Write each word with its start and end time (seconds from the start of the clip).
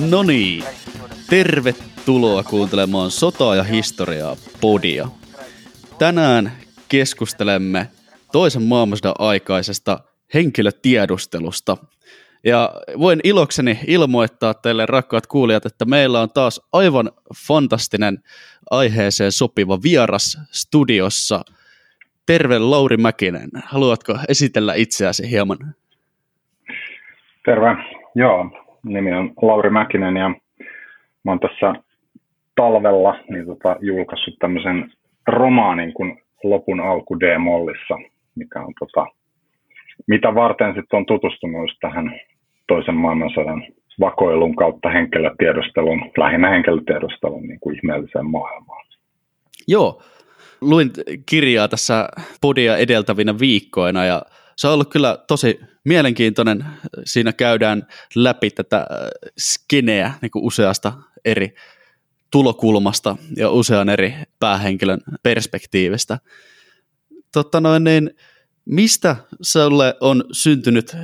No 0.00 0.22
niin, 0.22 0.64
tervetuloa 1.30 2.42
kuuntelemaan 2.42 3.10
Sotaa 3.10 3.56
ja 3.56 3.62
historiaa 3.62 4.36
podia. 4.60 5.08
Tänään 5.98 6.52
keskustelemme 6.88 7.88
toisen 8.32 8.62
maailmansodan 8.62 9.14
aikaisesta 9.18 10.00
henkilötiedustelusta. 10.34 11.76
Ja 12.44 12.70
voin 12.98 13.20
ilokseni 13.24 13.78
ilmoittaa 13.86 14.54
teille 14.54 14.86
rakkaat 14.86 15.26
kuulijat, 15.26 15.66
että 15.66 15.84
meillä 15.84 16.20
on 16.20 16.30
taas 16.30 16.60
aivan 16.72 17.10
fantastinen 17.46 18.18
aiheeseen 18.70 19.32
sopiva 19.32 19.82
vieras 19.82 20.38
studiossa. 20.50 21.44
Terve 22.26 22.58
Lauri 22.58 22.96
Mäkinen, 22.96 23.50
haluatko 23.64 24.18
esitellä 24.28 24.74
itseäsi 24.74 25.30
hieman? 25.30 25.74
Terve, 27.44 27.76
joo, 28.14 28.63
nimi 28.84 29.12
on 29.12 29.32
Lauri 29.42 29.70
Mäkinen 29.70 30.16
ja 30.16 30.28
mä 31.24 31.30
oon 31.30 31.40
tässä 31.40 31.74
talvella 32.56 33.18
niin 33.30 33.46
tota, 33.46 33.76
julkaissut 33.80 34.34
tämmöisen 34.38 34.92
romaanin 35.28 35.94
kuin 35.94 36.22
Lopun 36.42 36.80
alku 36.80 37.20
D-mollissa, 37.20 37.98
mikä 38.34 38.60
on 38.60 38.72
tota, 38.78 39.06
mitä 40.06 40.34
varten 40.34 40.74
sitten 40.74 40.96
on 40.96 41.06
tutustunut 41.06 41.70
tähän 41.80 42.20
toisen 42.68 42.94
maailmansodan 42.94 43.66
vakoilun 44.00 44.56
kautta 44.56 44.90
henkilötiedustelun, 44.90 46.10
lähinnä 46.18 46.50
henkilötiedustelun 46.50 47.42
niin 47.42 47.60
kuin 47.60 47.76
ihmeelliseen 47.76 48.26
maailmaan. 48.26 48.84
Joo, 49.68 50.02
luin 50.60 50.90
kirjaa 51.26 51.68
tässä 51.68 52.08
podia 52.40 52.76
edeltävinä 52.76 53.38
viikkoina 53.38 54.04
ja 54.04 54.22
se 54.56 54.66
on 54.68 54.74
ollut 54.74 54.90
kyllä 54.90 55.18
tosi 55.28 55.60
mielenkiintoinen. 55.84 56.64
Siinä 57.04 57.32
käydään 57.32 57.86
läpi 58.14 58.50
tätä 58.50 58.76
äh, 58.76 58.86
skeneä 59.38 60.12
niin 60.22 60.30
kuin 60.30 60.44
useasta 60.44 60.92
eri 61.24 61.54
tulokulmasta 62.30 63.16
ja 63.36 63.50
usean 63.50 63.88
eri 63.88 64.14
päähenkilön 64.40 65.00
perspektiivistä. 65.22 66.18
Totta 67.32 67.60
noin, 67.60 67.84
niin 67.84 68.10
mistä 68.64 69.16
sinulle 69.42 69.94
on 70.00 70.24
syntynyt 70.32 70.96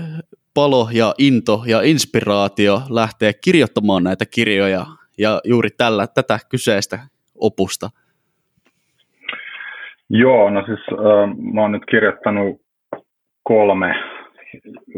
palo 0.55 0.89
ja 0.92 1.14
into 1.19 1.64
ja 1.67 1.83
inspiraatio 1.83 2.83
lähteä 2.91 3.33
kirjoittamaan 3.33 4.05
näitä 4.05 4.24
kirjoja 4.27 4.86
ja 5.19 5.41
juuri 5.44 5.70
tällä 5.70 6.06
tätä 6.06 6.39
kyseistä 6.48 6.98
opusta? 7.34 7.91
Joo, 10.08 10.50
no 10.50 10.62
siis 10.67 10.80
äh, 10.92 11.52
mä 11.55 11.61
oon 11.61 11.72
nyt 11.72 11.83
kirjoittanut 11.91 12.61
kolme 13.42 13.94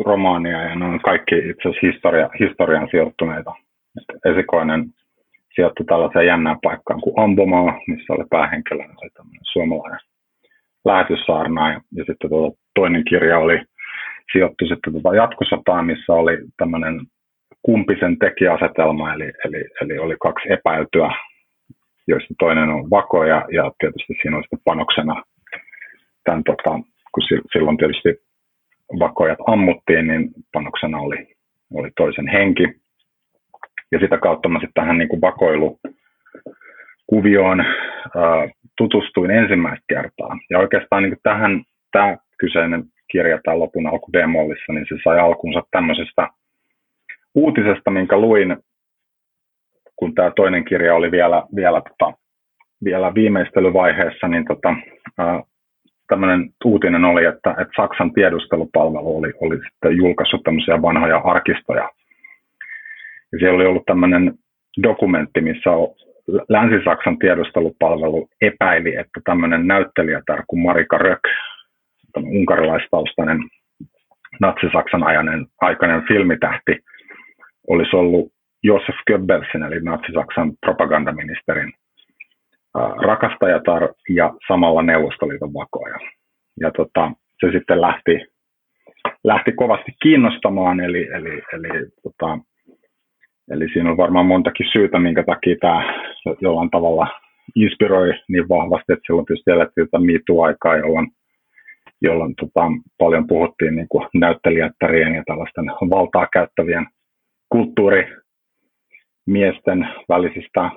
romaania 0.05 0.62
ja 0.62 0.75
ne 0.75 0.85
on 0.85 1.01
kaikki 1.01 1.35
itse 1.35 1.69
asiassa 1.69 1.87
historia, 1.87 2.31
historian 2.41 2.89
sijoittuneita. 2.91 3.53
Esikoinen 4.25 4.85
sijoittui 5.55 5.87
tällaiseen 5.87 6.27
jännään 6.27 6.59
paikkaan 6.63 7.01
kuin 7.01 7.20
Ambomaa, 7.25 7.81
missä 7.87 8.13
oli 8.13 8.25
päähenkilönä 8.31 8.95
oli 9.03 9.11
suomalainen 9.53 10.01
lähetyssaarnaaja. 10.85 11.81
Ja 11.97 12.05
sitten 12.05 12.31
tuota, 12.31 12.59
toinen 12.75 13.05
kirja 13.05 13.39
oli 13.39 13.59
sijoittui 14.33 14.69
sitten 14.69 14.93
tuota 14.93 15.17
jatkosotaan, 15.17 15.87
missä 15.87 16.13
oli 16.13 16.39
tämmöinen 16.57 17.01
kumpisen 17.63 18.19
tekijäasetelma, 18.19 19.15
eli, 19.15 19.33
eli, 19.45 19.65
eli 19.81 19.98
oli 19.98 20.17
kaksi 20.23 20.53
epäiltyä, 20.53 21.11
joista 22.07 22.35
toinen 22.39 22.69
on 22.69 22.91
vako 22.91 23.25
ja, 23.25 23.45
ja 23.53 23.73
tietysti 23.79 24.15
siinä 24.23 24.37
oli 24.37 24.45
sitten 24.45 24.65
panoksena 24.65 25.23
tämän, 26.25 26.45
tota, 26.45 26.70
kun 27.13 27.23
silloin 27.53 27.77
tietysti 27.77 28.32
vakojat 28.98 29.39
ammuttiin, 29.47 30.07
niin 30.07 30.31
panoksena 30.53 30.98
oli, 30.98 31.37
oli 31.75 31.91
toisen 31.97 32.29
henki. 32.29 32.83
Ja 33.92 33.98
sitä 33.98 34.19
kautta 34.19 34.48
mä 34.48 34.58
sitten 34.58 34.83
tähän 34.83 34.98
niin 34.98 35.08
kuin 35.08 35.20
vakoilukuvioon 35.20 37.61
ää, 37.61 37.67
tutustuin 38.77 39.30
ensimmäistä 39.30 39.85
kertaa. 39.89 40.39
Ja 40.51 40.58
oikeastaan 40.58 41.03
niin 41.03 41.11
kuin 41.11 41.20
tähän 41.23 41.63
tämä 41.92 42.17
kyseinen 42.39 42.85
kirja, 43.13 43.41
tämä 43.45 43.58
lopun 43.58 43.86
alku 43.86 44.13
Demollissa, 44.13 44.73
niin 44.73 44.86
se 44.89 44.95
sai 45.05 45.19
alkunsa 45.19 45.63
tämmöisestä 45.70 46.29
uutisesta, 47.35 47.91
minkä 47.91 48.19
luin, 48.19 48.57
kun 49.97 50.14
tämä 50.14 50.33
toinen 50.36 50.64
kirja 50.64 50.95
oli 50.95 51.11
vielä, 51.11 51.42
vielä, 51.57 51.80
tota, 51.80 52.13
vielä 52.85 53.14
viimeistelyvaiheessa, 53.14 54.29
niin 54.29 54.45
tota, 54.45 54.77
ää, 55.19 55.42
tämmöinen 56.12 56.50
uutinen 56.64 57.05
oli, 57.05 57.24
että, 57.24 57.50
että 57.50 57.77
Saksan 57.77 58.12
tiedustelupalvelu 58.12 59.18
oli, 59.18 59.33
oli 59.40 59.56
sitten 59.56 59.96
julkaissut 59.96 60.42
tämmöisiä 60.42 60.83
vanhoja 60.83 61.18
arkistoja. 61.24 61.89
Ja 63.33 63.39
siellä 63.39 63.56
oli 63.56 63.67
ollut 63.67 63.86
tämmöinen 63.86 64.34
dokumentti, 64.83 65.40
missä 65.40 65.70
Länsi-Saksan 66.48 67.18
tiedustelupalvelu 67.18 68.28
epäili, 68.40 68.96
että 68.96 69.20
tämmöinen 69.24 69.67
näyttelijätär 69.67 70.42
kuin 70.46 70.62
Marika 70.62 70.98
Rök, 70.98 71.20
unkarilaistaustainen 72.17 73.39
natsi-Saksan 74.40 75.02
ajainen, 75.02 75.46
aikainen 75.61 76.02
filmitähti, 76.08 76.79
olisi 77.68 77.96
ollut 77.96 78.33
Josef 78.62 78.96
Goebbelsin, 79.06 79.62
eli 79.62 79.80
natsi-Saksan 79.80 80.52
propagandaministerin 80.67 81.73
rakastajatar 83.07 83.89
ja 84.09 84.35
samalla 84.49 84.83
Neuvostoliiton 84.83 85.55
vakoja. 85.55 85.99
Ja 86.61 86.71
tota, 86.77 87.13
se 87.41 87.53
sitten 87.53 87.81
lähti, 87.81 88.21
lähti 89.25 89.53
kovasti 89.53 89.93
kiinnostamaan, 90.03 90.81
eli, 90.81 91.09
eli, 91.09 91.43
eli, 91.53 91.69
tota, 92.03 92.39
eli 93.51 93.69
siinä 93.73 93.91
on 93.91 93.97
varmaan 93.97 94.27
montakin 94.27 94.67
syytä, 94.73 94.99
minkä 94.99 95.23
takia 95.23 95.57
tämä 95.61 96.05
jollain 96.41 96.71
tavalla 96.71 97.07
inspiroi 97.57 98.13
niin 98.29 98.49
vahvasti, 98.49 98.93
että 98.93 99.03
silloin 99.07 99.27
tietysti 99.27 99.51
elettiin 99.51 99.89
tätä 99.91 100.05
MeToo-aikaa, 100.05 100.77
jolloin, 100.77 101.09
jolloin 102.01 102.35
tota, 102.41 102.67
paljon 102.99 103.27
puhuttiin 103.27 103.77
niin 103.77 103.89
näyttelijättärien 104.15 105.15
ja 105.15 105.23
tällaisten 105.27 105.67
valtaa 105.91 106.29
käyttävien 106.33 106.87
kulttuurimiesten 107.49 109.89
välisistä 110.09 110.71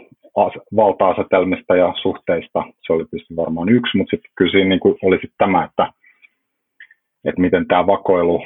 valta-asetelmista 0.75 1.75
ja 1.75 1.94
suhteista. 2.01 2.63
Se 2.81 2.94
oli 2.94 3.06
tietysti 3.06 3.35
varmaan 3.35 3.69
yksi, 3.69 3.97
mutta 3.97 4.12
sitten 4.12 4.31
kyllä 4.38 4.51
siinä 4.51 4.69
niin 4.69 4.79
kuin 4.79 4.97
oli 5.03 5.16
sitten 5.16 5.38
tämä, 5.38 5.63
että, 5.63 5.90
että 7.25 7.41
miten 7.41 7.68
tämä 7.68 7.88
vakoilu, 7.88 8.46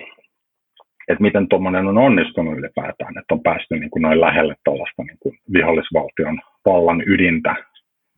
että 1.08 1.22
miten 1.22 1.48
tuommoinen 1.48 1.88
on 1.88 1.98
onnistunut 1.98 2.58
ylipäätään, 2.58 3.18
että 3.18 3.34
on 3.34 3.44
päästy 3.44 3.80
niin 3.80 3.90
kuin 3.90 4.02
noin 4.02 4.22
lähelle 4.22 4.56
tuollaista 4.66 5.04
niin 5.04 5.18
kuin 5.20 5.38
vihollisvaltion 5.54 6.42
vallan 6.66 7.04
ydintä. 7.06 7.56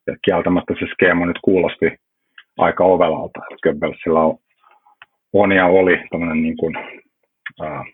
Ja 0.07 0.15
kieltämättä 0.25 0.73
se 0.79 0.85
skeema 0.93 1.25
nyt 1.25 1.39
kuulosti 1.41 1.97
aika 2.57 2.83
ovelalta, 2.83 3.39
että 3.51 3.61
Goebbelsillä 3.63 4.19
on, 4.19 4.37
on 5.33 5.51
ja 5.51 5.65
oli 5.65 6.03
tämmöinen 6.09 6.43
niin 6.43 6.57
kuin, 6.57 6.75
äh, 7.61 7.85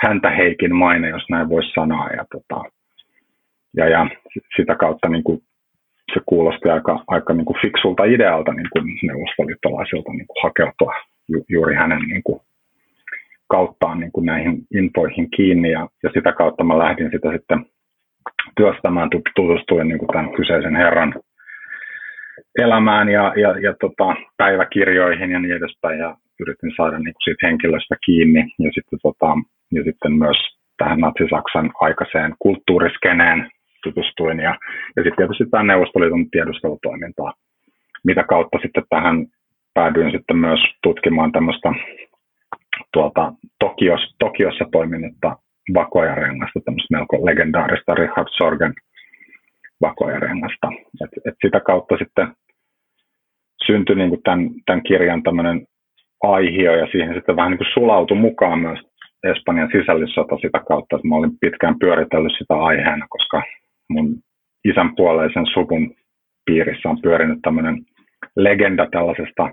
häntä 0.00 0.30
heikin 0.30 0.74
maine, 0.74 1.08
jos 1.08 1.22
näin 1.30 1.48
voisi 1.48 1.72
sanoa. 1.74 2.08
Ja 2.08 2.24
tota, 2.32 2.64
ja, 3.76 3.88
ja 3.88 4.06
sitä 4.56 4.74
kautta 4.74 5.08
niin 5.08 5.24
kuin 5.24 5.42
se 6.14 6.20
kuulosti 6.26 6.68
aika, 6.68 7.04
aika 7.06 7.34
niin 7.34 7.44
kuin 7.44 7.60
fiksulta 7.62 8.04
idealta 8.04 8.52
niin 8.52 8.68
kuin 8.72 8.84
neuvostoliittolaisilta 9.02 10.12
niin 10.12 10.26
kuin 10.26 10.42
hakeutua 10.42 10.94
ju, 11.28 11.44
juuri 11.48 11.74
hänen 11.74 12.02
niin 12.08 12.22
kuin 12.22 12.40
kauttaan 13.48 14.00
niin 14.00 14.12
kuin 14.12 14.26
näihin 14.26 14.54
infoihin 14.74 15.30
kiinni. 15.36 15.70
Ja, 15.70 15.88
ja 16.02 16.10
sitä 16.14 16.32
kautta 16.32 16.64
mä 16.64 16.78
lähdin 16.78 17.10
sitä 17.10 17.32
sitten 17.32 17.66
työstämään, 18.56 19.10
tutustuin 19.36 19.88
niin 19.88 19.98
kuin 19.98 20.12
tämän 20.12 20.32
kyseisen 20.32 20.76
herran 20.76 21.14
elämään 22.58 23.08
ja, 23.08 23.32
ja, 23.36 23.50
ja 23.58 23.74
tota, 23.80 24.16
päiväkirjoihin 24.36 25.30
ja 25.30 25.38
niin 25.38 25.56
edespäin. 25.56 25.98
Ja 25.98 26.16
yritin 26.40 26.72
saada 26.76 26.98
niin 26.98 27.14
kuin 27.14 27.24
siitä 27.24 27.46
henkilöstä 27.46 27.96
kiinni 28.06 28.42
ja 28.58 28.70
sitten, 28.74 28.98
tota, 29.02 29.30
ja 29.72 29.82
sitten 29.84 30.12
myös 30.12 30.38
tähän 30.78 31.00
natsi-Saksan 31.00 31.70
aikaiseen 31.80 32.34
kulttuuriskeneen 32.38 33.50
tutustuin 33.82 34.40
ja, 34.40 34.58
ja 34.96 35.02
sitten 35.02 35.16
tietysti 35.16 35.44
tämä 35.50 35.62
Neuvostoliiton 35.62 36.30
tiedustelutoimintaa, 36.30 37.32
mitä 38.04 38.22
kautta 38.22 38.58
sitten 38.62 38.84
tähän 38.90 39.26
päädyin 39.74 40.12
sitten 40.12 40.36
myös 40.36 40.60
tutkimaan 40.82 41.32
tämmöistä 41.32 41.72
tuolta 42.92 43.32
Tokios, 43.58 44.14
Tokiossa 44.18 44.64
toiminutta 44.72 45.36
vakoajarengasta, 45.74 46.60
tämmöistä 46.64 46.96
melko 46.96 47.26
legendaarista 47.26 47.94
Richard 47.94 48.28
Sorgen 48.30 48.74
vakoajarengasta. 49.80 50.68
Et, 51.04 51.10
et 51.26 51.34
sitä 51.44 51.60
kautta 51.60 51.96
sitten 51.96 52.28
syntyi 53.66 53.96
niin 53.96 54.08
kuin 54.08 54.22
tämän, 54.22 54.50
tämän 54.66 54.82
kirjan 54.82 55.22
tämmöinen 55.22 55.66
aihio 56.22 56.74
ja 56.76 56.86
siihen 56.92 57.14
sitten 57.14 57.36
vähän 57.36 57.50
niin 57.50 57.58
kuin 57.58 57.72
sulautui 57.74 58.16
mukaan 58.16 58.58
myös 58.58 58.78
Espanjan 59.24 59.68
sisällissota 59.72 60.36
sitä 60.36 60.60
kautta, 60.68 60.96
että 60.96 61.08
mä 61.08 61.16
olin 61.16 61.38
pitkään 61.40 61.78
pyöritellyt 61.78 62.32
sitä 62.38 62.54
aiheena, 62.54 63.06
koska 63.08 63.42
mun 63.88 64.16
isän 64.64 64.96
puoleisen 64.96 65.46
suvun 65.46 65.94
piirissä 66.44 66.88
on 66.88 67.02
pyörinyt 67.02 67.38
tämmöinen 67.42 67.76
legenda 68.36 68.86
tällaisesta 68.90 69.50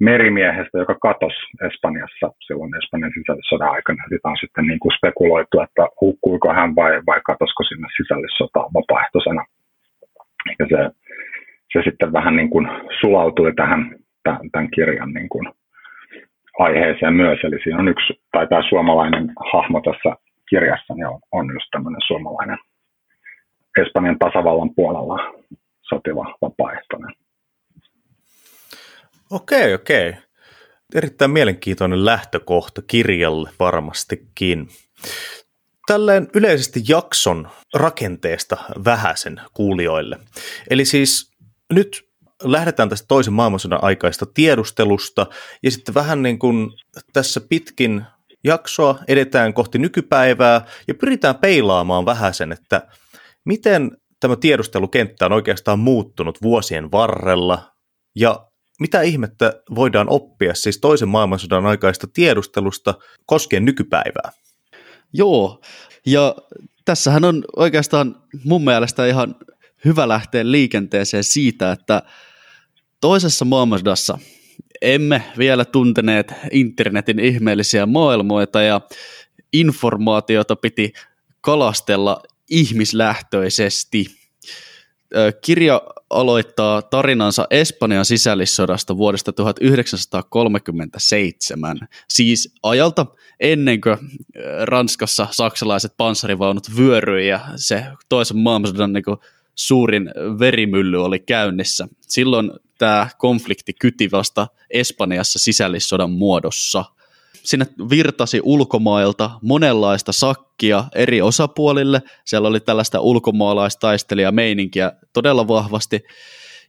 merimiehestä, 0.00 0.78
joka 0.78 0.94
katosi 0.94 1.40
Espanjassa 1.66 2.26
silloin 2.46 2.76
Espanjan 2.76 3.12
sisällissodan 3.18 3.70
aikana. 3.70 4.04
Sitä 4.08 4.28
on 4.28 4.36
sitten 4.40 4.66
niin 4.66 4.78
kuin 4.78 4.92
spekuloitu, 4.96 5.60
että 5.60 5.86
hukkuiko 6.00 6.52
hän 6.52 6.76
vai, 6.76 7.00
vai 7.06 7.20
katosko 7.24 7.62
sinne 7.62 7.88
sisällissotaan 7.96 8.70
vapaaehtoisena. 8.74 9.44
Ja 10.58 10.66
se, 10.68 10.90
se 11.72 11.90
sitten 11.90 12.12
vähän 12.12 12.36
niin 12.36 12.50
kuin 12.50 12.68
sulautui 13.00 13.52
tähän 13.54 13.96
tämän 14.52 14.70
kirjan 14.70 15.12
niin 15.12 15.28
kuin 15.28 15.46
aiheeseen 16.58 17.14
myös. 17.14 17.38
Eli 17.44 17.62
siinä 17.62 17.78
on 17.78 17.88
yksi, 17.88 18.20
tai 18.32 18.46
tämä 18.46 18.62
suomalainen 18.68 19.32
hahmo 19.52 19.80
tässä 19.80 20.16
kirjassa 20.50 20.94
niin 20.94 21.06
on, 21.06 21.20
on 21.32 21.46
just 21.54 21.66
tämmöinen 21.70 22.00
suomalainen 22.06 22.58
Espanjan 23.76 24.18
tasavallan 24.18 24.74
puolella 24.74 25.16
sotiva 25.82 26.36
vapaaehtoinen. 26.42 27.14
Okei, 29.30 29.74
okei. 29.74 30.14
Erittäin 30.94 31.30
mielenkiintoinen 31.30 32.04
lähtökohta 32.04 32.82
kirjalle 32.82 33.50
varmastikin. 33.60 34.68
Tälleen 35.86 36.28
yleisesti 36.34 36.80
jakson 36.88 37.48
rakenteesta 37.74 38.56
vähäsen 38.84 39.40
kuulijoille. 39.54 40.18
Eli 40.70 40.84
siis 40.84 41.32
nyt 41.72 42.08
lähdetään 42.42 42.88
tästä 42.88 43.06
toisen 43.08 43.32
maailmansodan 43.32 43.84
aikaista 43.84 44.26
tiedustelusta 44.34 45.26
ja 45.62 45.70
sitten 45.70 45.94
vähän 45.94 46.22
niin 46.22 46.38
kuin 46.38 46.70
tässä 47.12 47.40
pitkin 47.48 48.04
jaksoa 48.44 48.98
edetään 49.08 49.54
kohti 49.54 49.78
nykypäivää 49.78 50.64
ja 50.88 50.94
pyritään 50.94 51.34
peilaamaan 51.34 52.06
vähän 52.06 52.34
sen, 52.34 52.52
että 52.52 52.82
miten 53.46 53.90
tämä 54.20 54.36
tiedustelukenttä 54.36 55.26
on 55.26 55.32
oikeastaan 55.32 55.78
muuttunut 55.78 56.42
vuosien 56.42 56.92
varrella 56.92 57.72
ja 58.14 58.46
mitä 58.80 59.02
ihmettä 59.02 59.62
voidaan 59.74 60.06
oppia 60.10 60.54
siis 60.54 60.78
toisen 60.78 61.08
maailmansodan 61.08 61.66
aikaista 61.66 62.06
tiedustelusta 62.06 62.94
koskien 63.26 63.64
nykypäivää? 63.64 64.30
Joo, 65.12 65.60
ja 66.06 66.34
tässähän 66.84 67.24
on 67.24 67.44
oikeastaan 67.56 68.16
mun 68.44 68.64
mielestä 68.64 69.06
ihan 69.06 69.36
hyvä 69.84 70.08
lähteä 70.08 70.50
liikenteeseen 70.50 71.24
siitä, 71.24 71.72
että 71.72 72.02
toisessa 73.00 73.44
maailmansodassa 73.44 74.18
emme 74.82 75.22
vielä 75.38 75.64
tunteneet 75.64 76.34
internetin 76.50 77.18
ihmeellisiä 77.18 77.86
maailmoita 77.86 78.62
ja 78.62 78.80
informaatiota 79.52 80.56
piti 80.56 80.92
kalastella 81.40 82.22
ihmislähtöisesti. 82.50 84.06
Kirja 85.44 85.82
aloittaa 86.10 86.82
tarinansa 86.82 87.46
Espanjan 87.50 88.04
sisällissodasta 88.04 88.96
vuodesta 88.96 89.32
1937, 89.32 91.78
siis 92.08 92.54
ajalta 92.62 93.06
ennen 93.40 93.80
kuin 93.80 93.96
Ranskassa 94.62 95.28
saksalaiset 95.30 95.92
panssarivaunut 95.96 96.76
vyöryi 96.76 97.28
ja 97.28 97.40
se 97.56 97.84
toisen 98.08 98.38
maailmansodan 98.38 98.92
niin 98.92 99.04
suurin 99.54 100.10
verimylly 100.38 101.04
oli 101.04 101.18
käynnissä. 101.18 101.88
Silloin 102.00 102.50
tämä 102.78 103.08
konflikti 103.18 103.72
kyti 103.80 104.10
vasta 104.10 104.48
Espanjassa 104.70 105.38
sisällissodan 105.38 106.10
muodossa. 106.10 106.84
Sinne 107.46 107.66
virtasi 107.90 108.40
ulkomailta 108.42 109.30
monenlaista 109.42 110.12
sakkia 110.12 110.84
eri 110.94 111.22
osapuolille. 111.22 112.02
Siellä 112.24 112.48
oli 112.48 112.60
tällaista 112.60 113.00
ulkomaalaistaistelijameininkiä 113.00 114.92
todella 115.12 115.48
vahvasti. 115.48 116.00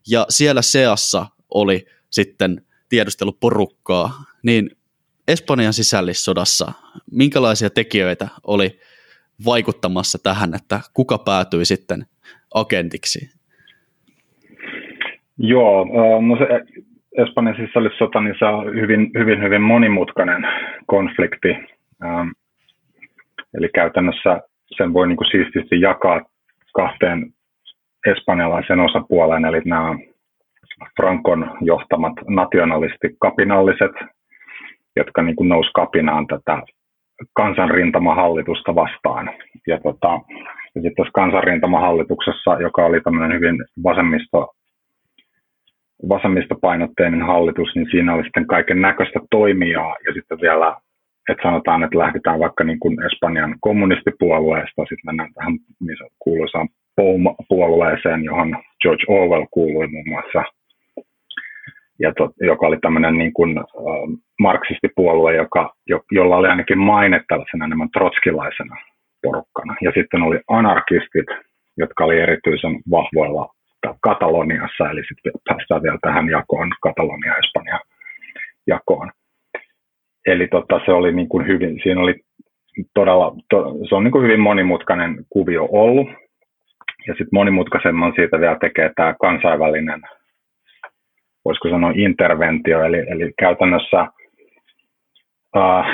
Ja 0.08 0.26
siellä 0.28 0.62
seassa 0.62 1.26
oli 1.54 1.86
sitten 2.10 2.62
tiedusteluporukkaa. 2.88 4.24
Niin 4.42 4.70
Espanjan 5.28 5.72
sisällissodassa, 5.72 6.72
minkälaisia 7.10 7.70
tekijöitä 7.70 8.28
oli 8.46 8.80
vaikuttamassa 9.44 10.18
tähän, 10.22 10.54
että 10.54 10.80
kuka 10.94 11.18
päätyi 11.18 11.64
sitten 11.64 12.06
agentiksi? 12.54 13.30
Joo, 15.38 15.84
no 16.20 16.36
se 16.36 16.44
Espanjan 17.16 17.56
sisällissota, 17.56 18.20
niin 18.20 18.34
se 18.38 18.44
on 18.44 18.74
hyvin, 18.74 19.10
hyvin, 19.18 19.42
hyvin 19.42 19.62
monimutkainen 19.62 20.48
konflikti. 20.86 21.56
Eli 23.54 23.68
käytännössä 23.74 24.40
sen 24.76 24.92
voi 24.92 25.08
niin 25.08 25.16
kuin 25.16 25.30
siististi 25.30 25.80
jakaa 25.80 26.20
kahteen 26.74 27.32
espanjalaisen 28.06 28.80
osapuoleen, 28.80 29.44
eli 29.44 29.60
nämä 29.64 29.94
Frankon 30.96 31.50
johtamat 31.60 32.12
nationalistikapinalliset, 32.28 33.92
jotka 34.96 35.22
niin 35.22 35.36
kuin 35.36 35.48
nousi 35.48 35.70
kapinaan 35.74 36.26
tätä 36.26 36.62
kansanrintamahallitusta 37.32 38.74
vastaan. 38.74 39.30
Ja, 39.66 39.80
tota, 39.80 40.08
ja 40.74 40.82
sitten 40.82 40.94
tässä 40.96 41.12
kansanrintamahallituksessa, 41.14 42.60
joka 42.60 42.86
oli 42.86 43.00
tämmöinen 43.00 43.36
hyvin 43.36 43.56
vasemmisto, 43.84 44.54
vasemmistopainotteinen 46.08 47.22
hallitus, 47.22 47.68
niin 47.74 47.88
siinä 47.90 48.14
oli 48.14 48.22
sitten 48.22 48.46
kaiken 48.46 48.80
näköistä 48.80 49.20
toimijaa 49.30 49.96
ja 50.06 50.12
sitten 50.12 50.40
vielä 50.40 50.76
että 51.28 51.42
sanotaan, 51.42 51.82
että 51.82 51.98
lähdetään 51.98 52.38
vaikka 52.38 52.64
niin 52.64 52.78
kuin 52.78 53.02
Espanjan 53.02 53.56
kommunistipuolueesta, 53.60 54.82
sitten 54.82 55.06
mennään 55.06 55.34
tähän 55.34 55.52
niin 55.80 55.96
kuuluisaan 56.18 56.68
POUM-puolueeseen, 56.96 58.24
johon 58.24 58.56
George 58.82 59.04
Orwell 59.08 59.46
kuului 59.50 59.86
muun 59.86 60.08
muassa– 60.08 60.42
ja 62.00 62.12
to, 62.16 62.30
joka 62.40 62.66
oli 62.66 62.78
tämmöinen 62.80 63.18
niin 63.18 63.32
kuin, 63.32 63.58
äh, 63.58 63.64
marksistipuolue, 64.40 65.36
joka, 65.36 65.74
jo, 65.86 66.00
jolla 66.10 66.36
oli 66.36 66.48
ainakin 66.48 66.78
maine 66.78 67.24
tällaisena 67.28 67.64
enemmän 67.64 67.90
trotskilaisena 67.90 68.76
porukkana. 69.22 69.76
Ja 69.82 69.92
sitten 69.94 70.22
oli 70.22 70.40
anarkistit, 70.48 71.26
jotka 71.76 72.04
oli 72.04 72.20
erityisen 72.20 72.80
vahvoilla 72.90 73.54
Kataloniassa, 74.00 74.90
eli 74.90 75.02
sitten 75.08 75.32
päästään 75.48 75.82
vielä 75.82 75.98
tähän 76.02 76.28
jakoon, 76.28 76.70
Katalonia 76.82 77.32
ja 77.32 77.38
Espanja 77.38 77.80
jakoon. 78.66 79.10
Eli 80.26 80.48
tota, 80.48 80.80
se 80.84 80.92
oli 80.92 81.12
niin 81.12 81.28
kuin 81.28 81.46
hyvin, 81.46 81.80
siinä 81.82 82.00
oli 82.00 82.14
todella, 82.94 83.36
to, 83.50 83.74
se 83.88 83.94
on 83.94 84.04
niin 84.04 84.12
kuin 84.12 84.24
hyvin 84.24 84.40
monimutkainen 84.40 85.16
kuvio 85.30 85.68
ollut. 85.72 86.08
Ja 87.06 87.12
sitten 87.14 87.28
monimutkaisemman 87.32 88.12
siitä 88.16 88.40
vielä 88.40 88.58
tekee 88.60 88.90
tämä 88.96 89.14
kansainvälinen 89.20 90.00
voisiko 91.48 91.68
sanoa 91.68 91.92
interventio, 91.94 92.82
eli, 92.82 92.98
eli 93.08 93.32
käytännössä 93.38 94.00
äh, 95.56 95.86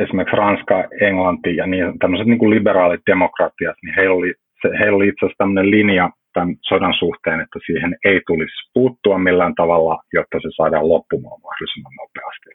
esimerkiksi 0.00 0.36
Ranska, 0.36 0.84
Englanti 1.00 1.56
ja 1.56 1.66
niin, 1.66 1.98
tämmöiset 1.98 2.26
niin 2.26 2.38
kuin 2.38 2.50
liberaalit 2.50 3.00
demokratiat, 3.06 3.76
niin 3.82 3.94
heillä 3.94 4.14
oli, 4.14 4.34
se, 4.62 4.78
heillä 4.78 4.96
oli 4.96 5.08
itse 5.08 5.26
asiassa 5.26 5.38
tämmöinen 5.38 5.70
linja 5.70 6.10
tämän 6.36 6.56
sodan 6.62 6.94
suhteen, 6.98 7.40
että 7.40 7.58
siihen 7.66 7.96
ei 8.04 8.20
tulisi 8.26 8.70
puuttua 8.74 9.18
millään 9.18 9.54
tavalla, 9.54 10.02
jotta 10.12 10.38
se 10.42 10.48
saadaan 10.56 10.88
loppumaan 10.88 11.40
mahdollisimman 11.40 11.92
nopeasti. 12.00 12.50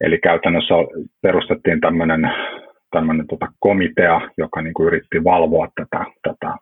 Eli 0.00 0.18
käytännössä 0.18 0.74
perustettiin 1.22 1.80
tämmöinen, 1.80 2.32
tämmöinen 2.90 3.26
tota 3.26 3.46
komitea, 3.58 4.30
joka 4.38 4.62
niin 4.62 4.74
kuin 4.74 4.86
yritti 4.86 5.24
valvoa 5.24 5.68
tätä, 5.74 6.04
tätä 6.22 6.56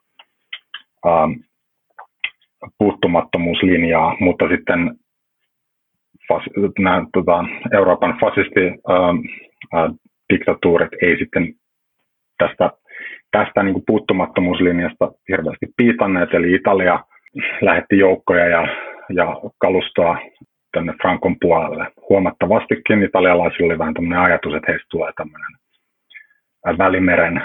ähm, 1.06 1.32
puuttumattomuuslinjaa, 2.78 4.16
mutta 4.20 4.48
sitten 4.48 4.96
fas, 6.28 6.42
nämä, 6.78 7.06
tota, 7.12 7.44
Euroopan 7.72 8.18
fasistdiktatuurit 8.20 10.92
ei 11.02 11.18
sitten 11.18 11.54
tästä, 12.38 12.70
tästä 13.32 13.62
niin 13.62 13.72
kuin 13.74 13.84
puuttumattomuuslinjasta 13.86 15.12
hirveästi 15.28 15.66
piitanneet, 15.76 16.34
eli 16.34 16.54
Italia 16.54 17.04
lähetti 17.60 17.98
joukkoja 17.98 18.46
ja, 18.48 18.68
ja 19.14 19.36
kalustoa 19.58 20.18
tänne 20.72 20.94
Frankon 21.02 21.36
puolelle. 21.40 21.86
Huomattavastikin 22.08 23.02
italialaisilla 23.02 23.66
oli 23.66 23.78
vähän 23.78 23.94
tämmöinen 23.94 24.18
ajatus, 24.18 24.54
että 24.54 24.72
heistä 24.72 24.86
tulee 24.90 25.12
tämmöinen 25.16 25.50
Välimeren 26.78 27.42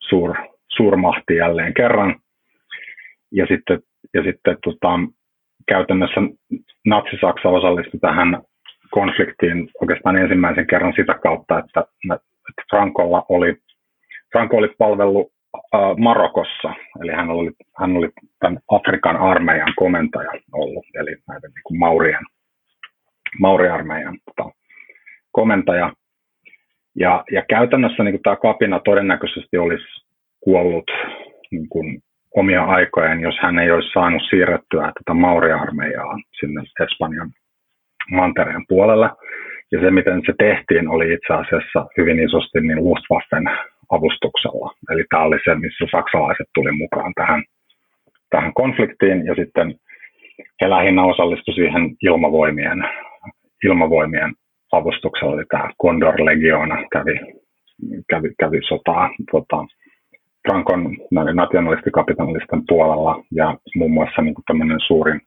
suur, 0.00 0.34
suurmahti 0.68 1.36
jälleen 1.36 1.74
kerran. 1.74 2.16
Ja 3.32 3.46
sitten 3.46 3.80
ja 4.14 4.22
sitten 4.22 4.56
tota, 4.64 4.88
käytännössä 5.68 6.20
Natsi-Saksa 6.86 7.48
osallistui 7.48 8.00
tähän 8.00 8.42
konfliktiin 8.90 9.68
oikeastaan 9.80 10.16
ensimmäisen 10.16 10.66
kerran 10.66 10.92
sitä 10.96 11.14
kautta, 11.14 11.58
että, 11.58 11.80
että 12.10 12.62
Frankolla 12.70 13.24
oli, 13.28 13.56
Franco 14.32 14.56
oli 14.56 14.68
palvellut 14.78 15.32
äh, 15.74 15.96
Marokossa, 15.96 16.74
eli 17.00 17.12
hän 17.12 17.30
oli, 17.30 17.50
hän 17.78 17.96
oli 17.96 18.10
tämän 18.38 18.58
Afrikan 18.70 19.16
armeijan 19.16 19.72
komentaja 19.76 20.30
ollut, 20.52 20.84
eli 20.94 21.16
näiden 21.28 21.50
niin 21.50 21.62
kuin 21.64 21.78
Maurien, 21.78 22.24
Mauriarmeijan 23.40 24.18
tota, 24.24 24.50
komentaja. 25.32 25.92
Ja, 26.94 27.24
ja 27.32 27.42
käytännössä 27.48 28.04
niin 28.04 28.12
kuin 28.12 28.22
tämä 28.22 28.36
kapina 28.36 28.80
todennäköisesti 28.80 29.58
olisi 29.58 29.86
kuollut 30.40 30.90
niin 31.50 31.68
kuin 31.68 32.02
omia 32.36 32.64
aikojaan, 32.64 33.20
jos 33.20 33.34
hän 33.42 33.58
ei 33.58 33.70
olisi 33.70 33.92
saanut 33.92 34.22
siirrettyä 34.30 34.82
tätä 34.82 35.14
Mauri-armeijaa 35.14 36.16
sinne 36.40 36.62
Espanjan 36.84 37.30
mantereen 38.10 38.64
puolelle. 38.68 39.10
Ja 39.72 39.80
se, 39.80 39.90
miten 39.90 40.22
se 40.26 40.34
tehtiin, 40.38 40.88
oli 40.88 41.12
itse 41.12 41.34
asiassa 41.34 41.86
hyvin 41.96 42.20
isosti 42.20 42.60
niin 42.60 42.84
Luftwaffen 42.84 43.44
avustuksella. 43.90 44.74
Eli 44.90 45.04
tämä 45.10 45.22
oli 45.22 45.38
se, 45.44 45.54
missä 45.54 45.84
saksalaiset 45.90 46.46
tuli 46.54 46.72
mukaan 46.72 47.12
tähän, 47.14 47.42
tähän 48.30 48.54
konfliktiin, 48.54 49.26
ja 49.26 49.34
sitten 49.34 49.74
he 50.60 50.70
lähinnä 50.70 51.04
osallistuivat 51.04 51.56
siihen 51.56 51.96
ilmavoimien, 52.02 52.78
ilmavoimien 53.64 54.34
avustuksella, 54.72 55.34
eli 55.34 55.44
tämä 55.50 55.70
Condor 55.82 56.24
Legiona 56.24 56.76
kävi, 56.92 57.20
kävi, 58.10 58.28
kävi 58.38 58.60
sotaa 58.68 59.10
tota, 59.32 59.64
Frankon 60.48 60.96
nationalistikapitalistin 61.34 62.62
puolella, 62.68 63.24
ja 63.32 63.58
muun 63.76 63.90
muassa 63.90 64.22
niin 64.22 64.34
tämmöinen 64.46 64.80
suurin, 64.86 65.20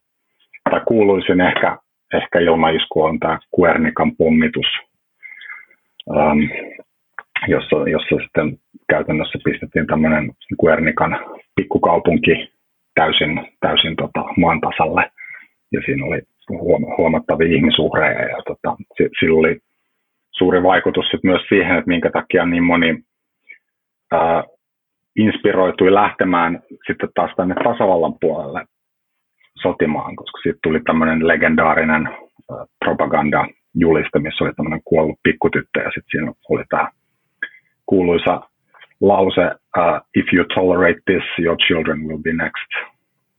tai 0.69 0.81
kuuluisin 0.87 1.41
ehkä, 1.41 1.77
ehkä 2.13 2.39
ilmaisku 2.39 3.03
on 3.03 3.19
tämä 3.19 3.39
Kuernikan 3.51 4.15
pommitus, 4.17 4.67
ähm, 6.17 6.39
jossa, 7.47 7.75
jossa 7.89 8.15
sitten 8.23 8.57
käytännössä 8.89 9.39
pistettiin 9.43 9.87
tämmöinen 9.87 10.31
Kuernikan 10.57 11.19
pikkukaupunki 11.55 12.51
täysin, 12.95 13.47
täysin 13.59 13.95
tota, 13.95 14.25
maan 14.37 14.61
tasalle. 14.61 15.11
Ja 15.71 15.81
siinä 15.85 16.05
oli 16.05 16.21
huomattavia 16.97 17.55
ihmisuhreja 17.55 18.21
ja 18.21 18.37
tota, 18.47 18.75
sillä 19.19 19.39
oli 19.39 19.59
suuri 20.31 20.63
vaikutus 20.63 21.05
sit 21.11 21.23
myös 21.23 21.41
siihen, 21.49 21.77
että 21.77 21.87
minkä 21.87 22.11
takia 22.11 22.45
niin 22.45 22.63
moni 22.63 23.03
ää, 24.11 24.43
inspiroitui 25.15 25.93
lähtemään 25.93 26.59
sitten 26.87 27.09
taas 27.15 27.31
tänne 27.37 27.55
tasavallan 27.63 28.13
puolelle 28.21 28.65
sotimaan, 29.61 30.15
koska 30.15 30.39
siitä 30.43 30.59
tuli 30.63 30.79
tämmöinen 30.79 31.27
legendaarinen 31.27 32.09
propaganda-juliste, 32.85 34.19
missä 34.19 34.43
oli 34.43 34.53
tämmöinen 34.53 34.81
kuollut 34.85 35.19
pikkutyttö 35.23 35.79
ja 35.79 35.91
sitten 35.93 36.11
siinä 36.11 36.31
oli 36.49 36.63
tämä 36.69 36.89
kuuluisa 37.91 38.41
lause, 39.01 39.41
uh, 39.77 39.99
if 40.15 40.25
you 40.33 40.45
tolerate 40.55 41.01
this, 41.05 41.23
your 41.39 41.57
children 41.67 42.07
will 42.07 42.17
be 42.17 42.33
next. 42.33 42.71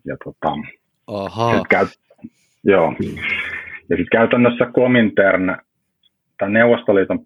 Ja 0.04 0.16
tota, 0.24 0.54
Aha. 1.06 1.64
käy, 1.68 1.86
joo. 2.64 2.94
Ja 3.88 3.96
sitten 3.96 4.12
käytännössä 4.12 4.66
Komintern, 4.72 5.56
tämä 6.38 6.50
Neuvostoliiton 6.50 7.18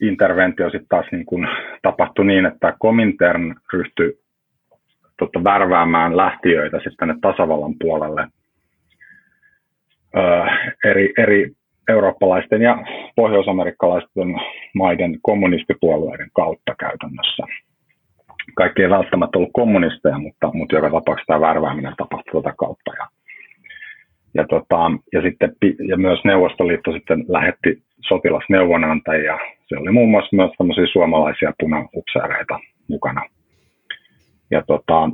interventio 0.00 0.70
sitten 0.70 0.88
taas 0.88 1.06
niin 1.12 1.26
kun 1.26 1.48
tapahtui 1.82 2.24
niin, 2.24 2.46
että 2.46 2.76
Komintern 2.78 3.54
ryhtyi 3.72 4.18
tota, 5.18 5.44
värväämään 5.44 6.16
lähtiöitä 6.16 6.76
sitten 6.76 6.96
tänne 6.96 7.14
tasavallan 7.20 7.74
puolelle 7.80 8.26
öö, 10.16 10.44
eri, 10.84 11.12
eri 11.18 11.52
eurooppalaisten 11.90 12.62
ja 12.62 12.78
pohjoisamerikkalaisten 13.16 14.34
maiden 14.74 15.18
kommunistipuolueiden 15.22 16.30
kautta 16.32 16.74
käytännössä. 16.78 17.42
Kaikki 18.54 18.82
ei 18.82 18.90
välttämättä 18.90 19.38
ollut 19.38 19.50
kommunisteja, 19.52 20.18
mutta, 20.18 20.50
mutta 20.54 20.76
joka 20.76 20.90
tapauksessa 20.90 21.26
tämä 21.26 21.40
värvääminen 21.40 21.94
tapahtui 21.96 22.42
tätä 22.42 22.54
kautta. 22.58 22.92
Ja, 22.98 23.06
ja, 24.34 24.46
tota, 24.46 24.90
ja, 25.12 25.22
sitten, 25.22 25.52
ja 25.88 25.96
myös 25.96 26.24
Neuvostoliitto 26.24 26.92
sitten 26.92 27.24
lähetti 27.28 27.82
sotilasneuvonantajia. 28.08 29.38
Se 29.68 29.76
oli 29.76 29.90
muun 29.90 30.10
muassa 30.10 30.36
myös 30.36 30.50
tämmöisiä 30.58 30.86
suomalaisia 30.92 31.52
punaupseereita 31.60 32.60
mukana. 32.88 33.22
Ja, 34.50 34.62
tota, 34.66 35.10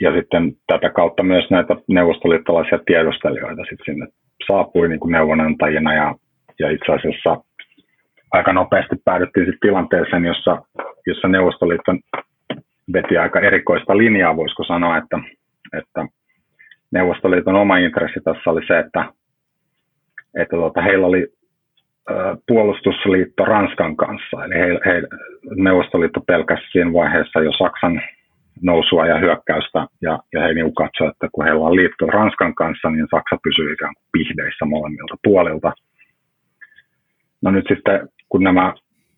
ja 0.00 0.12
sitten 0.12 0.52
tätä 0.66 0.90
kautta 0.90 1.22
myös 1.22 1.50
näitä 1.50 1.76
neuvostoliittolaisia 1.88 2.78
tiedustelijoita 2.86 3.62
sitten 3.62 3.84
sinne 3.84 4.06
saapui 4.46 4.88
niin 4.88 5.00
kuin 5.00 5.12
neuvonantajina 5.12 5.94
ja, 5.94 6.14
ja 6.58 6.70
itse 6.70 6.92
asiassa 6.92 7.36
aika 8.32 8.52
nopeasti 8.52 8.96
päädyttiin 9.04 9.46
sitten 9.46 9.68
tilanteeseen, 9.68 10.24
jossa, 10.24 10.62
jossa 11.06 11.28
Neuvostoliitto 11.28 11.92
veti 12.92 13.18
aika 13.18 13.40
erikoista 13.40 13.96
linjaa, 13.96 14.36
voisiko 14.36 14.64
sanoa, 14.64 14.96
että, 14.96 15.18
että 15.78 16.06
Neuvostoliiton 16.90 17.54
oma 17.54 17.76
intressi 17.76 18.20
tässä 18.24 18.50
oli 18.50 18.66
se, 18.66 18.78
että, 18.78 19.04
että 20.34 20.56
tuota, 20.56 20.82
heillä 20.82 21.06
oli 21.06 21.26
puolustusliitto 22.46 23.44
Ranskan 23.44 23.96
kanssa, 23.96 24.44
eli 24.44 24.54
he, 24.54 24.66
he, 24.86 25.02
Neuvostoliitto 25.56 26.20
pelkäsi 26.26 26.62
siinä 26.72 26.92
vaiheessa 26.92 27.40
jo 27.40 27.52
Saksan 27.52 28.02
nousua 28.62 29.06
ja 29.06 29.18
hyökkäystä, 29.18 29.86
ja, 30.02 30.18
ja 30.32 30.40
he 30.40 30.54
niin 30.54 30.74
katsoivat, 30.74 31.14
että 31.14 31.28
kun 31.32 31.44
heillä 31.44 31.66
on 31.66 31.76
liitto 31.76 32.06
Ranskan 32.06 32.54
kanssa, 32.54 32.90
niin 32.90 33.06
Saksa 33.10 33.36
pysyy 33.42 33.72
ikään 33.72 33.94
kuin 33.94 34.04
pihdeissä 34.12 34.64
molemmilta 34.64 35.14
puolilta. 35.24 35.72
No 37.42 37.50
nyt 37.50 37.64
sitten, 37.68 38.08
kun 38.28 38.42
nämä 38.42 38.74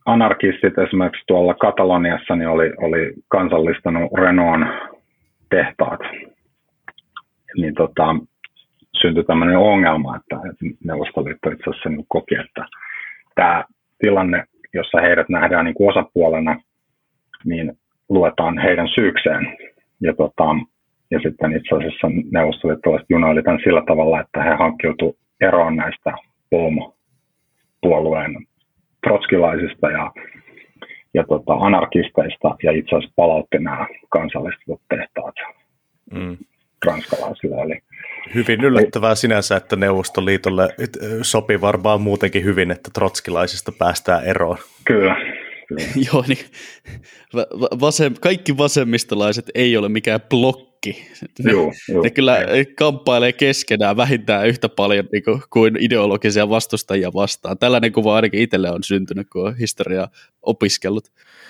anarkistit 0.06 0.78
esimerkiksi 0.78 1.24
tuolla 1.26 1.54
Kataloniassa 1.54 2.36
niin 2.36 2.48
oli, 2.48 2.72
oli 2.78 3.14
kansallistanut 3.28 4.12
Renault 4.12 4.68
tehtaat, 5.50 6.00
niin 7.56 7.74
tota, 7.74 8.16
syntyi 9.00 9.24
tämmöinen 9.24 9.58
ongelma, 9.58 10.16
että 10.16 10.36
Neuvostoliitto 10.84 11.50
itse 11.50 11.70
asiassa 11.70 11.88
niin 11.88 12.04
koki, 12.08 12.34
että 12.34 12.64
tämä 13.34 13.64
tilanne, 13.98 14.44
jossa 14.74 15.00
heidät 15.00 15.28
nähdään 15.28 15.64
niin 15.64 15.74
osapuolena, 15.78 16.56
niin 17.44 17.72
luetaan 18.08 18.58
heidän 18.58 18.88
syykseen. 18.88 19.56
Ja, 20.00 20.14
tota, 20.14 20.44
ja 21.10 21.20
sitten 21.20 21.56
itse 21.56 21.74
asiassa 21.76 22.08
neuvostoliittolaiset 22.32 23.10
junoili 23.10 23.42
tämän 23.42 23.60
sillä 23.64 23.82
tavalla, 23.86 24.20
että 24.20 24.42
he 24.42 24.54
hankkiutuivat 24.54 25.16
eroon 25.40 25.76
näistä 25.76 26.12
POM-puolueen 26.50 28.36
trotskilaisista 29.06 29.90
ja, 29.90 30.12
ja 31.14 31.24
tota, 31.28 31.52
anarkisteista 31.52 32.56
ja 32.62 32.72
itse 32.72 32.96
asiassa 32.96 33.14
palautti 33.16 33.58
nämä 33.58 33.86
kansallistetut 34.08 34.80
tehtaat 34.88 35.34
mm. 36.14 36.36
ranskalaisille. 36.86 37.62
Eli, 37.62 37.78
Hyvin 38.34 38.64
yllättävää 38.64 39.14
sinänsä, 39.14 39.56
että 39.56 39.76
Neuvostoliitolle 39.76 40.68
sopi 41.22 41.60
varmaan 41.60 42.00
muutenkin 42.00 42.44
hyvin, 42.44 42.70
että 42.70 42.90
trotskilaisista 42.94 43.72
päästään 43.78 44.24
eroon. 44.24 44.56
Kyllä, 44.84 45.16
Joo, 46.12 46.24
niin 46.28 46.38
vasem, 47.80 48.14
kaikki 48.20 48.56
vasemmistolaiset 48.58 49.50
ei 49.54 49.76
ole 49.76 49.88
mikään 49.88 50.20
blokki. 50.30 51.08
Ne, 51.44 51.52
joo, 51.52 51.72
joo, 51.88 52.02
ne 52.02 52.10
kyllä 52.10 52.36
ei. 52.36 52.64
kamppailee 52.64 53.32
keskenään 53.32 53.96
vähintään 53.96 54.48
yhtä 54.48 54.68
paljon 54.68 55.04
niin 55.12 55.24
kuin, 55.24 55.40
kuin 55.50 55.76
ideologisia 55.80 56.48
vastustajia 56.48 57.10
vastaan. 57.14 57.58
Tällainen 57.58 57.92
kuva 57.92 58.16
ainakin 58.16 58.40
itselle 58.40 58.70
on 58.70 58.82
syntynyt, 58.82 59.26
kun 59.32 59.46
on 59.46 59.56
historiaa 59.56 60.08
opiskellut. 60.42 61.04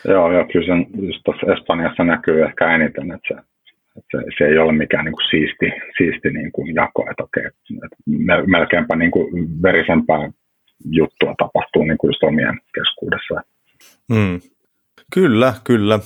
Joo, 0.05 0.33
joo 0.33 0.45
kyllä 0.53 0.67
sen 0.67 0.87
just 1.07 1.21
tuossa 1.25 1.53
Espanjassa 1.53 2.05
näkyy 2.05 2.45
ehkä 2.45 2.75
eniten, 2.75 3.13
että 3.13 3.29
se, 3.29 3.35
että 3.99 4.11
se, 4.11 4.19
se 4.39 4.45
ei 4.45 4.59
ole 4.59 4.73
mikään 4.73 5.05
niin 5.05 5.13
kuin 5.13 5.31
siisti, 5.31 5.67
siisti 5.99 6.31
niin 6.31 6.53
kuin 6.53 6.75
jako, 6.75 7.11
että 7.11 7.23
okei, 7.23 7.45
että 7.85 7.97
melkeinpä 8.47 8.97
niin 8.97 9.11
kuin 9.11 9.63
verisempää 9.63 10.31
juttua 10.91 11.35
tapahtuu 11.39 11.85
niin 11.85 11.99
kuin 11.99 12.09
just 12.09 12.23
omien 12.23 12.59
keskuudessa. 12.75 13.58
Mm. 14.09 14.41
Kyllä, 15.15 15.55
kyllä. 15.65 16.01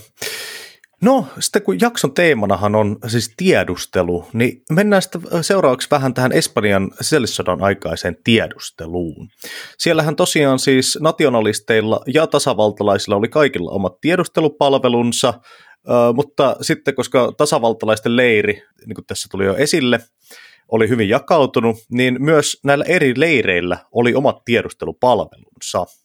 No, 1.03 1.27
sitten 1.39 1.63
kun 1.63 1.81
jakson 1.81 2.15
teemanahan 2.15 2.75
on 2.75 2.97
siis 3.07 3.35
tiedustelu, 3.37 4.29
niin 4.33 4.63
mennään 4.71 5.03
sitten 5.03 5.23
seuraavaksi 5.45 5.89
vähän 5.91 6.15
tähän 6.15 6.33
Espanjan 6.33 6.91
sisällissodan 7.01 7.63
aikaiseen 7.63 8.17
tiedusteluun. 8.25 9.29
Siellähän 9.79 10.17
tosiaan 10.17 10.59
siis 10.59 10.99
nationalisteilla 11.01 12.01
ja 12.15 12.27
tasavaltalaisilla 12.27 13.17
oli 13.17 13.29
kaikilla 13.29 13.71
omat 13.71 14.01
tiedustelupalvelunsa, 14.01 15.35
mutta 16.15 16.57
sitten 16.61 16.95
koska 16.95 17.33
tasavaltalaisten 17.37 18.17
leiri, 18.17 18.63
niin 18.87 18.95
kuin 18.95 19.07
tässä 19.07 19.29
tuli 19.31 19.45
jo 19.45 19.57
esille, 19.57 20.01
oli 20.69 20.89
hyvin 20.89 21.09
jakautunut, 21.09 21.77
niin 21.91 22.17
myös 22.23 22.61
näillä 22.65 22.85
eri 22.89 23.15
leireillä 23.17 23.79
oli 23.93 24.15
omat 24.15 24.45
tiedustelupalvelunsa 24.45 26.02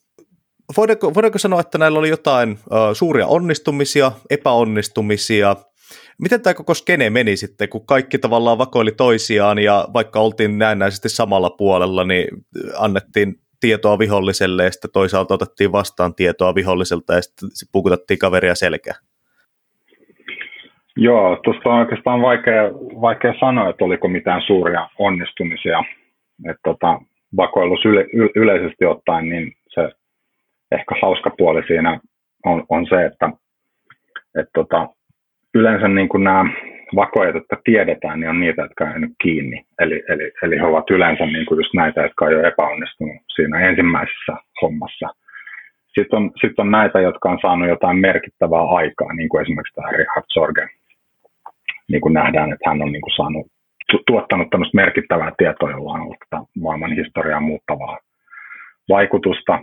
voidaanko, 0.78 1.14
voidaanko 1.14 1.38
sanoa, 1.38 1.60
että 1.60 1.78
näillä 1.78 2.00
oli 2.00 2.10
jotain 2.10 2.52
uh, 2.52 2.78
suuria 2.94 3.28
onnistumisia, 3.28 4.12
epäonnistumisia? 4.30 5.56
Miten 6.22 6.42
tämä 6.42 6.54
koko 6.54 6.74
skene 6.74 7.10
meni 7.10 7.38
sitten, 7.38 7.70
kun 7.70 7.86
kaikki 7.86 8.18
tavallaan 8.18 8.58
vakoili 8.58 8.92
toisiaan 8.92 9.60
ja 9.60 9.88
vaikka 9.94 10.20
oltiin 10.20 10.60
näennäisesti 10.60 11.10
samalla 11.10 11.50
puolella, 11.50 12.04
niin 12.04 12.28
annettiin 12.78 13.36
tietoa 13.60 14.00
viholliselle 14.00 14.64
ja 14.64 14.72
sitten 14.72 14.92
toisaalta 14.94 15.34
otettiin 15.34 15.72
vastaan 15.72 16.16
tietoa 16.16 16.56
viholliselta 16.56 17.14
ja 17.14 17.22
sitten 17.22 17.50
pukutettiin 17.72 18.20
kaveria 18.20 18.56
selkää? 18.56 18.94
Joo, 20.96 21.40
tuosta 21.44 21.70
on 21.70 21.80
oikeastaan 21.80 22.22
vaikea, 22.22 22.64
vaikea 23.02 23.34
sanoa, 23.40 23.70
että 23.70 23.86
oliko 23.86 24.08
mitään 24.08 24.42
suuria 24.48 24.90
onnistumisia. 25.00 25.80
Että 26.50 26.62
tota, 26.64 27.00
vakoilus 27.38 27.86
yle, 27.86 28.06
yleisesti 28.36 28.86
ottaen, 28.86 29.30
niin 29.30 29.54
ehkä 30.72 30.96
hauska 31.02 31.30
puoli 31.38 31.64
siinä 31.68 32.00
on, 32.46 32.66
on 32.70 32.86
se, 32.90 33.06
että 33.06 33.30
et 34.40 34.50
tota, 34.54 34.88
yleensä 35.54 35.88
niin 35.88 36.10
kuin 36.10 36.24
nämä 36.24 36.46
vakoajat, 36.96 37.36
jotka 37.36 37.62
tiedetään, 37.64 38.20
niin 38.20 38.30
on 38.30 38.40
niitä, 38.40 38.62
jotka 38.62 38.84
on 38.84 38.90
jäänyt 38.90 39.12
kiinni. 39.24 39.66
Eli, 39.80 40.04
eli, 40.10 40.32
eli 40.44 40.58
he 40.60 40.66
ovat 40.66 40.90
yleensä 40.90 41.26
niin 41.26 41.46
kuin 41.46 41.58
just 41.58 41.74
näitä, 41.74 42.02
jotka 42.02 42.26
on 42.26 42.32
jo 42.32 42.48
epäonnistunut 42.48 43.16
siinä 43.36 43.60
ensimmäisessä 43.60 44.34
hommassa. 44.62 45.08
Sitten 46.00 46.18
on, 46.18 46.32
sitten 46.42 46.66
on 46.66 46.72
näitä, 46.72 47.00
jotka 47.00 47.30
on 47.30 47.40
saanut 47.42 47.68
jotain 47.68 47.98
merkittävää 47.98 48.64
aikaa, 48.64 49.14
niin 49.14 49.30
kuin 49.30 49.42
esimerkiksi 49.42 49.76
tämä 49.76 49.92
Richard 49.92 50.26
Sorge. 50.28 50.68
Niin 51.92 52.02
kuin 52.02 52.14
nähdään, 52.14 52.54
että 52.54 52.70
hän 52.70 52.82
on 52.82 52.92
niin 52.92 53.02
kuin 53.02 53.16
saanut, 53.16 53.48
tuottanut 54.08 54.50
tämmöistä 54.50 54.76
merkittävää 54.76 55.32
tietoa, 55.38 55.72
jolla 55.72 55.94
on 55.94 56.02
ollut 56.02 56.18
maailman 56.60 56.96
historiaa 56.96 57.40
muuttavaa 57.40 58.00
vaikutusta. 58.90 59.60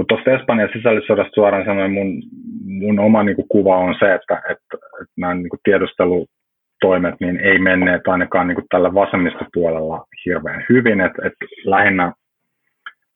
Mutta 0.00 0.14
tuosta 0.14 0.30
Espanjan 0.30 0.68
sisällissodasta 0.72 1.34
suoraan 1.34 1.64
sanoen 1.64 1.92
mun, 1.92 2.22
mun 2.64 2.98
oma 2.98 3.22
niin 3.22 3.36
kuin, 3.36 3.48
kuva 3.48 3.76
on 3.76 3.94
se, 3.98 4.14
että, 4.14 4.36
että, 4.36 4.76
että 5.00 5.14
nämä 5.16 5.34
niin 5.34 5.48
kuin, 5.48 5.60
tiedustelutoimet 5.64 7.14
niin 7.20 7.40
ei 7.40 7.58
menneet 7.58 8.08
ainakaan 8.08 8.48
niin 8.48 8.54
kuin, 8.54 8.64
tällä 8.70 8.94
vasemmistopuolella 8.94 10.06
hirveän 10.26 10.64
hyvin. 10.68 11.00
Et, 11.00 11.12
et 11.24 11.32
lähinnä 11.64 12.12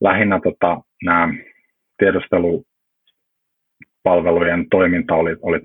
lähinnä 0.01 0.39
tota, 0.43 0.81
nämä 1.03 1.33
tiedustelupalvelujen 1.97 4.65
toiminta 4.71 5.15
oli, 5.15 5.35
oli 5.41 5.59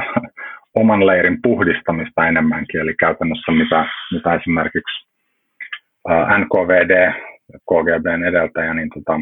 oman 0.80 1.06
leirin 1.06 1.38
puhdistamista 1.42 2.28
enemmänkin, 2.28 2.80
eli 2.80 2.94
käytännössä 2.94 3.52
mitä, 3.52 3.86
mitä 4.12 4.34
esimerkiksi 4.34 5.06
NKVD, 6.38 7.12
KGBn 7.70 8.24
edeltäjä, 8.24 8.74
niin 8.74 8.88
tota, 8.94 9.20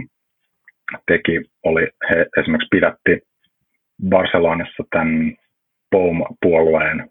teki, 1.06 1.40
oli, 1.64 1.88
he 2.10 2.26
esimerkiksi 2.40 2.68
pidätti 2.70 3.20
Barcelonassa 4.08 4.84
tämän 4.90 5.36
POUM-puolueen 5.90 7.10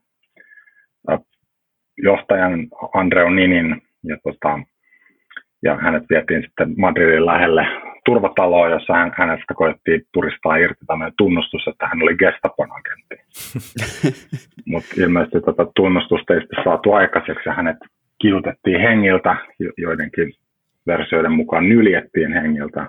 johtajan 2.03 2.67
Andreu 2.93 3.29
Ninin, 3.29 3.81
ja, 4.03 4.17
tota, 4.23 4.59
ja 5.63 5.77
hänet 5.77 6.03
vietiin 6.09 6.43
sitten 6.43 6.73
Madridin 6.77 7.25
lähelle 7.25 7.67
turvataloa, 8.05 8.69
jossa 8.69 8.93
hän, 8.93 9.11
hänestä 9.17 9.53
koettiin 9.53 10.01
puristaa 10.13 10.55
irti 10.57 10.85
tämmöinen 10.87 11.13
tunnustus, 11.17 11.67
että 11.67 11.87
hän 11.87 12.01
oli 12.01 12.17
Gestapon 12.17 12.69
agentti. 12.71 13.15
Mutta 14.71 14.89
ilmeisesti 14.97 15.39
tätä 15.39 15.45
tota 15.45 15.71
tunnustusta 15.75 16.33
ei 16.33 16.41
saatu 16.63 16.93
aikaiseksi 16.93 17.49
ja 17.49 17.53
hänet 17.53 17.77
kiutettiin 18.21 18.81
hengiltä, 18.81 19.35
joidenkin 19.77 20.33
versioiden 20.87 21.31
mukaan 21.31 21.69
nyljettiin 21.69 22.33
hengiltä. 22.33 22.87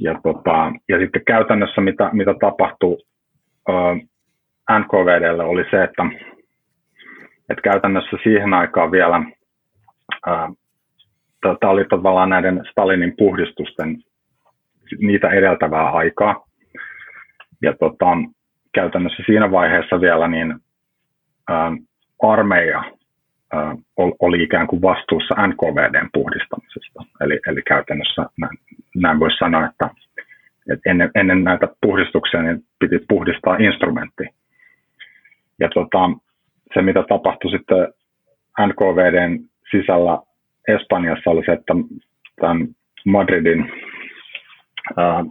Ja, 0.00 0.20
tota, 0.22 0.72
ja 0.88 0.98
sitten 0.98 1.24
käytännössä 1.26 1.80
mitä, 1.80 2.10
mitä 2.12 2.34
tapahtui 2.40 2.96
äh, 3.70 4.78
NKVDlle 4.78 5.44
oli 5.44 5.64
se, 5.70 5.84
että, 5.84 6.02
että 7.50 7.62
käytännössä 7.62 8.16
siihen 8.22 8.54
aikaan 8.54 8.92
vielä 8.92 9.22
tämä 11.40 11.72
oli 11.72 11.84
tavallaan 11.84 12.30
näiden 12.30 12.64
Stalinin 12.70 13.14
puhdistusten 13.18 13.96
niitä 14.98 15.28
edeltävää 15.28 15.90
aikaa. 15.90 16.44
Ja 17.62 17.74
tota, 17.80 18.06
käytännössä 18.74 19.22
siinä 19.26 19.50
vaiheessa 19.50 20.00
vielä 20.00 20.28
niin 20.28 20.54
ä, 21.50 21.54
armeija 22.22 22.97
oli 23.96 24.42
ikään 24.42 24.66
kuin 24.66 24.82
vastuussa 24.82 25.46
NKVDn 25.46 26.08
puhdistamisesta. 26.12 27.04
Eli, 27.20 27.40
eli 27.46 27.62
käytännössä 27.62 28.26
näin, 28.40 28.58
näin 28.96 29.20
voisi 29.20 29.36
sanoa, 29.36 29.66
että, 29.66 29.90
että 30.72 30.90
ennen, 30.90 31.10
ennen 31.14 31.44
näitä 31.44 31.68
puhdistuksia 31.80 32.42
niin 32.42 32.64
piti 32.78 32.98
puhdistaa 33.08 33.56
instrumentti. 33.56 34.24
Ja 35.60 35.68
tota, 35.74 36.10
se, 36.74 36.82
mitä 36.82 37.04
tapahtui 37.08 37.50
sitten 37.50 37.88
NKVDn 38.66 39.38
sisällä 39.70 40.18
Espanjassa 40.68 41.30
oli 41.30 41.44
se, 41.46 41.52
että 41.52 41.74
tämän 42.40 42.68
Madridin 43.06 43.72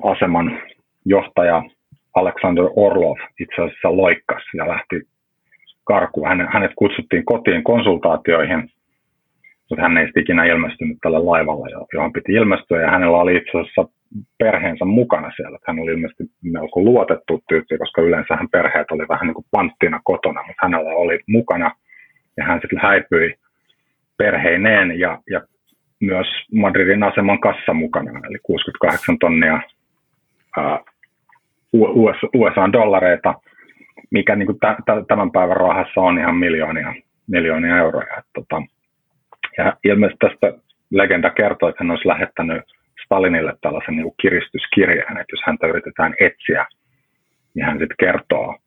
aseman 0.03 0.61
johtaja 1.05 1.63
Alexander 2.15 2.65
Orlov 2.75 3.17
itse 3.39 3.61
asiassa 3.61 3.97
loikkas 3.97 4.43
ja 4.53 4.67
lähti 4.67 5.01
karkuun. 5.87 6.27
Hänet, 6.27 6.47
hänet 6.53 6.71
kutsuttiin 6.75 7.25
kotiin 7.25 7.63
konsultaatioihin, 7.63 8.69
mutta 9.69 9.81
hän 9.81 9.97
ei 9.97 10.07
ikinä 10.15 10.45
ilmestynyt 10.45 10.97
tälle 11.01 11.19
laivalle, 11.19 11.85
johon 11.93 12.13
piti 12.13 12.31
ilmestyä. 12.33 12.81
Ja 12.81 12.91
hänellä 12.91 13.17
oli 13.17 13.35
itse 13.35 13.51
asiassa 13.59 13.87
perheensä 14.37 14.85
mukana 14.85 15.31
siellä. 15.35 15.57
Hän 15.67 15.79
oli 15.79 15.91
ilmeisesti 15.91 16.23
melko 16.43 16.81
luotettu 16.81 17.43
tyyppi, 17.49 17.77
koska 17.77 18.01
yleensä 18.01 18.37
perheet 18.51 18.91
oli 18.91 19.07
vähän 19.09 19.27
niin 19.27 19.35
kuin 19.35 19.45
panttina 19.51 20.01
kotona, 20.03 20.43
mutta 20.47 20.65
hänellä 20.65 20.89
oli 20.89 21.19
mukana. 21.27 21.71
Ja 22.37 22.43
hän 22.43 22.59
sitten 22.61 22.79
häipyi 22.81 23.35
perheineen 24.17 24.99
ja, 24.99 25.19
ja 25.29 25.41
myös 25.99 26.27
Madridin 26.53 27.03
aseman 27.03 27.39
kassa 27.39 27.73
mukana, 27.73 28.21
eli 28.29 28.37
68 28.43 29.19
tonnia 29.19 29.61
ää, 30.57 30.79
USA-dollareita, 32.33 33.33
mikä 34.11 34.35
niin 34.35 34.45
kuin 34.45 34.59
tämän 35.07 35.31
päivän 35.31 35.57
rahassa 35.57 36.01
on 36.01 36.19
ihan 36.19 36.35
miljoonia, 36.35 36.93
miljoonia 37.27 37.77
euroja. 37.77 38.17
Et, 38.17 38.25
tota, 38.33 38.61
ja 39.57 39.77
ilmeisesti 39.83 40.27
tästä 40.27 40.53
legenda 40.91 41.29
kertoo, 41.29 41.69
että 41.69 41.83
hän 41.83 41.91
olisi 41.91 42.07
lähettänyt 42.07 42.61
Stalinille 43.05 43.53
tällaisen 43.61 43.95
niin 43.95 44.03
kuin 44.03 44.15
kiristyskirjeen, 44.21 45.17
että 45.17 45.33
jos 45.33 45.41
häntä 45.45 45.67
yritetään 45.67 46.15
etsiä, 46.19 46.65
niin 47.53 47.65
hän 47.65 47.79
sitten 47.79 47.97
kertoo, 47.99 48.57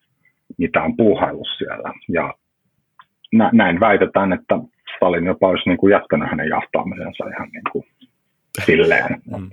mitä 0.58 0.82
on 0.82 0.96
puuhaillut 0.96 1.48
siellä. 1.58 1.92
Ja 2.08 2.34
näin 3.52 3.80
väitetään, 3.80 4.32
että 4.32 4.54
Stalin 4.96 5.26
jopa 5.26 5.48
olisi 5.48 5.68
niin 5.68 5.78
kuin 5.78 5.90
jättänyt 5.90 6.30
hänen 6.30 6.48
jahtaamisensa 6.48 7.24
ihan 7.28 7.48
niin 7.52 7.62
kuin 7.72 7.84
silleen. 8.66 9.22
Mm. 9.36 9.50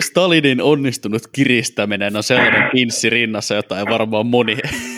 Stalinin 0.00 0.62
onnistunut 0.62 1.22
kiristäminen 1.32 2.16
on 2.16 2.22
sellainen 2.22 2.70
pinssi 2.72 3.10
rinnassa, 3.10 3.54
jota 3.54 3.78
ei 3.78 3.84
varmaan 3.84 4.26
moni 4.26 4.56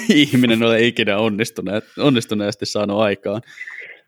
ihminen 0.24 0.62
ole 0.62 0.80
ikinä 0.80 1.16
onnistuneet, 1.16 1.84
onnistuneesti 1.98 2.66
saanut 2.66 3.00
aikaan. 3.00 3.40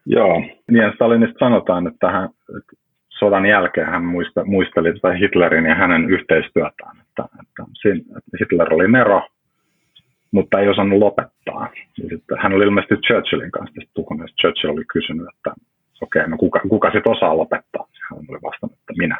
Joo, 0.07 0.41
niin 0.71 0.93
Stalinista 0.95 1.39
sanotaan, 1.39 1.87
että, 1.87 2.11
hän, 2.11 2.29
että 2.59 2.77
sodan 3.09 3.47
jälkeen 3.47 3.87
hän 3.87 4.05
muista, 4.05 4.45
muisteli 4.45 4.93
tätä 4.93 5.13
Hitlerin 5.13 5.65
ja 5.65 5.75
hänen 5.75 6.11
yhteistyötään, 6.11 6.97
että, 7.01 7.25
että 7.43 7.63
Hitler 8.41 8.75
oli 8.75 8.93
nero, 8.93 9.23
mutta 10.31 10.61
ei 10.61 10.69
osannut 10.69 10.99
lopettaa. 10.99 11.69
Sitten 11.95 12.39
hän 12.43 12.53
oli 12.53 12.65
ilmeisesti 12.65 12.95
Churchillin 12.95 13.51
kanssa 13.51 13.81
puhunut, 13.95 14.31
Churchill 14.41 14.73
oli 14.73 14.85
kysynyt, 14.93 15.27
että 15.37 15.51
okei, 16.01 16.21
okay, 16.21 16.31
no 16.31 16.37
kuka, 16.37 16.61
kuka 16.69 16.91
sitten 16.91 17.13
osaa 17.13 17.37
lopettaa? 17.37 17.87
Hän 18.11 18.19
oli 18.29 18.39
vastannut, 18.43 18.79
että 18.79 18.93
minä. 18.99 19.19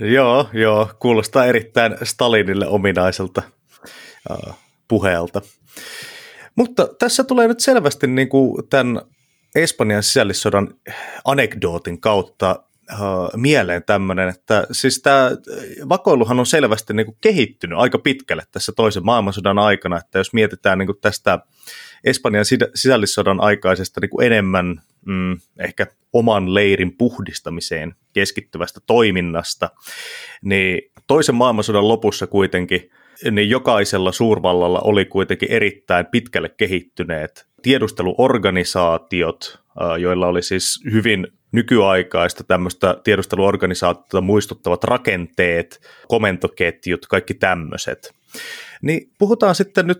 joo, 0.16 0.46
joo, 0.52 0.88
kuulostaa 0.98 1.44
erittäin 1.44 1.92
Stalinille 2.02 2.66
ominaiselta 2.66 3.42
puheelta. 4.88 5.42
Mutta 6.56 6.88
tässä 6.98 7.24
tulee 7.24 7.48
nyt 7.48 7.60
selvästi 7.60 8.06
niin 8.06 8.28
kuin 8.28 8.68
tämän 8.68 9.00
Espanjan 9.54 10.02
sisällissodan 10.02 10.74
anekdootin 11.24 12.00
kautta 12.00 12.64
uh, 12.92 12.98
mieleen 13.36 13.82
tämmöinen, 13.84 14.28
että 14.28 14.66
siis 14.72 15.02
tämä 15.02 15.30
vakoiluhan 15.88 16.40
on 16.40 16.46
selvästi 16.46 16.94
niin 16.94 17.06
kuin 17.06 17.16
kehittynyt 17.20 17.78
aika 17.78 17.98
pitkälle 17.98 18.42
tässä 18.52 18.72
toisen 18.76 19.04
maailmansodan 19.04 19.58
aikana, 19.58 19.98
että 19.98 20.18
jos 20.18 20.32
mietitään 20.32 20.78
niin 20.78 20.86
kuin 20.86 21.00
tästä 21.00 21.38
Espanjan 22.04 22.44
sisällissodan 22.74 23.40
aikaisesta 23.40 24.00
niin 24.00 24.10
kuin 24.10 24.26
enemmän 24.26 24.82
mm, 25.06 25.40
ehkä 25.58 25.86
oman 26.12 26.54
leirin 26.54 26.96
puhdistamiseen 26.96 27.94
keskittyvästä 28.12 28.80
toiminnasta, 28.86 29.70
niin 30.42 30.92
toisen 31.06 31.34
maailmansodan 31.34 31.88
lopussa 31.88 32.26
kuitenkin 32.26 32.90
niin 33.30 33.50
jokaisella 33.50 34.12
suurvallalla 34.12 34.80
oli 34.84 35.04
kuitenkin 35.04 35.50
erittäin 35.50 36.06
pitkälle 36.06 36.48
kehittyneet 36.56 37.46
tiedusteluorganisaatiot, 37.62 39.62
joilla 39.98 40.26
oli 40.26 40.42
siis 40.42 40.84
hyvin 40.92 41.26
nykyaikaista 41.52 42.44
tämmöistä 42.44 42.96
tiedusteluorganisaatiota 43.04 44.20
muistuttavat 44.20 44.84
rakenteet, 44.84 45.80
komentoketjut, 46.08 47.06
kaikki 47.06 47.34
tämmöiset. 47.34 47.98
Niin 48.82 49.00
puhutaan 49.18 49.54
sitten 49.54 49.86
nyt 49.86 49.98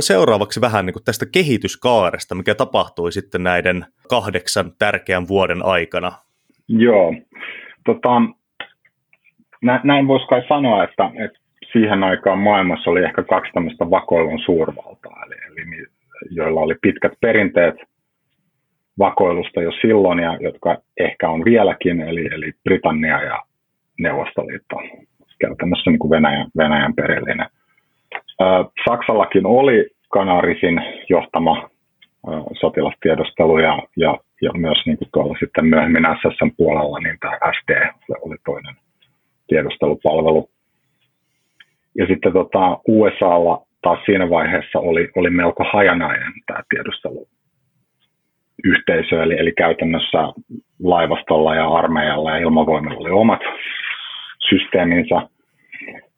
seuraavaksi 0.00 0.60
vähän 0.60 0.86
niin 0.86 0.94
kuin 0.94 1.04
tästä 1.04 1.26
kehityskaaresta, 1.32 2.34
mikä 2.34 2.54
tapahtui 2.54 3.12
sitten 3.12 3.42
näiden 3.42 3.86
kahdeksan 4.08 4.72
tärkeän 4.78 5.28
vuoden 5.28 5.64
aikana. 5.64 6.12
Joo, 6.68 7.14
tota, 7.84 8.10
näin 9.84 10.08
voisi 10.08 10.26
kai 10.26 10.42
sanoa, 10.48 10.84
että, 10.84 11.10
että 11.24 11.38
siihen 11.74 12.04
aikaan 12.04 12.38
maailmassa 12.38 12.90
oli 12.90 13.04
ehkä 13.04 13.22
kaksi 13.22 13.52
tämmöistä 13.52 13.90
vakoilun 13.90 14.40
suurvaltaa, 14.44 15.24
eli, 15.26 15.34
eli 15.46 15.86
joilla 16.30 16.60
oli 16.60 16.74
pitkät 16.82 17.12
perinteet 17.20 17.74
vakoilusta 18.98 19.62
jo 19.62 19.72
silloin, 19.80 20.18
ja 20.18 20.38
jotka 20.40 20.78
ehkä 21.00 21.28
on 21.28 21.44
vieläkin, 21.44 22.00
eli, 22.00 22.28
eli 22.32 22.52
Britannia 22.64 23.22
ja 23.22 23.42
Neuvostoliitto, 23.98 24.76
käytännössä 25.40 25.90
niin 25.90 25.98
kuin 25.98 26.10
Venäjän, 26.10 26.46
Venäjän 26.56 26.94
perillinen. 26.94 27.46
Saksallakin 28.88 29.46
oli 29.46 29.90
Kanarisin 30.08 30.82
johtama 31.08 31.70
sotilastiedustelu 32.60 33.58
ja, 33.58 33.78
ja, 33.96 34.18
ja 34.42 34.50
myös 34.56 34.78
niin 34.86 34.98
kuin 34.98 35.08
tuolla 35.12 35.36
sitten 35.40 35.66
myöhemmin 35.66 36.06
SSN 36.20 36.50
puolella, 36.56 36.98
niin 36.98 37.16
tämä 37.20 37.38
SD 37.60 37.88
oli 38.22 38.36
toinen 38.44 38.74
tiedustelupalvelu. 39.46 40.48
Ja 41.98 42.06
sitten 42.06 42.32
tota, 42.32 42.78
USAlla 42.88 43.66
taas 43.82 43.98
siinä 44.06 44.30
vaiheessa 44.30 44.78
oli, 44.78 45.08
oli 45.16 45.30
melko 45.30 45.64
hajanainen 45.72 46.32
tämä 46.46 46.60
tiedusteluyhteisö, 46.68 49.22
eli, 49.22 49.38
eli 49.38 49.52
käytännössä 49.52 50.18
laivastolla 50.82 51.54
ja 51.54 51.68
armeijalla 51.68 52.30
ja 52.30 52.36
ilmavoimilla 52.36 52.98
oli 52.98 53.10
omat 53.10 53.40
systeeminsä. 54.48 55.14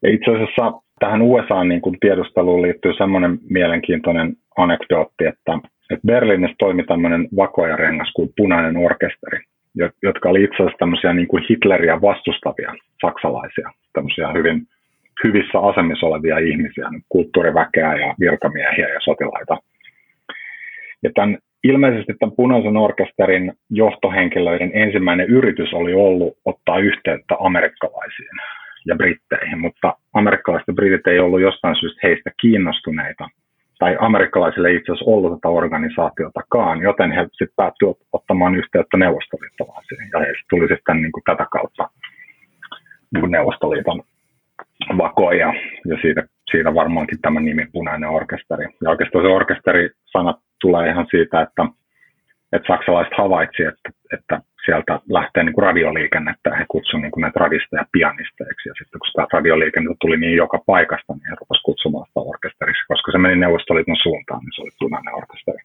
Ja 0.03 0.13
itse 0.13 0.31
asiassa 0.31 0.71
tähän 0.99 1.21
USA 1.21 1.63
niin 1.63 1.81
kuin 1.81 1.97
tiedusteluun 1.99 2.61
liittyy 2.61 2.93
semmoinen 2.97 3.39
mielenkiintoinen 3.49 4.33
anekdootti, 4.57 5.25
että, 5.25 5.59
että 5.91 6.07
Berliinissä 6.07 6.55
toimi 6.59 6.83
tämmöinen 6.83 7.27
vakoajarengas 7.35 8.11
kuin 8.15 8.29
Punainen 8.37 8.77
orkesteri, 8.77 9.39
jotka 10.03 10.29
oli 10.29 10.43
itse 10.43 10.55
asiassa 10.55 10.77
tämmöisiä 10.79 11.13
niin 11.13 11.27
kuin 11.27 11.43
Hitleriä 11.49 12.01
vastustavia 12.01 12.73
saksalaisia, 13.01 13.71
tämmöisiä 13.93 14.31
hyvin 14.31 14.61
hyvissä 15.23 15.59
asemissa 15.59 16.05
olevia 16.05 16.37
ihmisiä, 16.37 16.89
kulttuuriväkeä 17.09 17.95
ja 17.95 18.15
virkamiehiä 18.19 18.87
ja 18.87 18.99
sotilaita. 18.99 19.57
Ja 21.03 21.09
tämän, 21.15 21.37
ilmeisesti 21.63 22.13
tämän 22.19 22.35
punaisen 22.35 22.77
orkesterin 22.77 23.53
johtohenkilöiden 23.69 24.71
ensimmäinen 24.73 25.27
yritys 25.27 25.73
oli 25.73 25.93
ollut 25.93 26.37
ottaa 26.45 26.79
yhteyttä 26.79 27.35
amerikkalaisiin 27.39 28.37
ja 28.85 28.95
britteihin, 28.95 29.59
mutta 29.59 29.97
amerikkalaiset 30.13 30.67
ja 30.67 30.73
britit 30.73 31.07
ei 31.07 31.19
ollut 31.19 31.41
jostain 31.41 31.75
syystä 31.75 31.99
heistä 32.03 32.31
kiinnostuneita, 32.41 33.29
tai 33.79 33.97
amerikkalaisille 33.99 34.69
ei 34.69 34.75
itse 34.75 34.91
asiassa 34.91 35.11
ollut 35.11 35.33
tätä 35.33 35.49
organisaatiotakaan, 35.49 36.81
joten 36.81 37.11
he 37.11 37.21
sitten 37.21 37.55
päättyivät 37.55 37.97
ottamaan 38.13 38.55
yhteyttä 38.55 38.97
neuvostoliittolaisiin, 38.97 40.09
ja 40.13 40.19
heistä 40.19 40.45
tuli 40.49 40.67
sitten 40.67 41.01
niin 41.01 41.11
kuin 41.11 41.23
tätä 41.23 41.45
kautta 41.51 41.89
niin 43.13 43.31
Neuvostoliiton 43.31 44.03
vakoja, 44.97 45.53
ja 45.85 45.97
siitä, 46.01 46.23
siitä 46.51 46.73
varmaankin 46.73 47.21
tämä 47.21 47.39
nimi 47.39 47.65
Punainen 47.71 48.09
orkesteri. 48.09 48.65
Ja 48.83 48.89
oikeastaan 48.89 49.23
se 49.23 49.27
orkesteri-sana 49.27 50.33
tulee 50.61 50.89
ihan 50.89 51.07
siitä, 51.11 51.41
että, 51.41 51.65
että 52.53 52.67
saksalaiset 52.73 53.13
havaitsivat, 53.17 53.73
että, 53.73 53.89
että 54.13 54.41
sieltä 54.65 54.99
lähtee 55.09 55.43
niin 55.43 55.53
kuin 55.53 55.67
radioliikennettä, 55.69 56.55
he 56.59 56.65
kutsuivat 56.67 57.01
niin 57.01 57.11
kuin 57.11 57.21
näitä 57.21 57.39
radisteja 57.39 57.85
pianisteiksi, 57.91 58.69
ja 58.69 58.73
sitten 58.77 58.99
kun 58.99 59.07
sitä 59.07 59.27
radioliikennettä 59.33 59.97
tuli 60.01 60.17
niin 60.17 60.37
joka 60.43 60.59
paikasta, 60.65 61.13
niin 61.13 61.29
he 61.29 61.35
rupesivat 61.41 61.67
kutsumaan 61.67 62.07
sitä 62.07 62.19
orkesteriksi, 62.31 62.87
koska 62.87 63.11
se 63.11 63.17
meni 63.17 63.35
Neuvostoliiton 63.35 64.03
suuntaan, 64.03 64.41
niin 64.41 64.55
se 64.55 64.61
oli 64.61 64.79
punainen 64.79 65.15
orkesteri. 65.21 65.61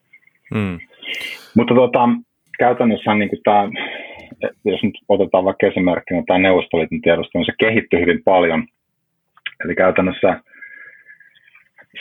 Mm. 0.55 0.79
Mutta 1.57 1.75
tota, 1.75 2.03
käytännössä 2.59 3.15
niin 3.15 3.31
kuin 3.33 3.43
tämä, 3.45 3.63
jos 4.65 4.83
nyt 4.83 4.97
otetaan 5.09 5.45
vaikka 5.45 5.67
esimerkkinä 5.67 6.23
tämä 6.27 6.39
Neuvostoliiton 6.39 7.01
tiedosto, 7.01 7.39
niin 7.39 7.51
se 7.51 7.55
kehittyi 7.59 8.01
hyvin 8.01 8.23
paljon– 8.25 8.61
Eli 9.65 9.75
käytännössä 9.75 10.41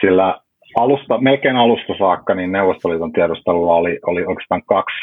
sillä 0.02 0.40
alusta, 0.76 1.18
melkein 1.18 1.56
alusta 1.56 1.94
saakka 1.98 2.36
niin 2.36 2.52
Neuvostoliiton 2.52 3.12
tiedustelulla 3.12 3.74
oli, 3.74 4.00
oli 4.06 4.26
oikeastaan 4.26 4.64
kaksi 4.66 4.98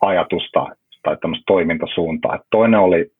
ajatusta 0.00 0.66
tai 1.02 1.16
tämmöistä 1.20 1.44
toimintasuuntaa. 1.46 2.38
toinen 2.50 2.80
oli 2.80 3.10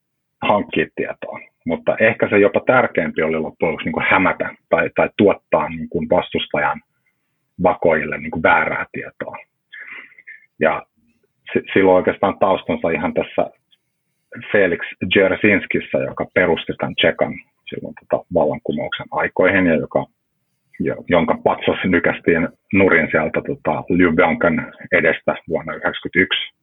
hankkia 0.43 0.87
tietoa, 0.97 1.41
mutta 1.67 1.97
ehkä 2.01 2.29
se 2.29 2.39
jopa 2.39 2.61
tärkeämpi 2.67 3.23
oli 3.23 3.39
loppujen 3.39 3.73
lopuksi 3.73 3.91
niin 3.91 4.11
hämätä 4.11 4.55
tai, 4.69 4.91
tai 4.97 5.09
tuottaa 5.17 5.69
niin 5.69 5.89
kuin 5.89 6.09
vastustajan 6.11 6.81
vakoille 7.63 8.19
niin 8.19 8.31
kuin 8.31 8.43
väärää 8.43 8.87
tietoa. 8.93 9.37
Ja 10.61 10.87
silloin 11.73 11.97
oikeastaan 11.97 12.39
taustansa 12.39 12.91
ihan 12.91 13.15
tässä 13.15 13.51
Felix 14.53 14.81
Dzerzhinskissä, 15.15 15.99
joka 15.99 16.27
perusti 16.35 16.73
tämän 16.79 16.95
Tsekan 16.95 17.33
silloin 17.71 17.95
tota 18.01 18.25
vallankumouksen 18.35 19.07
aikoihin 19.11 19.67
ja 19.67 19.75
joka, 19.75 20.07
jonka 21.09 21.39
patsas 21.45 21.79
nykästiin 21.85 22.49
nurin 22.73 23.09
sieltä 23.11 23.41
tota 23.47 23.85
Ljubljankan 23.99 24.73
edestä 24.93 25.33
vuonna 25.49 25.73
1991, 25.73 26.55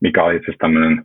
mikä 0.00 0.24
oli 0.24 0.36
itse 0.36 0.52
tämmöinen, 0.58 1.04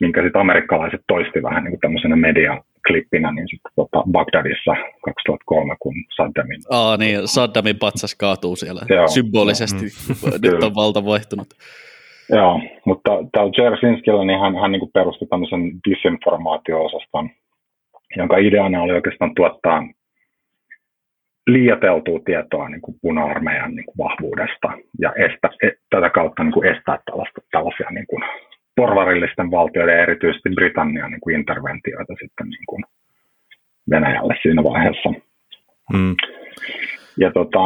minkä 0.00 0.22
sitten 0.22 0.40
amerikkalaiset 0.40 1.00
toisti 1.08 1.42
vähän 1.42 1.64
niin 1.64 1.72
kuin 1.72 1.80
tämmöisenä 1.80 2.16
mediaklippinä, 2.16 3.32
niin 3.32 3.48
sitten 3.48 3.72
tota 3.76 4.02
Bagdadissa 4.12 4.74
2003, 5.04 5.76
kun 5.80 5.94
Saddamin... 6.16 6.60
Aa 6.70 6.96
niin, 6.96 7.28
Saddamin 7.28 7.78
patsas 7.78 8.14
kaatuu 8.14 8.56
siellä 8.56 8.80
Joo, 8.88 9.08
symbolisesti, 9.08 9.84
mm. 9.84 10.30
nyt 10.42 10.62
on 10.62 10.74
valta 10.74 11.04
vaihtunut. 11.04 11.48
Joo, 12.32 12.60
mutta 12.84 13.10
täällä 13.32 13.52
Jersinskillä 13.58 14.24
niin 14.24 14.40
hän, 14.40 14.54
hän 14.60 14.72
niin 14.72 14.80
kuin 14.80 14.92
perusti 14.94 15.26
tämmöisen 15.26 15.60
disinformaatio-osaston, 15.88 17.30
jonka 18.16 18.36
ideana 18.36 18.82
oli 18.82 18.92
oikeastaan 18.92 19.34
tuottaa 19.34 19.82
liioteltua 21.46 22.20
tietoa 22.24 22.68
niin 22.68 22.80
kuin 22.80 22.96
puna-armeijan 23.02 23.74
niin 23.74 23.86
kuin 23.86 23.98
vahvuudesta 23.98 24.68
ja 24.98 25.12
estä, 25.12 25.48
et, 25.62 25.74
tätä 25.90 26.10
kautta 26.10 26.44
niin 26.44 26.52
kuin 26.52 26.68
estää 26.76 26.98
tällaista, 27.04 27.40
tällaisia 27.50 27.90
niin 27.90 28.06
kuin 28.06 28.22
porvarillisten 28.76 29.50
valtioiden 29.50 29.96
ja 29.96 30.02
erityisesti 30.02 30.48
Britannian 30.54 31.10
niin 31.10 31.20
kuin 31.20 31.36
interventioita 31.36 32.14
sitten 32.20 32.48
niin 32.48 32.66
kuin 32.66 32.84
Venäjälle 33.90 34.34
siinä 34.42 34.64
vaiheessa. 34.64 35.08
Mm. 35.92 36.16
Ja, 37.16 37.32
tota, 37.32 37.58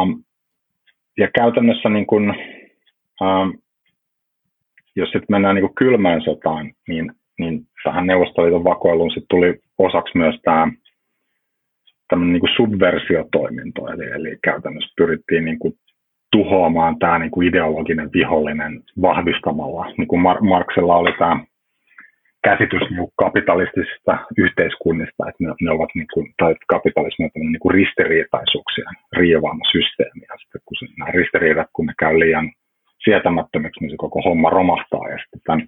ja 1.17 1.27
käytännössä 1.35 1.89
niin 1.89 2.05
kuin, 2.05 2.29
ähm, 3.21 3.49
jos 4.95 5.09
sitten 5.09 5.27
mennään 5.29 5.55
niin 5.55 5.65
kuin 5.67 5.75
kylmään 5.75 6.21
sotaan, 6.21 6.71
niin 6.87 7.11
niin 7.39 7.61
tähän 7.83 8.07
Neuvostoliiton 8.07 8.63
vakoiluun 8.63 9.11
sit 9.11 9.25
tuli 9.29 9.59
osaksi 9.77 10.17
myös 10.17 10.35
tämä 10.43 10.67
tämmöinen 12.09 12.33
niin 12.33 12.55
subversiotoiminto, 12.55 13.87
eli, 13.87 14.05
eli 14.05 14.37
käytännössä 14.43 14.93
pyrittiin 14.97 15.45
niin 15.45 15.59
kuin 15.59 15.73
tuhoamaan 16.31 16.99
tämä 16.99 17.19
niin 17.19 17.31
kuin 17.31 17.47
ideologinen 17.47 18.09
vihollinen 18.13 18.83
vahvistamalla. 19.01 19.93
Niin 19.97 20.07
kuin 20.07 20.21
Mar- 20.21 20.47
Marksella 20.49 20.97
oli 20.97 21.13
tämä 21.19 21.39
käsitys 22.43 22.89
niin 22.89 23.15
kapitalistisista 23.23 24.17
yhteiskunnista, 24.37 25.29
että 25.29 25.43
ne, 25.43 25.49
ne 25.61 25.71
ovat 25.71 25.89
niin 25.95 26.07
kuin, 26.13 26.33
tai 26.37 26.55
kapitalismi 26.67 27.25
on 27.25 27.51
niin 27.51 27.63
kuin 27.63 27.75
ristiriitaisuuksia 27.75 28.89
riivaama 29.17 29.65
systeemi. 29.71 30.25
Sitten 30.41 30.61
kun 30.65 30.77
se, 30.79 30.85
nämä 30.97 31.11
ristiriidat, 31.11 31.69
kun 31.73 31.85
ne 31.85 31.93
käy 31.99 32.19
liian 32.19 32.51
sietämättömiksi, 33.03 33.79
niin 33.81 33.91
se 33.91 33.97
koko 33.97 34.21
homma 34.21 34.49
romahtaa. 34.49 35.09
Ja 35.09 35.17
sitten 35.17 35.41
tämän 35.45 35.67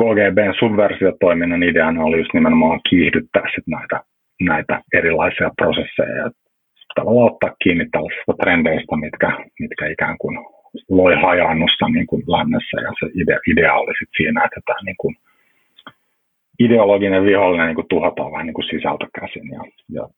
KGBn 0.00 0.54
subversiotoiminnan 0.58 1.62
ideana 1.62 2.04
oli 2.04 2.18
just 2.18 2.34
nimenomaan 2.34 2.80
kiihdyttää 2.90 3.42
sit 3.54 3.66
näitä, 3.66 4.00
näitä 4.40 4.82
erilaisia 4.94 5.50
prosesseja 5.56 6.16
ja 6.16 6.30
tavallaan 6.94 7.32
ottaa 7.32 7.56
kiinni 7.62 7.86
tällaisista 7.92 8.32
trendeistä, 8.42 8.96
mitkä, 8.96 9.28
mitkä 9.60 9.86
ikään 9.86 10.18
kuin 10.18 10.38
loi 10.88 11.14
hajannusta 11.14 11.88
niin 11.88 12.06
kuin 12.06 12.22
lännessä 12.26 12.76
ja 12.80 12.92
se 13.00 13.06
idea, 13.22 13.38
idea 13.52 13.74
oli 13.74 13.94
sit 13.98 14.08
siinä, 14.16 14.44
että 14.44 14.60
tämä 14.66 14.78
niin 14.84 15.00
kuin 15.02 15.14
ideologinen 16.58 17.24
vihollinen 17.24 17.66
niin 17.66 17.80
kuin 17.80 17.88
tuhotaan 17.88 18.32
vähän 18.32 18.46
niin 18.46 18.58
kuin 18.58 18.70
sisältä 18.70 19.06
käsin 19.20 19.48
ja, 19.56 19.62
ja 19.96 20.08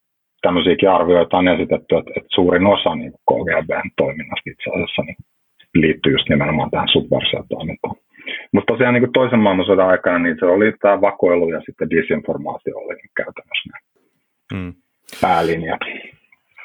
tämmöisiäkin 0.42 0.90
arvioita 0.90 1.36
on 1.36 1.48
esitetty, 1.48 1.96
että, 1.96 2.12
että 2.16 2.34
suurin 2.34 2.66
osa 2.66 2.94
niin 2.94 3.12
KGBn 3.12 3.90
toiminnasta 3.96 4.50
itse 4.50 4.70
asiassa 4.74 5.02
niin 5.02 5.16
liittyy 5.74 6.12
just 6.12 6.28
nimenomaan 6.28 6.70
tähän 6.70 6.88
subversiotoimintaan. 6.88 7.96
Mutta 8.52 8.72
tosiaan 8.72 8.94
niin 8.94 9.02
kuin 9.02 9.12
toisen 9.12 9.38
maailmansodan 9.38 9.88
aikana 9.88 10.18
niin 10.18 10.36
se 10.40 10.46
oli 10.46 10.72
tämä 10.82 11.00
vakoilu 11.00 11.50
ja 11.50 11.60
sitten 11.66 11.90
disinformaatio 11.90 12.78
oli 12.78 12.96
käytännössä 13.16 13.70
ne 13.72 13.78
mm. 14.58 14.74
päälinjat. 15.20 15.80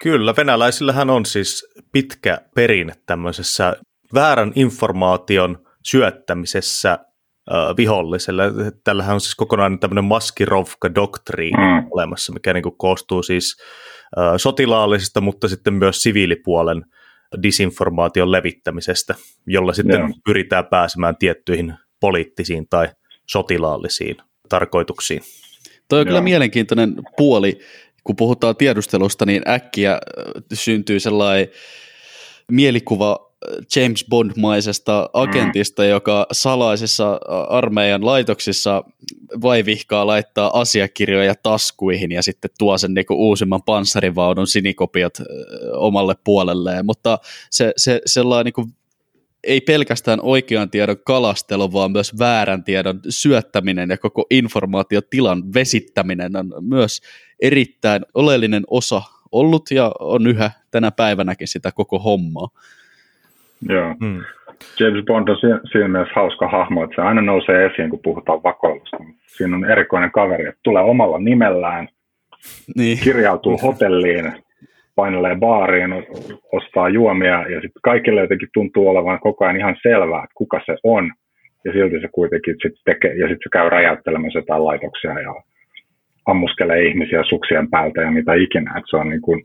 Kyllä, 0.01 0.33
venäläisillähän 0.37 1.09
on 1.09 1.25
siis 1.25 1.73
pitkä 1.91 2.37
perinne 2.55 2.93
tämmöisessä 3.05 3.75
väärän 4.13 4.51
informaation 4.55 5.57
syöttämisessä 5.83 6.99
viholliselle. 7.77 8.43
Tällähän 8.83 9.13
on 9.13 9.21
siis 9.21 9.35
kokonainen 9.35 9.79
tämmöinen 9.79 10.03
maskirovka-doktriini 10.03 11.57
mm. 11.57 11.87
olemassa, 11.91 12.33
mikä 12.33 12.53
niin 12.53 12.63
kuin 12.63 12.77
koostuu 12.77 13.23
siis 13.23 13.63
sotilaallisesta, 14.37 15.21
mutta 15.21 15.47
sitten 15.47 15.73
myös 15.73 16.03
siviilipuolen 16.03 16.83
disinformaation 17.43 18.31
levittämisestä, 18.31 19.15
jolla 19.47 19.73
sitten 19.73 19.99
Joo. 19.99 20.09
pyritään 20.25 20.65
pääsemään 20.65 21.17
tiettyihin 21.17 21.73
poliittisiin 21.99 22.67
tai 22.69 22.89
sotilaallisiin 23.29 24.17
tarkoituksiin. 24.49 25.21
Toi 25.87 25.99
on 25.99 26.05
Joo. 26.05 26.09
kyllä 26.09 26.21
mielenkiintoinen 26.21 26.95
puoli, 27.17 27.59
kun 28.03 28.15
puhutaan 28.15 28.55
tiedustelusta, 28.55 29.25
niin 29.25 29.49
äkkiä 29.49 29.99
syntyy 30.53 30.99
sellainen 30.99 31.47
mielikuva 32.51 33.32
James 33.75 34.05
Bond-maisesta 34.09 35.09
agentista, 35.13 35.85
joka 35.85 36.27
salaisissa 36.31 37.19
armeijan 37.49 38.05
laitoksissa 38.05 38.83
vaivihkaa 39.41 40.07
laittaa 40.07 40.59
asiakirjoja 40.59 41.35
taskuihin 41.43 42.11
ja 42.11 42.23
sitten 42.23 42.51
tuo 42.59 42.77
sen 42.77 42.93
niinku 42.93 43.13
uusimman 43.13 43.63
panssarivaunun 43.63 44.47
sinikopiot 44.47 45.13
omalle 45.73 46.15
puolelleen, 46.23 46.85
mutta 46.85 47.19
se, 47.49 47.73
se 47.77 48.01
sellainen 48.05 48.45
niinku 48.45 48.69
ei 49.43 49.61
pelkästään 49.61 50.19
oikean 50.21 50.69
tiedon 50.69 50.97
kalastelu, 51.05 51.73
vaan 51.73 51.91
myös 51.91 52.19
väärän 52.19 52.63
tiedon 52.63 52.99
syöttäminen 53.09 53.89
ja 53.89 53.97
koko 53.97 54.25
informaatiotilan 54.29 55.53
vesittäminen 55.53 56.35
on 56.35 56.53
myös 56.61 57.01
erittäin 57.39 58.05
oleellinen 58.13 58.63
osa 58.67 59.01
ollut 59.31 59.71
ja 59.71 59.91
on 59.99 60.27
yhä 60.27 60.51
tänä 60.71 60.91
päivänäkin 60.91 61.47
sitä 61.47 61.71
koko 61.71 61.99
hommaa. 61.99 62.49
Joo. 63.69 63.95
Hmm. 64.03 64.23
James 64.79 65.05
Bond 65.05 65.27
on 65.27 65.37
siinä 65.71 65.87
mielessä 65.87 66.13
hauska 66.15 66.47
hahmo, 66.47 66.83
että 66.83 66.95
se 66.95 67.01
aina 67.01 67.21
nousee 67.21 67.65
esiin, 67.65 67.89
kun 67.89 67.99
puhutaan 68.03 68.43
vakoilusta. 68.43 68.97
Siinä 69.27 69.55
on 69.55 69.71
erikoinen 69.71 70.11
kaveri, 70.11 70.47
että 70.47 70.59
tulee 70.63 70.83
omalla 70.83 71.19
nimellään, 71.19 71.87
niin. 72.75 72.97
kirjautuu 73.03 73.57
hotelliin, 73.57 74.33
painelee 74.95 75.35
baariin, 75.35 75.91
ostaa 76.51 76.89
juomia 76.89 77.45
ja 77.49 77.61
sitten 77.61 77.81
kaikille 77.83 78.21
jotenkin 78.21 78.49
tuntuu 78.53 78.87
olevan 78.89 79.19
koko 79.19 79.45
ajan 79.45 79.57
ihan 79.57 79.75
selvää, 79.81 80.23
että 80.23 80.33
kuka 80.35 80.61
se 80.65 80.75
on. 80.83 81.11
Ja 81.65 81.73
silti 81.73 82.01
se 82.01 82.07
kuitenkin 82.11 82.55
sit 82.61 82.73
tekee, 82.85 83.13
ja 83.13 83.27
sitten 83.27 83.43
se 83.43 83.49
käy 83.51 83.69
räjäyttelemässä 83.69 84.39
jotain 84.39 84.65
laitoksia 84.65 85.19
ja 85.19 85.33
ammuskelee 86.25 86.87
ihmisiä 86.87 87.23
suksien 87.29 87.69
päältä 87.69 88.01
ja 88.01 88.11
mitä 88.11 88.33
ikinä. 88.33 88.77
Et 88.77 88.83
se 88.89 88.97
on 88.97 89.09
niin 89.09 89.21
kuin, 89.21 89.43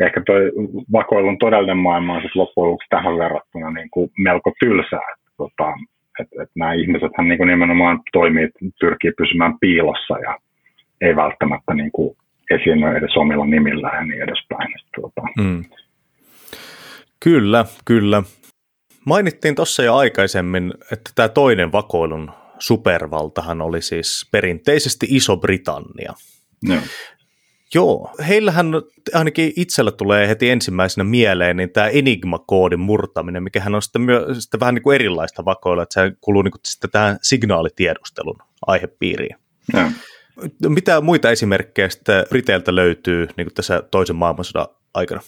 ehkä 0.00 0.22
toi 0.26 0.52
vakoilun 0.92 1.38
todellinen 1.38 1.76
maailma 1.76 2.14
on 2.14 2.22
sitten 2.22 2.40
loppujen 2.40 2.66
lopuksi 2.66 2.88
tähän 2.90 3.18
verrattuna 3.18 3.70
niin 3.70 3.90
kuin 3.90 4.10
melko 4.18 4.52
tylsää. 4.60 5.08
Että, 5.12 5.30
tota, 5.36 5.72
et, 6.20 6.28
et 6.42 6.50
nämä 6.54 6.72
ihmisethän 6.72 7.28
niin 7.28 7.38
kuin 7.38 7.48
nimenomaan 7.48 8.00
toimii, 8.12 8.48
pyrkii 8.80 9.12
pysymään 9.18 9.58
piilossa 9.60 10.18
ja 10.18 10.38
ei 11.00 11.16
välttämättä 11.16 11.74
niin 11.74 11.92
kuin 11.92 12.16
esiinny 12.50 12.96
edes 12.96 13.16
omilla 13.16 13.46
nimillä 13.46 13.90
ja 13.94 14.04
niin 14.04 14.22
edespäin. 14.22 14.74
Tuota. 14.94 15.22
Mm. 15.40 15.64
Kyllä, 17.20 17.64
kyllä. 17.84 18.22
Mainittiin 19.06 19.54
tuossa 19.54 19.82
jo 19.82 19.96
aikaisemmin, 19.96 20.72
että 20.92 21.10
tämä 21.14 21.28
toinen 21.28 21.72
vakoilun 21.72 22.30
supervaltahan 22.58 23.62
oli 23.62 23.82
siis 23.82 24.28
perinteisesti 24.32 25.06
Iso-Britannia. 25.10 26.12
No. 26.68 26.74
Joo, 27.74 28.10
heillähän 28.28 28.66
ainakin 29.14 29.52
itsellä 29.56 29.90
tulee 29.90 30.28
heti 30.28 30.50
ensimmäisenä 30.50 31.04
mieleen 31.04 31.56
niin 31.56 31.70
tämä 31.70 31.88
Enigma-koodin 31.88 32.80
murtaminen, 32.80 33.42
mikä 33.42 33.60
hän 33.60 33.74
on 33.74 33.82
sitten, 33.82 34.02
myö, 34.02 34.34
sitten 34.34 34.60
vähän 34.60 34.74
niin 34.74 34.82
kuin 34.82 34.94
erilaista 34.94 35.44
vakoilua, 35.44 35.82
että 35.82 36.00
se 36.00 36.16
kuuluu 36.20 36.42
niin 36.42 36.52
kuin 36.52 36.60
sitten 36.64 36.90
tähän 36.90 37.16
signaalitiedustelun 37.22 38.38
aihepiiriin. 38.66 39.36
No. 39.72 39.80
Mitä 40.68 41.00
muita 41.00 41.30
esimerkkejä 41.30 41.88
sitten 41.88 42.24
Briteiltä 42.28 42.74
löytyy 42.74 43.26
niin 43.36 43.46
kuin 43.46 43.54
tässä 43.54 43.82
toisen 43.90 44.16
maailmansodan 44.16 44.66
aikana? 44.94 45.20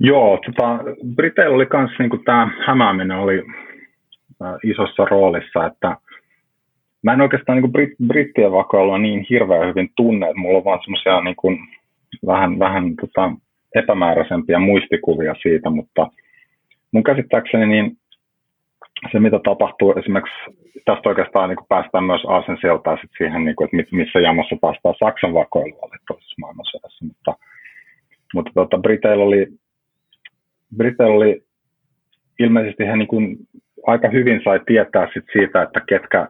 Joo, 0.00 0.38
tota, 0.46 0.78
Briteillä 1.14 1.54
oli 1.54 1.66
myös 1.72 1.90
niin 1.98 2.24
tämä 2.24 2.50
hämääminen 2.66 3.18
oli 3.18 3.42
isossa 4.62 5.04
roolissa, 5.04 5.66
että 5.66 5.96
mä 7.04 7.12
en 7.12 7.20
oikeastaan 7.20 7.62
niin 7.62 7.72
brit- 7.72 8.06
brittien 8.06 8.52
vakoilua 8.52 8.98
niin 8.98 9.26
hirveän 9.30 9.68
hyvin 9.68 9.90
tunne, 9.96 10.26
että 10.26 10.40
mulla 10.40 10.58
on 10.58 10.64
vaan 10.64 10.80
semmoisia 10.84 11.20
niin 11.20 11.68
vähän, 12.26 12.58
vähän 12.58 12.96
tota, 13.00 13.32
epämääräisempiä 13.74 14.58
muistikuvia 14.58 15.34
siitä, 15.42 15.70
mutta 15.70 16.06
mun 16.92 17.02
käsittääkseni 17.02 17.66
niin 17.66 17.96
se, 19.12 19.20
mitä 19.20 19.40
tapahtuu 19.44 19.92
esimerkiksi, 19.92 20.34
tästä 20.84 21.08
oikeastaan 21.08 21.48
niin 21.48 21.66
päästään 21.68 22.04
myös 22.04 22.22
Aasensiltaan 22.28 22.98
sit 23.00 23.10
siihen, 23.18 23.44
niin 23.44 23.56
kuin, 23.56 23.68
että 23.72 23.96
missä 23.96 24.20
jamassa 24.20 24.56
päästään 24.60 24.94
Saksan 24.98 25.34
vakoilualle 25.34 25.96
toisessa 26.06 26.40
maailmansodassa, 26.40 27.04
mutta, 27.04 27.34
mutta 28.34 28.52
tota, 28.54 28.78
Briteillä 28.78 29.24
oli, 29.24 29.46
Briteillä 30.76 31.14
oli 31.14 31.42
ilmeisesti 32.38 32.86
he 32.86 32.96
niin 32.96 33.08
kuin, 33.08 33.36
aika 33.86 34.08
hyvin 34.08 34.40
sai 34.44 34.60
tietää 34.66 35.08
sit 35.14 35.24
siitä, 35.32 35.62
että 35.62 35.80
ketkä, 35.88 36.28